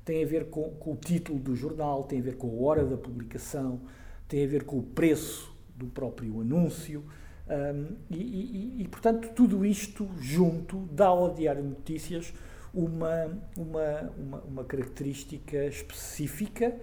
Tem 0.05 0.22
a 0.22 0.27
ver 0.27 0.51
com, 0.51 0.70
com 0.70 0.93
o 0.93 0.97
título 0.97 1.39
do 1.39 1.55
jornal, 1.55 2.05
tem 2.05 2.18
a 2.18 2.22
ver 2.22 2.37
com 2.37 2.49
a 2.49 2.66
hora 2.66 2.85
da 2.85 2.97
publicação, 2.97 3.81
tem 4.29 4.45
a 4.45 4.49
ver 4.49 4.64
com 4.64 4.79
o 4.79 4.83
preço 4.83 5.55
do 5.77 5.87
próprio 5.87 6.41
anúncio. 6.41 7.05
Um, 7.49 7.97
e, 8.11 8.16
e, 8.16 8.83
e, 8.83 8.89
portanto, 8.89 9.29
tudo 9.35 9.64
isto 9.64 10.09
junto 10.18 10.89
dá 10.91 11.07
ao 11.07 11.33
Diário 11.33 11.62
de 11.62 11.68
Notícias 11.68 12.33
uma, 12.72 13.39
uma, 13.57 14.12
uma, 14.16 14.41
uma 14.41 14.64
característica 14.64 15.64
específica 15.66 16.75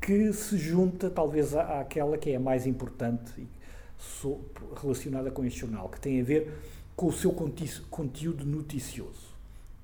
que 0.00 0.32
se 0.32 0.58
junta 0.58 1.08
talvez 1.08 1.54
à, 1.54 1.80
àquela 1.80 2.18
que 2.18 2.30
é 2.30 2.36
a 2.36 2.40
mais 2.40 2.66
importante 2.66 3.30
so, 3.32 3.59
relacionada 4.80 5.30
com 5.30 5.44
este 5.44 5.60
jornal, 5.60 5.88
que 5.88 6.00
tem 6.00 6.20
a 6.20 6.24
ver 6.24 6.52
com 6.96 7.06
o 7.06 7.12
seu 7.12 7.34
conteúdo 7.90 8.44
noticioso. 8.44 9.30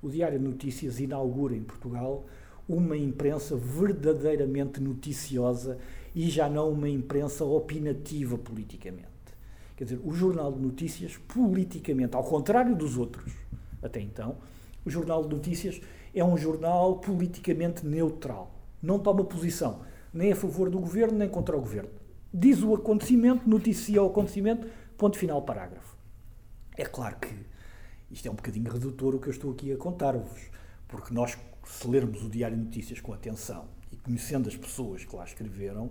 O 0.01 0.09
Diário 0.09 0.37
de 0.37 0.45
Notícias 0.45 0.99
inaugura 0.99 1.55
em 1.55 1.63
Portugal 1.63 2.25
uma 2.67 2.97
imprensa 2.97 3.55
verdadeiramente 3.55 4.79
noticiosa 4.81 5.77
e 6.13 6.29
já 6.29 6.49
não 6.49 6.69
uma 6.69 6.89
imprensa 6.89 7.45
opinativa 7.45 8.37
politicamente. 8.37 9.07
Quer 9.75 9.83
dizer, 9.85 9.99
o 10.03 10.11
Jornal 10.11 10.51
de 10.51 10.59
Notícias, 10.59 11.17
politicamente, 11.27 12.15
ao 12.15 12.23
contrário 12.23 12.75
dos 12.75 12.97
outros, 12.97 13.33
até 13.81 14.01
então, 14.01 14.37
o 14.85 14.89
Jornal 14.89 15.23
de 15.23 15.35
Notícias 15.35 15.79
é 16.13 16.23
um 16.23 16.35
jornal 16.35 16.97
politicamente 16.97 17.85
neutral. 17.85 18.51
Não 18.81 18.97
toma 18.97 19.23
posição 19.23 19.81
nem 20.13 20.31
a 20.31 20.35
favor 20.35 20.69
do 20.69 20.79
governo, 20.79 21.17
nem 21.17 21.29
contra 21.29 21.55
o 21.55 21.59
governo. 21.59 21.89
Diz 22.39 22.61
o 22.61 22.75
acontecimento, 22.75 23.49
noticia 23.49 24.03
o 24.03 24.05
acontecimento, 24.05 24.67
ponto 24.95 25.17
final, 25.17 25.41
parágrafo. 25.41 25.97
É 26.77 26.85
claro 26.85 27.15
que 27.15 27.33
isto 28.11 28.27
é 28.27 28.31
um 28.31 28.35
bocadinho 28.35 28.71
redutor 28.71 29.15
o 29.15 29.19
que 29.19 29.27
eu 29.27 29.31
estou 29.31 29.51
aqui 29.53 29.73
a 29.73 29.75
contar-vos, 29.75 30.51
porque 30.87 31.11
nós, 31.11 31.35
se 31.65 31.87
lermos 31.87 32.23
o 32.23 32.29
Diário 32.29 32.55
de 32.55 32.63
Notícias 32.63 33.01
com 33.01 33.11
atenção 33.11 33.65
e 33.91 33.95
conhecendo 33.95 34.47
as 34.47 34.55
pessoas 34.55 35.03
que 35.03 35.15
lá 35.15 35.23
escreveram, 35.23 35.89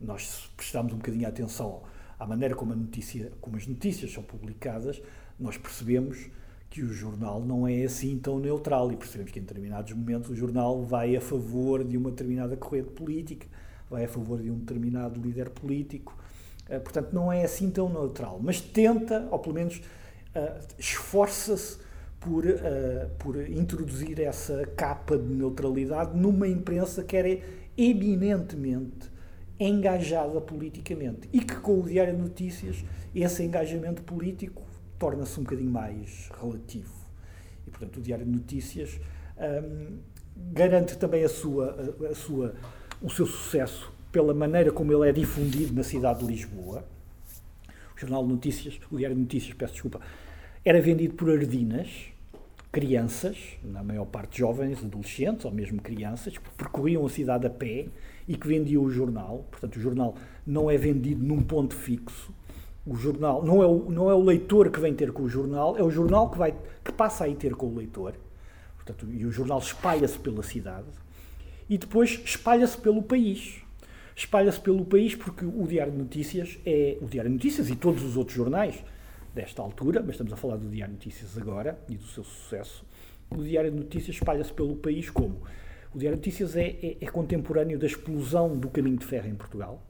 nós 0.00 0.50
prestamos 0.56 0.90
um 0.94 0.96
bocadinho 0.96 1.28
atenção 1.28 1.82
à 2.18 2.26
maneira 2.26 2.54
como, 2.54 2.74
notícia, 2.74 3.30
como 3.38 3.58
as 3.58 3.66
notícias 3.66 4.10
são 4.10 4.22
publicadas, 4.22 5.02
nós 5.38 5.58
percebemos 5.58 6.30
que 6.70 6.82
o 6.82 6.94
jornal 6.94 7.44
não 7.44 7.68
é 7.68 7.84
assim 7.84 8.18
tão 8.18 8.38
neutral 8.38 8.90
e 8.90 8.96
percebemos 8.96 9.32
que 9.32 9.38
em 9.38 9.42
determinados 9.42 9.92
momentos 9.92 10.30
o 10.30 10.34
jornal 10.34 10.82
vai 10.82 11.14
a 11.14 11.20
favor 11.20 11.84
de 11.84 11.98
uma 11.98 12.08
determinada 12.08 12.56
corrente 12.56 12.88
política, 12.92 13.46
vai 13.94 14.04
a 14.04 14.08
favor 14.08 14.42
de 14.42 14.50
um 14.50 14.58
determinado 14.58 15.20
líder 15.20 15.50
político. 15.50 16.16
Uh, 16.68 16.80
portanto, 16.80 17.12
não 17.12 17.32
é 17.32 17.44
assim 17.44 17.70
tão 17.70 17.88
neutral, 17.88 18.40
mas 18.42 18.60
tenta, 18.60 19.28
ou 19.30 19.38
pelo 19.38 19.54
menos 19.54 19.76
uh, 19.76 20.60
esforça-se 20.78 21.78
por, 22.18 22.44
uh, 22.44 23.08
por 23.18 23.36
introduzir 23.48 24.20
essa 24.20 24.66
capa 24.76 25.16
de 25.16 25.34
neutralidade 25.34 26.16
numa 26.16 26.48
imprensa 26.48 27.04
que 27.04 27.16
era 27.16 27.38
eminentemente 27.76 29.12
engajada 29.58 30.40
politicamente 30.40 31.28
e 31.32 31.40
que 31.40 31.56
com 31.56 31.80
o 31.80 31.82
Diário 31.84 32.14
de 32.14 32.20
Notícias 32.20 32.84
esse 33.14 33.42
engajamento 33.42 34.02
político 34.02 34.62
torna-se 34.98 35.38
um 35.38 35.44
bocadinho 35.44 35.70
mais 35.70 36.30
relativo. 36.40 36.92
E, 37.66 37.70
portanto, 37.70 37.98
o 37.98 38.00
Diário 38.00 38.24
de 38.24 38.32
Notícias 38.32 38.98
um, 39.38 39.98
garante 40.52 40.96
também 40.98 41.24
a 41.24 41.28
sua, 41.28 41.94
a, 42.00 42.10
a, 42.10 42.14
sua, 42.14 42.54
o 43.02 43.10
seu 43.10 43.26
sucesso 43.26 43.92
pela 44.10 44.32
maneira 44.32 44.70
como 44.70 44.92
ele 44.92 45.08
é 45.08 45.12
difundido 45.12 45.74
na 45.74 45.82
cidade 45.82 46.20
de 46.20 46.26
Lisboa. 46.26 46.84
O 47.96 47.98
Jornal 47.98 48.22
de 48.24 48.32
Notícias, 48.32 48.80
o 48.90 48.96
Diário 48.96 49.16
de 49.16 49.22
Notícias, 49.22 49.54
peço 49.54 49.72
desculpa, 49.72 50.00
era 50.64 50.80
vendido 50.80 51.14
por 51.14 51.30
ardinas, 51.30 51.88
crianças, 52.70 53.36
na 53.62 53.82
maior 53.82 54.04
parte 54.04 54.38
jovens, 54.38 54.82
adolescentes 54.84 55.44
ou 55.44 55.50
mesmo 55.50 55.80
crianças, 55.80 56.36
que 56.36 56.50
percorriam 56.56 57.04
a 57.04 57.08
cidade 57.08 57.46
a 57.46 57.50
pé 57.50 57.86
e 58.26 58.36
que 58.36 58.46
vendiam 58.46 58.82
o 58.82 58.90
jornal. 58.90 59.44
Portanto, 59.50 59.76
o 59.76 59.80
jornal 59.80 60.14
não 60.46 60.70
é 60.70 60.76
vendido 60.76 61.24
num 61.24 61.42
ponto 61.42 61.74
fixo, 61.74 62.32
o 62.86 62.94
jornal, 62.96 63.42
não 63.44 63.62
é 63.62 63.66
o, 63.66 63.90
não 63.90 64.10
é 64.10 64.14
o 64.14 64.22
leitor 64.22 64.70
que 64.70 64.78
vem 64.78 64.94
ter 64.94 65.10
com 65.12 65.22
o 65.22 65.28
jornal, 65.28 65.76
é 65.78 65.82
o 65.82 65.90
jornal 65.90 66.30
que, 66.30 66.36
vai, 66.36 66.54
que 66.84 66.92
passa 66.92 67.24
a 67.24 67.28
ir 67.28 67.36
ter 67.36 67.54
com 67.54 67.66
o 67.66 67.74
leitor. 67.74 68.14
Portanto, 68.76 69.06
e 69.10 69.24
o 69.24 69.30
jornal 69.30 69.58
espalha-se 69.58 70.18
pela 70.18 70.42
cidade 70.42 70.86
e 71.68 71.78
depois 71.78 72.20
espalha-se 72.24 72.76
pelo 72.78 73.02
país. 73.02 73.62
Espalha-se 74.16 74.60
pelo 74.60 74.84
país 74.84 75.14
porque 75.14 75.44
o 75.44 75.66
Diário 75.66 75.92
de 75.92 75.98
Notícias 75.98 76.58
é 76.64 76.96
o 77.00 77.06
Diário 77.06 77.30
de 77.30 77.36
Notícias 77.36 77.68
e 77.68 77.76
todos 77.76 78.02
os 78.02 78.16
outros 78.16 78.36
jornais 78.36 78.82
desta 79.34 79.60
altura, 79.60 80.00
mas 80.00 80.12
estamos 80.12 80.32
a 80.32 80.36
falar 80.36 80.56
do 80.56 80.68
Diário 80.68 80.94
de 80.94 81.06
Notícias 81.06 81.36
agora 81.36 81.78
e 81.88 81.96
do 81.96 82.04
seu 82.04 82.22
sucesso. 82.22 82.84
O 83.30 83.42
Diário 83.42 83.70
de 83.70 83.76
Notícias 83.76 84.16
espalha-se 84.16 84.52
pelo 84.52 84.76
país 84.76 85.10
como? 85.10 85.42
O 85.92 85.98
Diário 85.98 86.18
de 86.18 86.26
Notícias 86.26 86.54
é, 86.54 86.66
é, 86.66 86.96
é 87.00 87.06
contemporâneo 87.06 87.78
da 87.78 87.86
explosão 87.86 88.56
do 88.56 88.68
caminho 88.68 88.96
de 88.96 89.04
ferro 89.04 89.28
em 89.28 89.34
Portugal. 89.34 89.82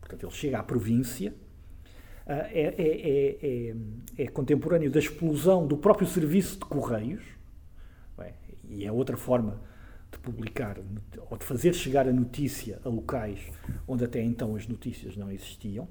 Portanto, 0.00 0.24
ele 0.24 0.32
chega 0.32 0.58
à 0.58 0.62
província, 0.62 1.34
ah, 2.26 2.48
é, 2.50 2.74
é, 2.76 3.38
é, 3.42 3.74
é, 4.18 4.26
contemporâneo 4.28 4.90
da 4.90 4.98
explosão 4.98 5.66
do 5.66 5.76
próprio 5.76 6.08
serviço 6.08 6.58
de 6.58 6.64
correios, 6.64 7.22
e 8.68 8.84
é 8.84 8.90
outra 8.90 9.16
forma 9.16 9.60
publicar 10.26 10.76
ou 11.30 11.38
de 11.38 11.44
fazer 11.44 11.72
chegar 11.72 12.08
a 12.08 12.12
notícia 12.12 12.80
a 12.84 12.88
locais 12.88 13.38
onde 13.86 14.04
até 14.04 14.20
então 14.20 14.56
as 14.56 14.66
notícias 14.66 15.16
não 15.16 15.30
existiam. 15.30 15.86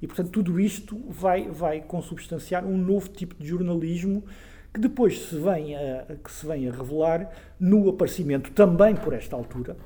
E, 0.00 0.06
portanto, 0.06 0.30
tudo 0.30 0.60
isto 0.60 0.96
vai, 1.08 1.48
vai 1.48 1.80
consubstanciar 1.80 2.64
um 2.64 2.76
novo 2.76 3.08
tipo 3.08 3.34
de 3.34 3.48
jornalismo 3.48 4.24
que 4.72 4.80
depois 4.80 5.18
se 5.18 5.36
vem 5.36 5.74
a, 5.74 6.16
que 6.22 6.30
se 6.30 6.46
vem 6.46 6.68
a 6.68 6.72
revelar 6.72 7.30
no 7.58 7.88
aparecimento, 7.88 8.50
também 8.52 8.94
por 8.94 9.12
esta 9.12 9.34
altura, 9.34 9.76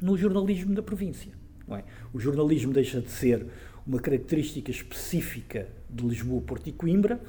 no 0.00 0.16
jornalismo 0.16 0.74
da 0.74 0.82
província. 0.82 1.32
É? 1.70 1.84
O 2.12 2.18
jornalismo 2.18 2.72
deixa 2.72 3.00
de 3.00 3.10
ser 3.10 3.46
uma 3.86 4.00
característica 4.00 4.70
específica 4.70 5.68
de 5.88 6.04
Lisboa, 6.04 6.40
Porto 6.42 6.66
e 6.68 6.72
Coimbra, 6.72 7.20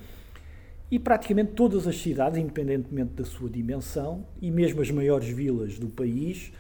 e 0.92 1.00
praticamente 1.00 1.54
todas 1.54 1.88
as 1.88 1.98
cidades, 1.98 2.38
independentemente 2.38 3.14
da 3.14 3.24
sua 3.24 3.50
dimensão, 3.50 4.26
e 4.42 4.52
mesmo 4.52 4.82
as 4.82 4.92
maiores 4.92 5.30
vilas 5.30 5.80
do 5.80 5.88
país, 5.88 6.52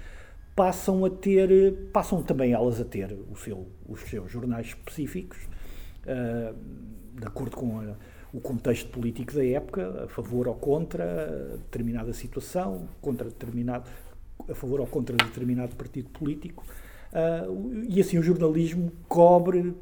passam 0.55 1.03
a 1.03 1.09
ter, 1.09 1.73
passam 1.91 2.23
também 2.23 2.53
elas 2.53 2.79
a 2.79 2.85
ter 2.85 3.13
seu, 3.35 3.67
os 3.85 3.99
seus 4.01 4.31
jornais 4.31 4.67
específicos, 4.67 5.37
uh, 6.05 6.55
de 7.19 7.27
acordo 7.27 7.57
com 7.57 7.81
a, 7.81 7.95
o 8.31 8.39
contexto 8.39 8.89
político 8.89 9.33
da 9.33 9.45
época, 9.45 10.05
a 10.05 10.07
favor 10.07 10.47
ou 10.47 10.55
contra 10.55 11.57
determinada 11.57 12.13
situação, 12.13 12.87
contra 13.01 13.27
determinado, 13.27 13.89
a 14.47 14.55
favor 14.55 14.79
ou 14.79 14.87
contra 14.87 15.17
determinado 15.17 15.75
partido 15.75 16.09
político. 16.09 16.63
Uh, 17.11 17.83
e 17.89 17.99
assim 17.99 18.17
o 18.17 18.23
jornalismo 18.23 18.93
cobre, 19.09 19.75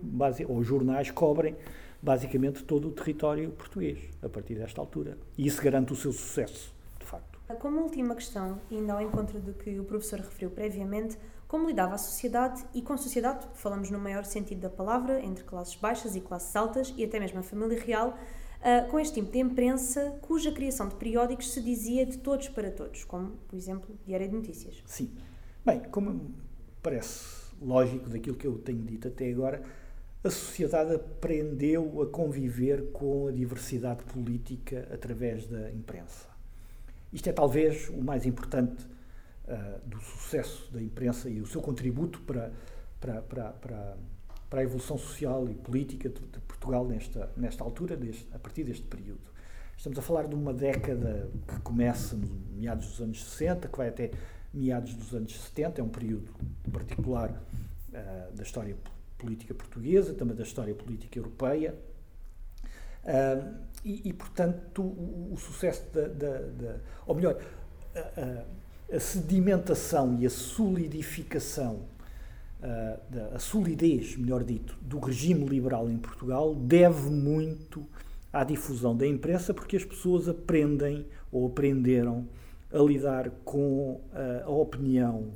ou 0.47 0.58
os 0.58 0.66
jornais 0.66 1.12
cobrem 1.12 1.56
basicamente 2.02 2.64
todo 2.64 2.88
o 2.88 2.91
território 2.91 3.52
português 3.52 4.00
a 4.22 4.30
partir 4.30 4.56
desta 4.56 4.80
altura. 4.82 5.18
E 5.38 5.45
isso 5.45 5.62
garante 5.62 5.93
o 5.93 5.95
seu 5.95 6.12
sucesso, 6.12 6.74
de 7.00 7.06
facto. 7.06 7.39
Como 7.60 7.82
última 7.82 8.16
questão, 8.16 8.60
ainda 8.72 8.93
ao 8.93 9.02
encontro 9.02 9.39
do 9.39 9.54
que 9.54 9.80
o 9.80 9.84
professor 9.84 10.20
referiu 10.20 10.52
previamente, 10.52 11.18
como 11.47 11.68
lidava 11.68 11.95
a 11.95 11.97
sociedade, 11.97 12.64
e 12.76 12.82
com 12.82 12.95
sociedade 12.95 13.47
falamos 13.56 13.89
no 13.89 13.97
maior 13.97 14.24
sentido 14.24 14.62
da 14.62 14.70
palavra, 14.70 15.20
entre 15.26 15.43
classes 15.43 15.76
baixas 15.76 16.16
e 16.16 16.22
classes 16.22 16.56
altas, 16.56 16.93
e 16.95 17.04
até 17.04 17.20
mesmo 17.20 17.39
a 17.39 17.43
família 17.43 17.82
real, 17.82 18.16
uh, 18.60 18.89
com 18.89 19.00
este 19.00 19.16
tipo 19.16 19.32
de 19.32 19.39
imprensa 19.39 20.16
cuja 20.22 20.52
criação 20.52 20.88
de 20.88 20.95
periódicos 20.95 21.52
se 21.52 21.62
dizia 21.62 22.06
de 22.06 22.20
todos 22.20 22.47
para 22.50 22.70
todos, 22.70 23.04
como, 23.04 23.32
por 23.47 23.56
exemplo, 23.56 23.89
Diário 24.06 24.30
de 24.30 24.36
Notícias. 24.36 24.76
Sim. 24.86 25.12
Bem, 25.66 25.82
como 25.91 26.34
parece 26.84 27.50
lógico 27.62 28.10
daquilo 28.10 28.38
que 28.38 28.47
eu 28.47 28.58
tenho 28.60 28.84
dito 28.84 29.08
até 29.08 29.30
agora, 29.30 29.62
a 30.24 30.30
sociedade 30.30 30.95
aprendeu 30.95 32.01
a 32.01 32.07
conviver 32.07 32.91
com 32.91 33.28
a 33.28 33.32
diversidade 33.32 34.03
política 34.03 34.88
através 34.93 35.47
da 35.47 35.72
imprensa. 35.72 36.28
Isto 37.11 37.30
é 37.30 37.34
talvez 37.34 37.88
o 37.89 38.03
mais 38.03 38.26
importante 38.26 38.86
uh, 39.45 39.88
do 39.88 39.99
sucesso 40.01 40.70
da 40.74 40.82
imprensa 40.82 41.30
e 41.30 41.39
o 41.39 41.47
seu 41.47 41.61
contributo 41.61 42.20
para, 42.22 42.51
para, 42.99 43.22
para, 43.22 43.51
para, 43.51 43.97
para 44.49 44.59
a 44.59 44.63
evolução 44.63 44.97
social 44.97 45.49
e 45.49 45.55
política 45.55 46.09
de, 46.09 46.20
de 46.20 46.39
Portugal 46.41 46.86
nesta, 46.86 47.32
nesta 47.38 47.63
altura, 47.63 47.95
deste, 47.95 48.28
a 48.34 48.39
partir 48.39 48.65
deste 48.65 48.84
período. 48.84 49.22
Estamos 49.78 49.97
a 49.97 50.01
falar 50.01 50.28
de 50.28 50.36
uma 50.36 50.53
década 50.53 51.30
que 51.47 51.61
começa 51.61 52.17
no 52.17 52.28
meados 52.57 52.88
dos 52.88 53.01
anos 53.01 53.24
60, 53.24 53.70
que 53.70 53.78
vai 53.78 53.88
até 53.88 54.11
meados 54.53 54.93
dos 54.95 55.15
anos 55.15 55.34
70, 55.34 55.80
é 55.80 55.84
um 55.84 55.89
período 55.89 56.30
particular 56.74 57.32
uh, 57.32 58.36
da 58.36 58.43
história 58.43 58.76
política 58.76 58.99
portuguesa, 59.53 60.13
também 60.13 60.36
da 60.36 60.43
história 60.43 60.74
política 60.74 61.20
europeia. 61.20 61.76
Uh, 63.03 63.55
e, 63.84 64.09
e, 64.09 64.13
portanto, 64.13 64.82
o, 64.82 65.34
o 65.34 65.38
sucesso 65.38 65.84
da, 65.93 66.07
da, 66.07 66.38
da, 66.39 66.76
Ou 67.07 67.15
melhor, 67.15 67.41
a, 67.95 68.95
a, 68.95 68.99
sedimentação 68.99 70.17
e 70.20 70.26
a 70.26 70.30
solidificação, 70.30 71.86
uh, 72.61 72.99
da, 73.09 73.28
a 73.36 73.39
solidez, 73.39 74.17
melhor 74.17 74.43
dito, 74.43 74.78
do 74.82 74.99
regime 74.99 75.45
liberal 75.45 75.89
em 75.89 75.97
Portugal 75.97 76.53
deve 76.53 77.09
muito 77.09 77.86
à 78.32 78.43
difusão 78.43 78.95
da 78.95 79.07
imprensa, 79.07 79.53
porque 79.53 79.78
as 79.78 79.86
pessoas 79.86 80.28
aprendem 80.28 81.07
ou 81.32 81.47
aprenderam 81.47 82.28
a 82.72 82.78
lidar 82.80 83.32
com 83.43 84.01
a, 84.13 84.45
a 84.45 84.49
opinião 84.49 85.34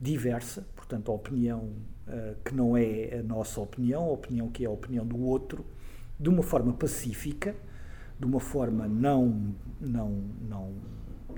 diversa, 0.00 0.66
portanto, 0.74 1.10
a 1.10 1.14
opinião 1.14 1.70
que 2.44 2.54
não 2.54 2.76
é 2.76 3.18
a 3.18 3.22
nossa 3.22 3.60
opinião, 3.60 4.04
a 4.04 4.12
opinião 4.12 4.48
que 4.48 4.64
é 4.64 4.66
a 4.66 4.70
opinião 4.70 5.06
do 5.06 5.20
outro, 5.20 5.64
de 6.18 6.28
uma 6.28 6.42
forma 6.42 6.72
pacífica, 6.72 7.54
de 8.18 8.26
uma 8.26 8.40
forma 8.40 8.86
não, 8.86 9.54
não, 9.80 10.10
não, 10.42 10.74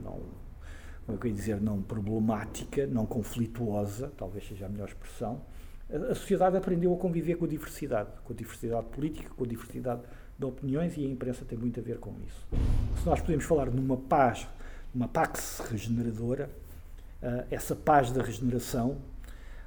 não 0.02 0.20
como 1.06 1.18
é 1.18 1.20
que 1.20 1.26
eu 1.26 1.30
ia 1.30 1.36
dizer, 1.36 1.60
não 1.60 1.82
problemática, 1.82 2.86
não 2.86 3.06
conflituosa, 3.06 4.12
talvez 4.16 4.46
seja 4.46 4.66
a 4.66 4.68
melhor 4.68 4.88
expressão, 4.88 5.42
a 5.92 6.14
sociedade 6.14 6.56
aprendeu 6.56 6.94
a 6.94 6.96
conviver 6.96 7.36
com 7.36 7.44
a 7.44 7.48
diversidade, 7.48 8.08
com 8.24 8.32
a 8.32 8.36
diversidade 8.36 8.86
política, 8.86 9.28
com 9.36 9.44
a 9.44 9.46
diversidade 9.46 10.00
de 10.38 10.44
opiniões 10.44 10.96
e 10.96 11.04
a 11.04 11.08
imprensa 11.08 11.44
tem 11.44 11.58
muito 11.58 11.78
a 11.80 11.82
ver 11.82 11.98
com 11.98 12.14
isso. 12.26 12.46
Se 12.98 13.04
nós 13.04 13.20
podemos 13.20 13.44
falar 13.44 13.70
numa 13.70 13.96
paz, 13.96 14.48
uma 14.94 15.06
pax 15.06 15.60
regeneradora, 15.70 16.48
uh, 17.22 17.46
essa 17.50 17.76
paz 17.76 18.10
da 18.10 18.22
regeneração 18.22 18.96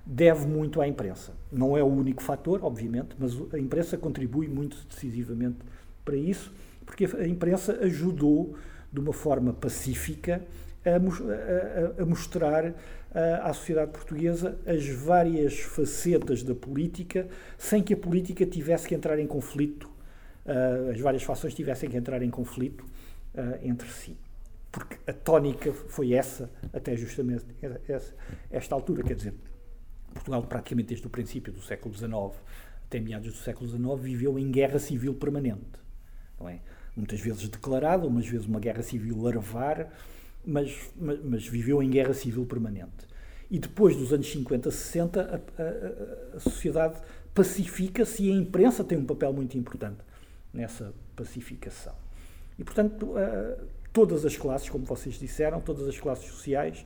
deve 0.06 0.46
muito 0.46 0.80
à 0.82 0.88
imprensa. 0.88 1.34
Não 1.52 1.76
é 1.76 1.82
o 1.82 1.88
único 1.88 2.22
fator, 2.22 2.64
obviamente, 2.64 3.16
mas 3.18 3.34
a 3.54 3.58
imprensa 3.58 3.98
contribui 3.98 4.48
muito 4.48 4.78
decisivamente 4.88 5.58
para 6.04 6.16
isso, 6.16 6.54
porque 6.86 7.06
a 7.06 7.28
imprensa 7.28 7.80
ajudou 7.82 8.56
de 8.94 9.00
uma 9.00 9.14
forma 9.14 9.52
pacífica 9.52 10.46
a, 10.86 12.00
a, 12.00 12.04
a 12.04 12.06
mostrar 12.06 12.74
à 13.42 13.54
sociedade 13.54 13.92
portuguesa 13.92 14.58
as 14.68 14.88
várias 14.88 15.58
facetas 15.60 16.44
da 16.44 16.54
política, 16.54 17.28
sem 17.58 17.82
que 17.82 17.94
a 17.94 17.98
política 17.98 18.46
tivesse 18.46 18.88
que 18.88 18.94
entrar 18.94 19.18
em 19.18 19.26
conflito, 19.26 19.90
as 20.92 21.00
várias 21.00 21.24
fações 21.24 21.56
tivessem 21.56 21.90
que 21.90 21.98
entrar 21.98 22.22
em 22.22 22.30
conflito 22.30 22.86
entre 23.64 23.88
si. 23.88 24.18
Porque 24.72 24.98
a 25.08 25.14
tónica 25.14 25.72
foi 25.72 26.14
essa, 26.14 26.52
até 26.74 26.96
justamente 26.98 27.46
esta 28.52 28.76
altura, 28.76 29.02
quer 29.02 29.16
dizer, 29.16 29.34
Portugal, 30.16 30.42
praticamente 30.44 30.90
desde 30.90 31.06
o 31.06 31.10
princípio 31.10 31.54
do 31.54 31.62
século 31.62 31.94
XIX 31.94 32.42
até 32.88 33.00
meados 33.00 33.34
do 33.34 33.38
século 33.38 33.70
XIX, 33.70 34.00
viveu 34.00 34.40
em 34.40 34.50
guerra 34.50 34.80
civil 34.80 35.14
permanente. 35.14 35.80
Não 36.40 36.48
é? 36.48 36.60
Muitas 36.96 37.20
vezes 37.20 37.50
declarada, 37.50 38.08
umas 38.08 38.26
vezes 38.26 38.48
uma 38.48 38.60
guerra 38.60 38.82
civil 38.82 39.22
larvar, 39.22 39.92
mas, 40.46 40.92
mas, 40.96 41.20
mas, 41.24 41.48
viveu 41.48 41.82
em 41.82 41.90
guerra 41.90 42.14
civil 42.14 42.46
permanente. 42.46 43.08
E 43.50 43.60
depois 43.60 43.96
dos 43.96 44.14
anos 44.14 44.32
50, 44.32 44.72
60, 44.72 45.22
a, 45.22 45.62
a, 45.62 46.38
a 46.38 46.40
sociedade 46.40 47.00
pacifica-se 47.34 48.24
e 48.24 48.32
a 48.32 48.36
imprensa 48.36 48.84
tem 48.84 48.98
um 48.98 49.06
papel 49.06 49.34
muito 49.34 49.58
importante 49.58 49.98
nessa 50.54 50.94
pacificação. 51.16 51.94
E, 52.58 52.64
portanto, 52.64 53.14
todas 53.92 54.26
as 54.26 54.38
classes, 54.38 54.70
como 54.70 54.86
vocês 54.86 55.20
disseram, 55.20 55.60
todas 55.60 55.88
as 55.88 56.00
classes 56.00 56.26
sociais 56.26 56.86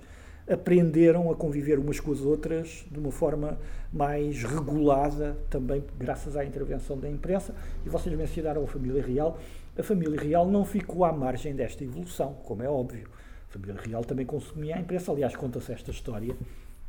aprenderam 0.50 1.32
a 1.32 1.36
conviver 1.36 1.78
umas 1.78 2.00
com 2.00 2.12
as 2.12 2.22
outras 2.22 2.86
de 2.90 3.00
uma 3.00 3.12
forma 3.12 3.60
mais 3.94 4.44
regulada, 4.44 5.38
também 5.50 5.84
graças 5.98 6.36
à 6.36 6.44
intervenção 6.44 6.98
da 6.98 7.10
imprensa. 7.10 7.54
E 7.86 7.90
vocês 7.90 8.16
mencionaram 8.16 8.64
a 8.64 8.68
família 8.68 9.04
real. 9.04 9.40
A 9.78 9.84
família 9.84 10.20
real 10.20 10.48
não 10.48 10.66
ficou 10.66 11.06
à 11.06 11.12
margem 11.14 11.56
desta 11.56 11.84
evolução, 11.84 12.34
como 12.44 12.64
é 12.64 12.70
óbvio. 12.70 13.08
A 13.50 13.54
família 13.54 13.80
real 13.80 14.04
também 14.04 14.26
consumia 14.26 14.76
a 14.76 14.80
imprensa. 14.80 15.12
Aliás, 15.12 15.36
conta-se 15.36 15.72
esta 15.72 15.92
história, 15.92 16.36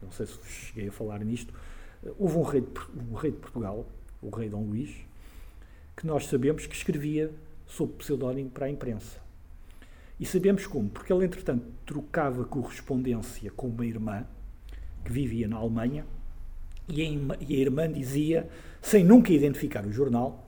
não 0.02 0.10
sei 0.10 0.26
se 0.26 0.38
cheguei 0.46 0.88
a 0.88 0.92
falar 0.92 1.20
nisto. 1.20 1.52
Houve 2.18 2.38
um 2.38 2.42
rei, 2.42 2.62
de, 2.62 2.68
um 3.10 3.14
rei 3.14 3.30
de 3.30 3.36
Portugal, 3.36 3.86
o 4.22 4.30
rei 4.30 4.48
Dom 4.48 4.62
Luís, 4.62 4.90
que 5.96 6.06
nós 6.06 6.26
sabemos 6.26 6.66
que 6.66 6.74
escrevia 6.74 7.30
sob 7.66 7.92
pseudónimo 7.94 8.50
para 8.50 8.66
a 8.66 8.70
imprensa. 8.70 9.29
E 10.20 10.26
sabemos 10.26 10.66
como, 10.66 10.90
porque 10.90 11.10
ele, 11.10 11.24
entretanto, 11.24 11.64
trocava 11.86 12.44
correspondência 12.44 13.50
com 13.50 13.68
uma 13.68 13.86
irmã 13.86 14.26
que 15.02 15.10
vivia 15.10 15.48
na 15.48 15.56
Alemanha 15.56 16.04
e 16.86 17.00
a 17.02 17.58
irmã 17.58 17.90
dizia, 17.90 18.46
sem 18.82 19.02
nunca 19.02 19.32
identificar 19.32 19.86
o 19.86 19.90
jornal, 19.90 20.46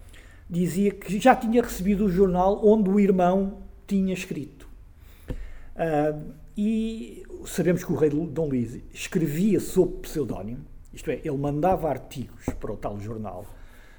dizia 0.49 0.91
que 0.91 1.19
já 1.19 1.35
tinha 1.35 1.63
recebido 1.63 2.05
o 2.05 2.11
jornal 2.11 2.61
onde 2.63 2.91
o 2.91 3.01
irmão 3.01 3.63
tinha 3.87 4.13
escrito. 4.13 4.69
Uh, 5.75 6.35
e 6.55 7.23
sabemos 7.47 7.83
que 7.83 7.91
o 7.91 7.97
rei 7.97 8.11
Dom 8.11 8.49
Luís 8.49 8.79
escrevia 8.93 9.59
sob 9.59 10.03
pseudónimo, 10.03 10.67
isto 10.93 11.11
é, 11.11 11.15
ele 11.25 11.39
mandava 11.39 11.89
artigos 11.89 12.45
para 12.61 12.73
o 12.73 12.77
tal 12.77 13.01
jornal 13.01 13.47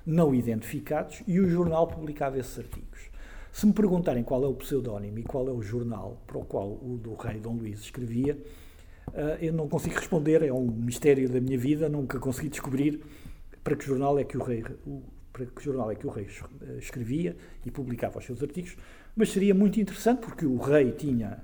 não 0.06 0.36
identificados 0.36 1.24
e 1.26 1.40
o 1.40 1.50
jornal 1.50 1.88
publicava 1.88 2.38
esses 2.38 2.60
artigos. 2.60 3.10
Se 3.54 3.68
me 3.68 3.72
perguntarem 3.72 4.24
qual 4.24 4.44
é 4.44 4.48
o 4.48 4.56
pseudónimo 4.56 5.20
e 5.20 5.24
qual 5.24 5.48
é 5.48 5.52
o 5.52 5.62
jornal 5.62 6.20
para 6.26 6.40
o 6.40 6.44
qual 6.44 6.70
o 6.70 7.00
do 7.00 7.14
rei 7.14 7.40
Dom 7.40 7.54
Luís 7.54 7.82
escrevia, 7.82 8.36
uh, 9.10 9.38
eu 9.40 9.54
não 9.54 9.70
consigo 9.70 9.96
responder, 9.96 10.42
é 10.42 10.52
um 10.52 10.66
mistério 10.66 11.30
da 11.30 11.40
minha 11.40 11.58
vida, 11.58 11.88
nunca 11.88 12.20
consegui 12.20 12.50
descobrir 12.50 13.00
para 13.64 13.76
que 13.76 13.86
jornal 13.86 14.18
é 14.18 14.24
que 14.24 14.36
o 14.36 14.44
rei, 14.44 14.64
para 15.32 15.46
que 15.46 15.64
jornal 15.64 15.92
é 15.92 15.96
que 15.96 16.08
o 16.08 16.10
rei 16.10 16.28
eh, 16.62 16.78
escrevia 16.80 17.38
e 17.64 17.70
publicava 17.70 18.18
os 18.18 18.26
seus 18.26 18.42
artigos, 18.42 18.76
mas 19.16 19.32
seria 19.32 19.54
muito 19.54 19.80
interessante 19.80 20.22
porque 20.22 20.46
o 20.46 20.58
rei 20.58 20.92
tinha, 20.92 21.40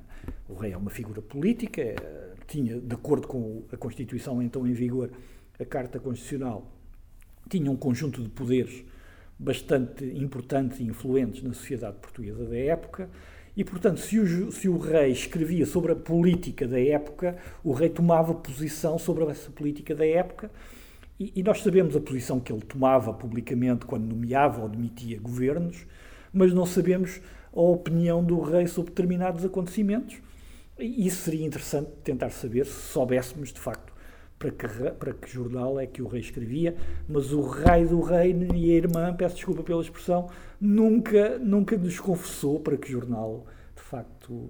o 0.50 0.56
rei 0.56 0.74
é 0.74 0.78
uma 0.78 0.90
figura 0.90 1.22
política, 1.22 1.82
eh, 1.82 2.34
tinha, 2.48 2.82
de 2.82 2.94
acordo 2.94 3.28
com 3.28 3.64
a 3.72 3.78
Constituição 3.78 4.42
então 4.42 4.68
em 4.68 4.74
vigor, 4.74 5.12
a 5.60 5.64
Carta 5.64 6.00
Constitucional, 6.00 6.70
tinha 7.48 7.72
um 7.72 7.78
conjunto 7.78 8.22
de 8.22 8.30
poderes 8.30 8.84
bastante 9.40 10.04
importantes 10.04 10.82
e 10.82 10.84
influentes 10.84 11.42
na 11.42 11.54
sociedade 11.54 11.96
portuguesa 12.02 12.44
da 12.44 12.58
época. 12.58 13.10
E, 13.56 13.64
portanto, 13.64 14.00
se 14.02 14.20
o, 14.20 14.52
se 14.52 14.68
o, 14.68 14.78
rei 14.78 15.12
escrevia 15.12 15.66
sobre 15.66 15.94
a 15.94 15.96
política 15.96 16.68
da 16.68 16.80
época, 16.80 17.38
o 17.64 17.72
rei 17.72 17.90
tomava 17.90 18.34
posição 18.34 19.00
sobre 19.00 19.24
essa 19.26 19.50
política 19.50 19.96
da 19.96 20.06
época. 20.06 20.52
E, 21.18 21.32
e 21.36 21.44
nós 21.44 21.62
sabemos 21.62 21.96
a 21.96 22.02
posição 22.02 22.40
que 22.40 22.52
ele 22.52 22.62
tomava 22.62 23.14
publicamente 23.14 23.86
quando 23.86 24.04
nomeava 24.04 24.62
ou 24.62 24.70
demitia 24.70 25.20
governos, 25.20 25.86
mas 26.34 26.54
não 26.54 26.66
sabemos 26.66 27.22
a 27.54 27.62
opinião 27.62 28.24
do 28.24 28.40
rei 28.42 28.68
sobre 28.68 28.92
determinados 28.92 29.46
acontecimentos. 29.46 30.18
E 30.78 31.08
isso 31.08 31.24
seria 31.24 31.46
interessante 31.46 31.90
tentar 32.04 32.30
saber 32.30 32.66
se 32.66 32.92
soubéssemos, 32.92 33.52
de 33.52 33.60
facto, 33.60 33.89
para 34.40 34.52
que, 34.52 34.68
para 34.92 35.14
que 35.14 35.30
jornal 35.30 35.78
é 35.80 35.86
que 35.86 36.02
o 36.02 36.08
rei 36.08 36.22
escrevia, 36.22 36.74
mas 37.08 37.34
o 37.34 37.42
rei 37.42 37.86
do 37.86 38.00
reino 38.00 38.56
e 38.56 38.72
a 38.72 38.76
irmã, 38.76 39.14
peço 39.14 39.36
desculpa 39.36 39.62
pela 39.62 39.82
expressão, 39.82 40.30
nunca, 40.60 41.38
nunca 41.38 41.78
nos 41.78 42.00
confessou 42.00 42.60
para 42.62 42.78
que 42.78 42.90
jornal 42.90 43.46
de 43.76 43.82
facto, 43.82 44.50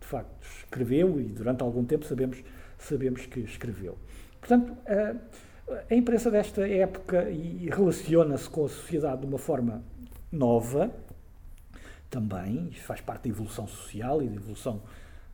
de 0.00 0.06
facto 0.06 0.46
escreveu 0.58 1.20
e 1.20 1.24
durante 1.24 1.62
algum 1.62 1.84
tempo 1.84 2.04
sabemos, 2.04 2.42
sabemos 2.78 3.26
que 3.26 3.40
escreveu. 3.40 3.98
Portanto, 4.38 4.72
a, 4.86 5.16
a 5.90 5.94
imprensa 5.94 6.30
desta 6.30 6.66
época 6.66 7.28
e 7.28 7.68
relaciona-se 7.68 8.48
com 8.48 8.64
a 8.64 8.68
sociedade 8.68 9.22
de 9.22 9.26
uma 9.26 9.38
forma 9.38 9.82
nova, 10.30 10.92
também, 12.08 12.70
faz 12.70 13.00
parte 13.00 13.24
da 13.24 13.30
evolução 13.30 13.66
social 13.66 14.22
e 14.22 14.28
da 14.28 14.36
evolução 14.36 14.80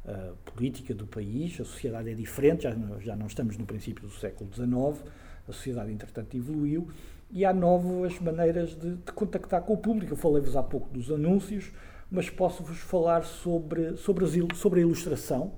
uh, 0.05 0.37
política 0.45 0.95
do 0.95 1.07
país, 1.07 1.61
a 1.61 1.65
sociedade 1.65 2.11
é 2.11 2.15
diferente, 2.15 2.65
já, 2.65 2.75
já 3.01 3.17
não 3.17 3.27
estamos 3.27 3.57
no 3.57 3.67
princípio 3.67 4.07
do 4.07 4.15
século 4.15 4.51
XIX, 4.53 5.05
a 5.49 5.53
sociedade, 5.53 5.91
entretanto, 5.93 6.37
evoluiu 6.37 6.89
e 7.31 7.45
há 7.45 7.53
novas 7.53 8.19
maneiras 8.21 8.75
de, 8.79 8.97
de 8.97 9.13
contactar 9.13 9.63
com 9.63 9.73
o 9.73 9.79
público. 9.79 10.13
Eu 10.13 10.17
falei-vos 10.17 10.55
há 10.55 10.63
pouco 10.63 10.91
dos 10.91 11.11
anúncios, 11.11 11.73
mas 12.11 12.29
posso-vos 12.29 12.79
falar 12.79 13.25
sobre, 13.25 13.97
sobre, 13.97 14.25
as, 14.25 14.59
sobre 14.59 14.81
a 14.81 14.83
ilustração, 14.83 15.55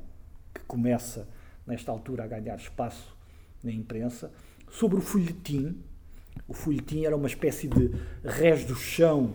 que 0.55 0.61
começa, 0.63 1.29
nesta 1.67 1.91
altura, 1.91 2.25
a 2.25 2.27
ganhar 2.29 2.57
espaço 2.57 3.17
na 3.63 3.73
imprensa, 3.73 4.33
sobre 4.71 4.99
o 4.99 5.01
folhetim. 5.01 5.83
O 6.47 6.55
folhetim 6.55 7.05
era 7.05 7.17
uma 7.17 7.27
espécie 7.27 7.67
de 7.67 7.91
res 8.25 8.65
do 8.65 8.77
chão 8.77 9.35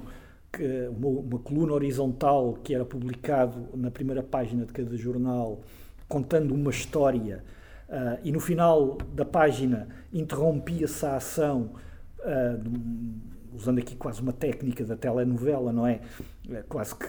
que, 0.52 0.88
uma, 0.89 1.08
uma, 1.08 1.39
coluna 1.39 1.74
horizontal 1.74 2.58
que 2.64 2.74
era 2.74 2.86
publicado 2.86 3.68
na 3.76 3.91
primeira 3.91 4.24
página 4.24 4.66
de 4.66 4.74
cada 4.74 4.95
jornal, 4.97 5.62
contando 6.08 6.54
uma 6.54 6.72
história, 6.72 7.43
uh, 7.88 8.20
e 8.24 8.32
no 8.32 8.39
final 8.39 8.97
da 9.14 9.26
página 9.26 9.88
interrompia-se 10.12 11.06
a 11.06 11.16
ação, 11.16 11.72
uh, 12.20 13.56
usando 13.56 13.80
aqui 13.80 13.95
quase 13.95 14.22
uma 14.22 14.34
técnica 14.34 14.84
da 14.84 14.95
telenovela, 14.95 15.72
não 15.72 15.86
é? 15.86 16.02
é? 16.50 16.64
Quase 16.68 16.95
que 16.95 17.08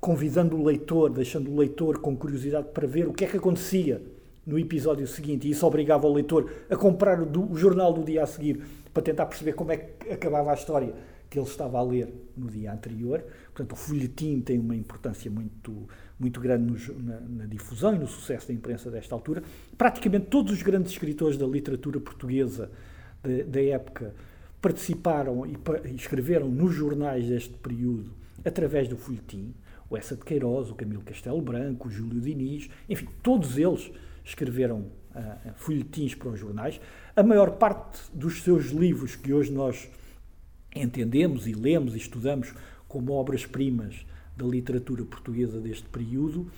convidando 0.00 0.56
o 0.56 0.64
leitor, 0.64 1.10
deixando 1.10 1.50
o 1.50 1.58
leitor 1.58 1.98
com 1.98 2.16
curiosidade 2.16 2.68
para 2.72 2.86
ver 2.86 3.06
o 3.06 3.12
que 3.12 3.24
é 3.24 3.28
que 3.28 3.36
acontecia 3.36 4.02
no 4.46 4.58
episódio 4.58 5.06
seguinte, 5.06 5.46
e 5.46 5.50
isso 5.50 5.66
obrigava 5.66 6.06
o 6.06 6.12
leitor 6.12 6.50
a 6.70 6.74
comprar 6.74 7.20
o, 7.20 7.26
do, 7.26 7.52
o 7.52 7.54
jornal 7.54 7.92
do 7.92 8.02
dia 8.02 8.22
a 8.22 8.26
seguir 8.26 8.64
para 8.92 9.02
tentar 9.02 9.26
perceber 9.26 9.52
como 9.52 9.70
é 9.70 9.76
que 9.76 10.10
acabava 10.10 10.50
a 10.50 10.54
história 10.54 10.94
que 11.30 11.38
ele 11.38 11.46
estava 11.46 11.78
a 11.78 11.82
ler 11.82 12.12
no 12.36 12.50
dia 12.50 12.72
anterior. 12.72 13.24
Portanto, 13.54 13.72
o 13.72 13.76
folhetim 13.76 14.40
tem 14.40 14.58
uma 14.58 14.74
importância 14.74 15.30
muito, 15.30 15.88
muito 16.18 16.40
grande 16.40 16.64
no, 16.64 17.02
na, 17.02 17.20
na, 17.20 17.46
difusão 17.46 17.94
e 17.94 17.98
no 17.98 18.08
sucesso 18.08 18.48
da 18.48 18.52
imprensa 18.52 18.90
desta 18.90 19.14
altura. 19.14 19.42
Praticamente 19.78 20.26
todos 20.26 20.52
os 20.52 20.60
grandes 20.60 20.90
escritores 20.90 21.38
da 21.38 21.46
literatura 21.46 22.00
portuguesa 22.00 22.68
da 23.46 23.62
época 23.62 24.14
participaram 24.60 25.46
e, 25.46 25.56
e, 25.84 25.94
escreveram 25.94 26.48
nos 26.48 26.74
jornais 26.74 27.26
deste 27.28 27.54
período 27.54 28.10
através 28.44 28.88
do 28.88 28.96
folhetim. 28.96 29.54
O 29.88 29.96
Essa 29.96 30.16
de 30.16 30.24
Queiroz, 30.24 30.70
o 30.70 30.74
Camilo 30.74 31.02
Castelo 31.02 31.40
Branco, 31.40 31.88
o 31.88 31.90
Júlio 31.90 32.20
Diniz, 32.20 32.68
enfim, 32.88 33.08
todos 33.22 33.56
eles 33.58 33.90
escreveram 34.24 34.86
uh, 35.14 35.52
folhetins 35.56 36.14
para 36.14 36.28
os 36.28 36.38
jornais. 36.38 36.80
A 37.14 37.22
maior 37.22 37.52
parte 37.52 38.00
dos 38.12 38.42
seus 38.42 38.66
livros 38.66 39.16
que 39.16 39.32
hoje 39.32 39.52
nós 39.52 39.90
entendemos 40.74 41.46
e 41.46 41.52
lemos 41.52 41.94
e 41.94 41.98
estudamos 41.98 42.52
como 42.88 43.12
obras-primas 43.12 44.04
da 44.36 44.44
literatura 44.46 45.04
portuguesa 45.04 45.60
deste 45.60 45.88
período, 45.88 46.50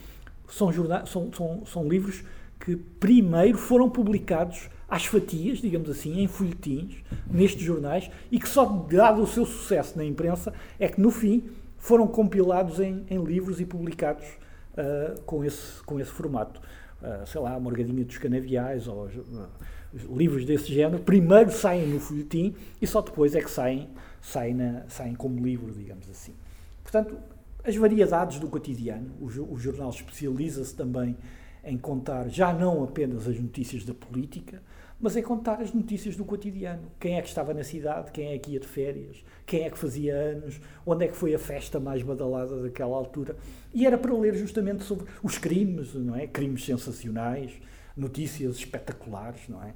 são, 0.49 0.71
são, 1.07 1.33
são, 1.33 1.67
são 1.67 1.89
livros 1.89 2.23
que 2.61 2.77
primeiro 2.77 3.59
foram 3.59 3.91
publicados 3.91 4.69
às 4.89 5.07
fatias, 5.07 5.59
digamos 5.59 5.91
assim, 5.91 6.21
em 6.21 6.29
folhetins, 6.29 6.97
nestes 7.29 7.63
jornais, 7.63 8.11
e 8.31 8.39
que 8.39 8.49
só 8.49 8.65
dado 8.65 9.23
o 9.23 9.27
seu 9.27 9.45
sucesso 9.45 9.97
na 9.97 10.05
imprensa 10.05 10.53
é 10.79 10.87
que 10.89 11.01
no 11.01 11.11
fim 11.11 11.43
foram 11.79 12.07
compilados 12.07 12.79
em, 12.79 13.05
em 13.11 13.25
livros 13.25 13.61
e 13.61 13.65
publicados 13.65 14.27
uh, 14.75 15.21
com, 15.23 15.45
esse, 15.45 15.83
com 15.83 15.99
esse 15.99 16.11
formato. 16.11 16.61
Uh, 17.01 17.27
sei 17.27 17.41
lá, 17.41 17.59
Morgadinha 17.59 18.05
dos 18.05 18.19
Canaviais 18.19 18.87
ou 18.87 19.07
uh, 19.07 19.49
livros 19.95 20.45
desse 20.45 20.73
género, 20.73 21.03
primeiro 21.03 21.51
saem 21.51 21.87
no 21.87 22.01
folhetim 22.01 22.55
e 22.81 22.87
só 22.87 23.01
depois 23.01 23.35
é 23.35 23.41
que 23.41 23.51
saem, 23.51 23.89
saem, 24.21 24.55
na, 24.55 24.85
saem 24.89 25.15
como 25.15 25.45
livro, 25.45 25.73
digamos 25.73 26.09
assim. 26.11 26.35
Portanto, 26.83 27.17
as 27.65 27.77
variedades 27.77 28.39
do 28.39 28.49
cotidiano, 28.49 29.13
o, 29.21 29.27
o 29.27 29.59
jornal 29.59 29.91
especializa-se 29.91 30.75
também 30.75 31.17
em 31.65 31.79
contar 31.79 32.29
já 32.29 32.53
não 32.53 32.83
apenas 32.83 33.29
as 33.29 33.39
notícias 33.39 33.85
da 33.85 33.95
política, 33.95 34.61
mas 35.01 35.17
em 35.17 35.23
contar 35.23 35.61
as 35.61 35.73
notícias 35.73 36.17
do 36.17 36.25
cotidiano. 36.25 36.83
Quem 37.01 37.19
é 37.19 37.23
que 37.23 37.29
estava 37.29 37.53
na 37.53 37.65
cidade, 37.65 38.13
quem 38.13 38.33
é 38.33 38.39
que 38.39 38.53
ia 38.53 38.61
de 38.61 38.69
férias, 38.69 39.25
quem 39.45 39.65
é 39.65 39.71
que 39.71 39.77
fazia 39.77 40.15
anos, 40.15 40.61
onde 40.87 41.05
é 41.05 41.09
que 41.09 41.17
foi 41.17 41.35
a 41.35 41.39
festa 41.41 41.81
mais 41.81 42.03
badalada 42.03 42.63
daquela 42.63 42.97
altura. 42.97 43.37
E 43.75 43.85
era 43.85 43.99
para 43.99 44.15
ler 44.15 44.35
justamente 44.35 44.85
sobre 44.85 45.07
os 45.21 45.39
crimes, 45.39 45.93
não 45.95 46.15
é? 46.15 46.29
Crimes 46.29 46.65
sensacionais, 46.65 47.51
notícias 47.97 48.57
espetaculares, 48.57 49.49
não 49.49 49.63
é? 49.63 49.75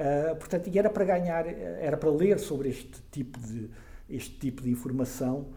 Uh, 0.00 0.36
portanto, 0.36 0.68
e 0.68 0.78
era 0.78 0.88
para 0.88 1.04
ganhar, 1.04 1.46
era 1.46 1.96
para 1.96 2.10
ler 2.10 2.38
sobre 2.38 2.70
este 2.70 3.02
tipo 3.10 3.38
de, 3.38 3.68
este 4.08 4.34
tipo 4.38 4.62
de 4.62 4.70
informação 4.70 5.48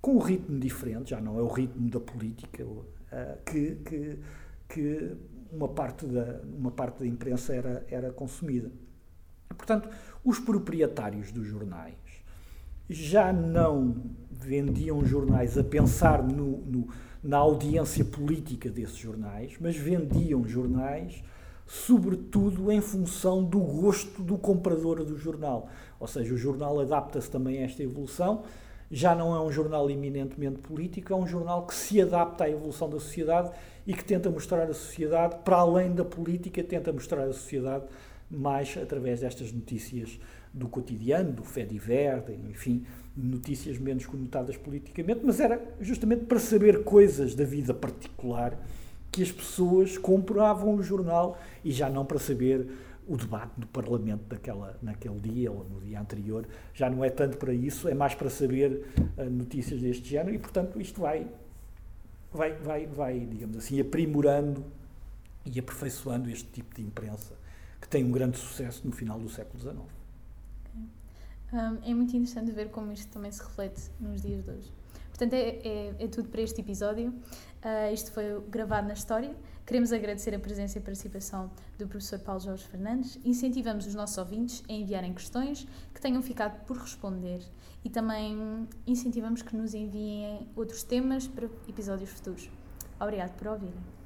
com 0.00 0.14
um 0.14 0.18
ritmo 0.18 0.58
diferente, 0.58 1.10
já 1.10 1.20
não 1.20 1.38
é 1.38 1.42
o 1.42 1.48
ritmo 1.48 1.90
da 1.90 1.98
política, 1.98 2.64
uh, 2.64 2.78
que, 3.44 3.74
que, 3.84 4.18
que, 4.68 5.16
uma, 5.50 5.68
parte 5.68 6.06
da, 6.06 6.40
uma 6.44 6.70
parte 6.70 7.00
da 7.00 7.06
imprensa 7.06 7.54
era, 7.54 7.84
era 7.90 8.12
consumida. 8.12 8.70
Portanto, 9.48 9.88
os 10.24 10.38
proprietários 10.38 11.32
dos 11.32 11.46
jornais 11.46 11.96
já 12.88 13.32
não 13.32 13.96
vendiam 14.30 15.04
jornais 15.04 15.58
a 15.58 15.64
pensar 15.64 16.22
no, 16.22 16.58
no, 16.58 16.88
na 17.22 17.36
audiência 17.36 18.04
política 18.04 18.70
desses 18.70 18.96
jornais, 18.96 19.56
mas 19.60 19.76
vendiam 19.76 20.46
jornais 20.46 21.22
sobretudo 21.68 22.72
em 22.72 22.80
função 22.80 23.44
do 23.44 23.60
gosto 23.60 24.22
do 24.22 24.38
comprador 24.38 25.04
do 25.04 25.18
jornal. 25.18 25.68
Ou 26.00 26.06
seja, 26.06 26.32
o 26.32 26.38
jornal 26.38 26.80
adapta-se 26.80 27.30
também 27.30 27.58
a 27.58 27.66
esta 27.66 27.82
evolução. 27.82 28.42
Já 28.90 29.14
não 29.14 29.36
é 29.36 29.40
um 29.40 29.52
jornal 29.52 29.90
eminentemente 29.90 30.60
político, 30.60 31.12
é 31.12 31.16
um 31.16 31.26
jornal 31.26 31.66
que 31.66 31.74
se 31.74 32.00
adapta 32.00 32.44
à 32.44 32.50
evolução 32.50 32.88
da 32.88 32.98
sociedade 32.98 33.50
e 33.86 33.92
que 33.92 34.02
tenta 34.02 34.30
mostrar 34.30 34.62
a 34.62 34.72
sociedade, 34.72 35.36
para 35.44 35.58
além 35.58 35.94
da 35.94 36.06
política, 36.06 36.64
tenta 36.64 36.90
mostrar 36.90 37.24
a 37.24 37.32
sociedade 37.34 37.84
mais 38.30 38.74
através 38.82 39.20
destas 39.20 39.52
notícias 39.52 40.18
do 40.54 40.68
cotidiano, 40.68 41.32
do 41.32 41.44
fé 41.44 41.66
divers, 41.66 42.24
enfim, 42.48 42.86
notícias 43.14 43.76
menos 43.76 44.06
conotadas 44.06 44.56
politicamente, 44.56 45.20
mas 45.22 45.38
era 45.38 45.60
justamente 45.82 46.24
para 46.24 46.38
saber 46.38 46.82
coisas 46.82 47.34
da 47.34 47.44
vida 47.44 47.74
particular 47.74 48.58
que 49.10 49.22
as 49.22 49.32
pessoas 49.32 49.96
compravam 49.96 50.74
o 50.74 50.82
jornal 50.82 51.38
e 51.64 51.72
já 51.72 51.88
não 51.88 52.04
para 52.04 52.18
saber 52.18 52.68
o 53.06 53.16
debate 53.16 53.58
do 53.58 53.66
Parlamento 53.66 54.22
daquela, 54.28 54.78
naquele 54.82 55.18
dia 55.18 55.50
ou 55.50 55.64
no 55.64 55.80
dia 55.80 55.98
anterior. 55.98 56.46
Já 56.74 56.90
não 56.90 57.02
é 57.02 57.08
tanto 57.08 57.38
para 57.38 57.54
isso, 57.54 57.88
é 57.88 57.94
mais 57.94 58.14
para 58.14 58.28
saber 58.28 58.86
uh, 59.16 59.24
notícias 59.30 59.80
deste 59.80 60.08
género 60.08 60.34
e, 60.34 60.38
portanto, 60.38 60.78
isto 60.78 61.00
vai, 61.00 61.26
vai, 62.32 62.52
vai, 62.56 62.86
vai, 62.86 63.20
digamos 63.20 63.56
assim, 63.56 63.80
aprimorando 63.80 64.62
e 65.46 65.58
aperfeiçoando 65.58 66.28
este 66.28 66.44
tipo 66.50 66.74
de 66.74 66.82
imprensa 66.82 67.34
que 67.80 67.88
tem 67.88 68.04
um 68.04 68.12
grande 68.12 68.36
sucesso 68.36 68.82
no 68.84 68.92
final 68.92 69.18
do 69.18 69.28
século 69.28 69.58
XIX. 69.58 69.76
Um, 71.50 71.90
é 71.90 71.94
muito 71.94 72.14
interessante 72.14 72.52
ver 72.52 72.68
como 72.68 72.92
isto 72.92 73.10
também 73.10 73.30
se 73.30 73.42
reflete 73.42 73.90
nos 73.98 74.20
dias 74.20 74.44
de 74.44 74.50
hoje. 74.50 74.72
Portanto, 75.08 75.32
é, 75.32 75.48
é, 75.64 75.94
é 75.98 76.08
tudo 76.08 76.28
para 76.28 76.42
este 76.42 76.60
episódio. 76.60 77.12
Uh, 77.64 77.92
isto 77.92 78.12
foi 78.12 78.40
gravado 78.48 78.86
na 78.86 78.94
História. 78.94 79.34
Queremos 79.66 79.92
agradecer 79.92 80.34
a 80.34 80.38
presença 80.38 80.78
e 80.78 80.80
participação 80.80 81.50
do 81.76 81.86
professor 81.86 82.18
Paulo 82.20 82.40
Jorge 82.40 82.64
Fernandes. 82.64 83.18
Incentivamos 83.24 83.86
os 83.86 83.94
nossos 83.94 84.16
ouvintes 84.16 84.62
a 84.68 84.72
enviarem 84.72 85.12
questões 85.12 85.66
que 85.92 86.00
tenham 86.00 86.22
ficado 86.22 86.64
por 86.64 86.78
responder 86.78 87.42
e 87.84 87.90
também 87.90 88.66
incentivamos 88.86 89.42
que 89.42 89.54
nos 89.56 89.74
enviem 89.74 90.48
outros 90.56 90.82
temas 90.82 91.26
para 91.26 91.46
episódios 91.68 92.10
futuros. 92.10 92.48
Obrigado 92.98 93.36
por 93.36 93.48
ouvirem. 93.48 93.97